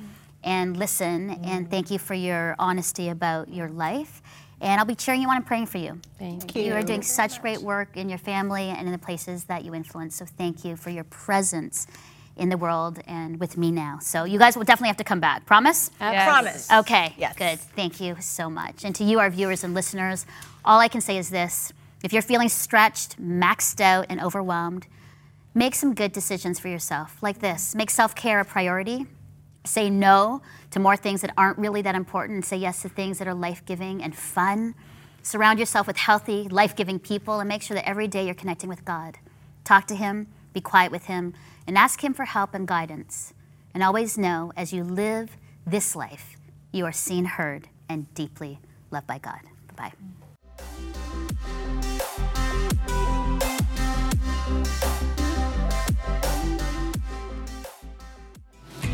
and 0.45 0.77
listen. 0.77 1.31
And 1.45 1.67
mm. 1.67 1.71
thank 1.71 1.91
you 1.91 1.99
for 1.99 2.15
your 2.15 2.55
honesty 2.59 3.09
about 3.09 3.53
your 3.53 3.69
life. 3.69 4.23
And 4.61 4.79
I'll 4.79 4.87
be 4.87 4.95
cheering 4.95 5.23
you 5.23 5.29
on 5.29 5.37
and 5.37 5.47
praying 5.47 5.67
for 5.67 5.79
you. 5.79 6.01
Thank 6.19 6.55
You 6.55 6.63
You 6.63 6.75
are 6.75 6.83
doing 6.83 7.03
such 7.03 7.41
great 7.41 7.63
work 7.63 7.97
in 7.97 8.09
your 8.09 8.19
family 8.19 8.65
and 8.65 8.87
in 8.87 8.93
the 8.93 8.99
places 8.99 9.45
that 9.45 9.65
you 9.65 9.75
influence. 9.75 10.17
So 10.17 10.27
thank 10.27 10.65
you 10.65 10.77
for 10.77 10.91
your 10.91 11.05
presence 11.05 11.87
in 12.37 12.49
the 12.49 12.57
world 12.57 12.99
and 13.07 13.41
with 13.41 13.57
me 13.57 13.71
now. 13.71 13.99
So 14.01 14.25
you 14.25 14.39
guys 14.39 14.57
will 14.57 14.65
definitely 14.65 14.89
have 14.89 14.97
to 14.99 15.05
come 15.05 15.21
back. 15.21 15.47
Promise? 15.47 15.91
Yes. 16.01 16.29
Promise. 16.29 16.73
Okay, 16.73 17.15
Yes. 17.19 17.37
good. 17.37 17.59
Thank 17.59 18.01
you 18.01 18.17
so 18.21 18.49
much. 18.51 18.85
And 18.85 18.95
to 18.97 19.05
you, 19.05 19.19
our 19.19 19.31
viewers 19.31 19.65
and 19.65 19.75
listeners, 19.75 20.27
all 20.65 20.79
I 20.79 20.89
can 20.89 21.01
say 21.01 21.17
is 21.19 21.31
this 21.31 21.73
if 22.03 22.13
you're 22.13 22.23
feeling 22.23 22.49
stretched, 22.49 23.21
maxed 23.21 23.81
out, 23.81 24.07
and 24.09 24.21
overwhelmed, 24.23 24.87
make 25.55 25.75
some 25.75 25.95
good 25.95 26.13
decisions 26.13 26.59
for 26.59 26.69
yourself, 26.69 27.17
like 27.23 27.41
this 27.41 27.75
make 27.75 27.91
self 27.91 28.15
care 28.15 28.41
a 28.41 28.45
priority. 28.45 29.07
Say 29.65 29.91
no 29.91 30.43
to 30.71 30.81
more 30.81 30.97
things 30.97 31.21
that 31.21 31.33
aren't 31.37 31.59
really 31.59 31.83
that 31.83 31.95
important 31.95 32.37
and 32.37 32.45
say 32.45 32.57
yes 32.57 32.83
to 32.83 32.89
things 32.89 33.19
that 33.19 33.29
are 33.29 33.35
life 33.35 33.65
giving 33.67 34.03
and 34.03 34.15
fun. 34.15 34.75
Surround 35.23 35.59
yourself 35.59 35.87
with 35.87 35.97
healthy, 35.99 36.49
life 36.49 36.75
giving 36.75 36.99
people 36.99 37.41
and 37.41 37.49
make 37.49 37.63
sure 37.63 37.75
that 37.75 37.89
every 37.89 38.09
day 38.09 38.25
you're 38.25 38.35
connecting 38.35 38.69
with 38.69 38.85
God. 38.85 39.19
Talk 39.65 39.87
to 39.89 39.95
Him, 39.95 40.29
be 40.53 40.61
quiet 40.61 40.91
with 40.91 41.05
Him, 41.07 41.35
and 41.67 41.77
ask 41.77 42.03
Him 42.03 42.15
for 42.15 42.25
help 42.25 42.55
and 42.55 42.67
guidance. 42.67 43.35
And 43.75 43.83
always 43.83 44.17
know 44.17 44.53
as 44.57 44.73
you 44.73 44.83
live 44.83 45.37
this 45.67 45.95
life, 45.95 46.37
you 46.73 46.87
are 46.87 46.93
seen, 46.93 47.25
heard, 47.25 47.69
and 47.89 48.13
deeply 48.15 48.61
loved 48.91 49.07
by 49.07 49.19
God. 49.19 49.41
Bye 49.77 49.93
bye. 49.93 49.93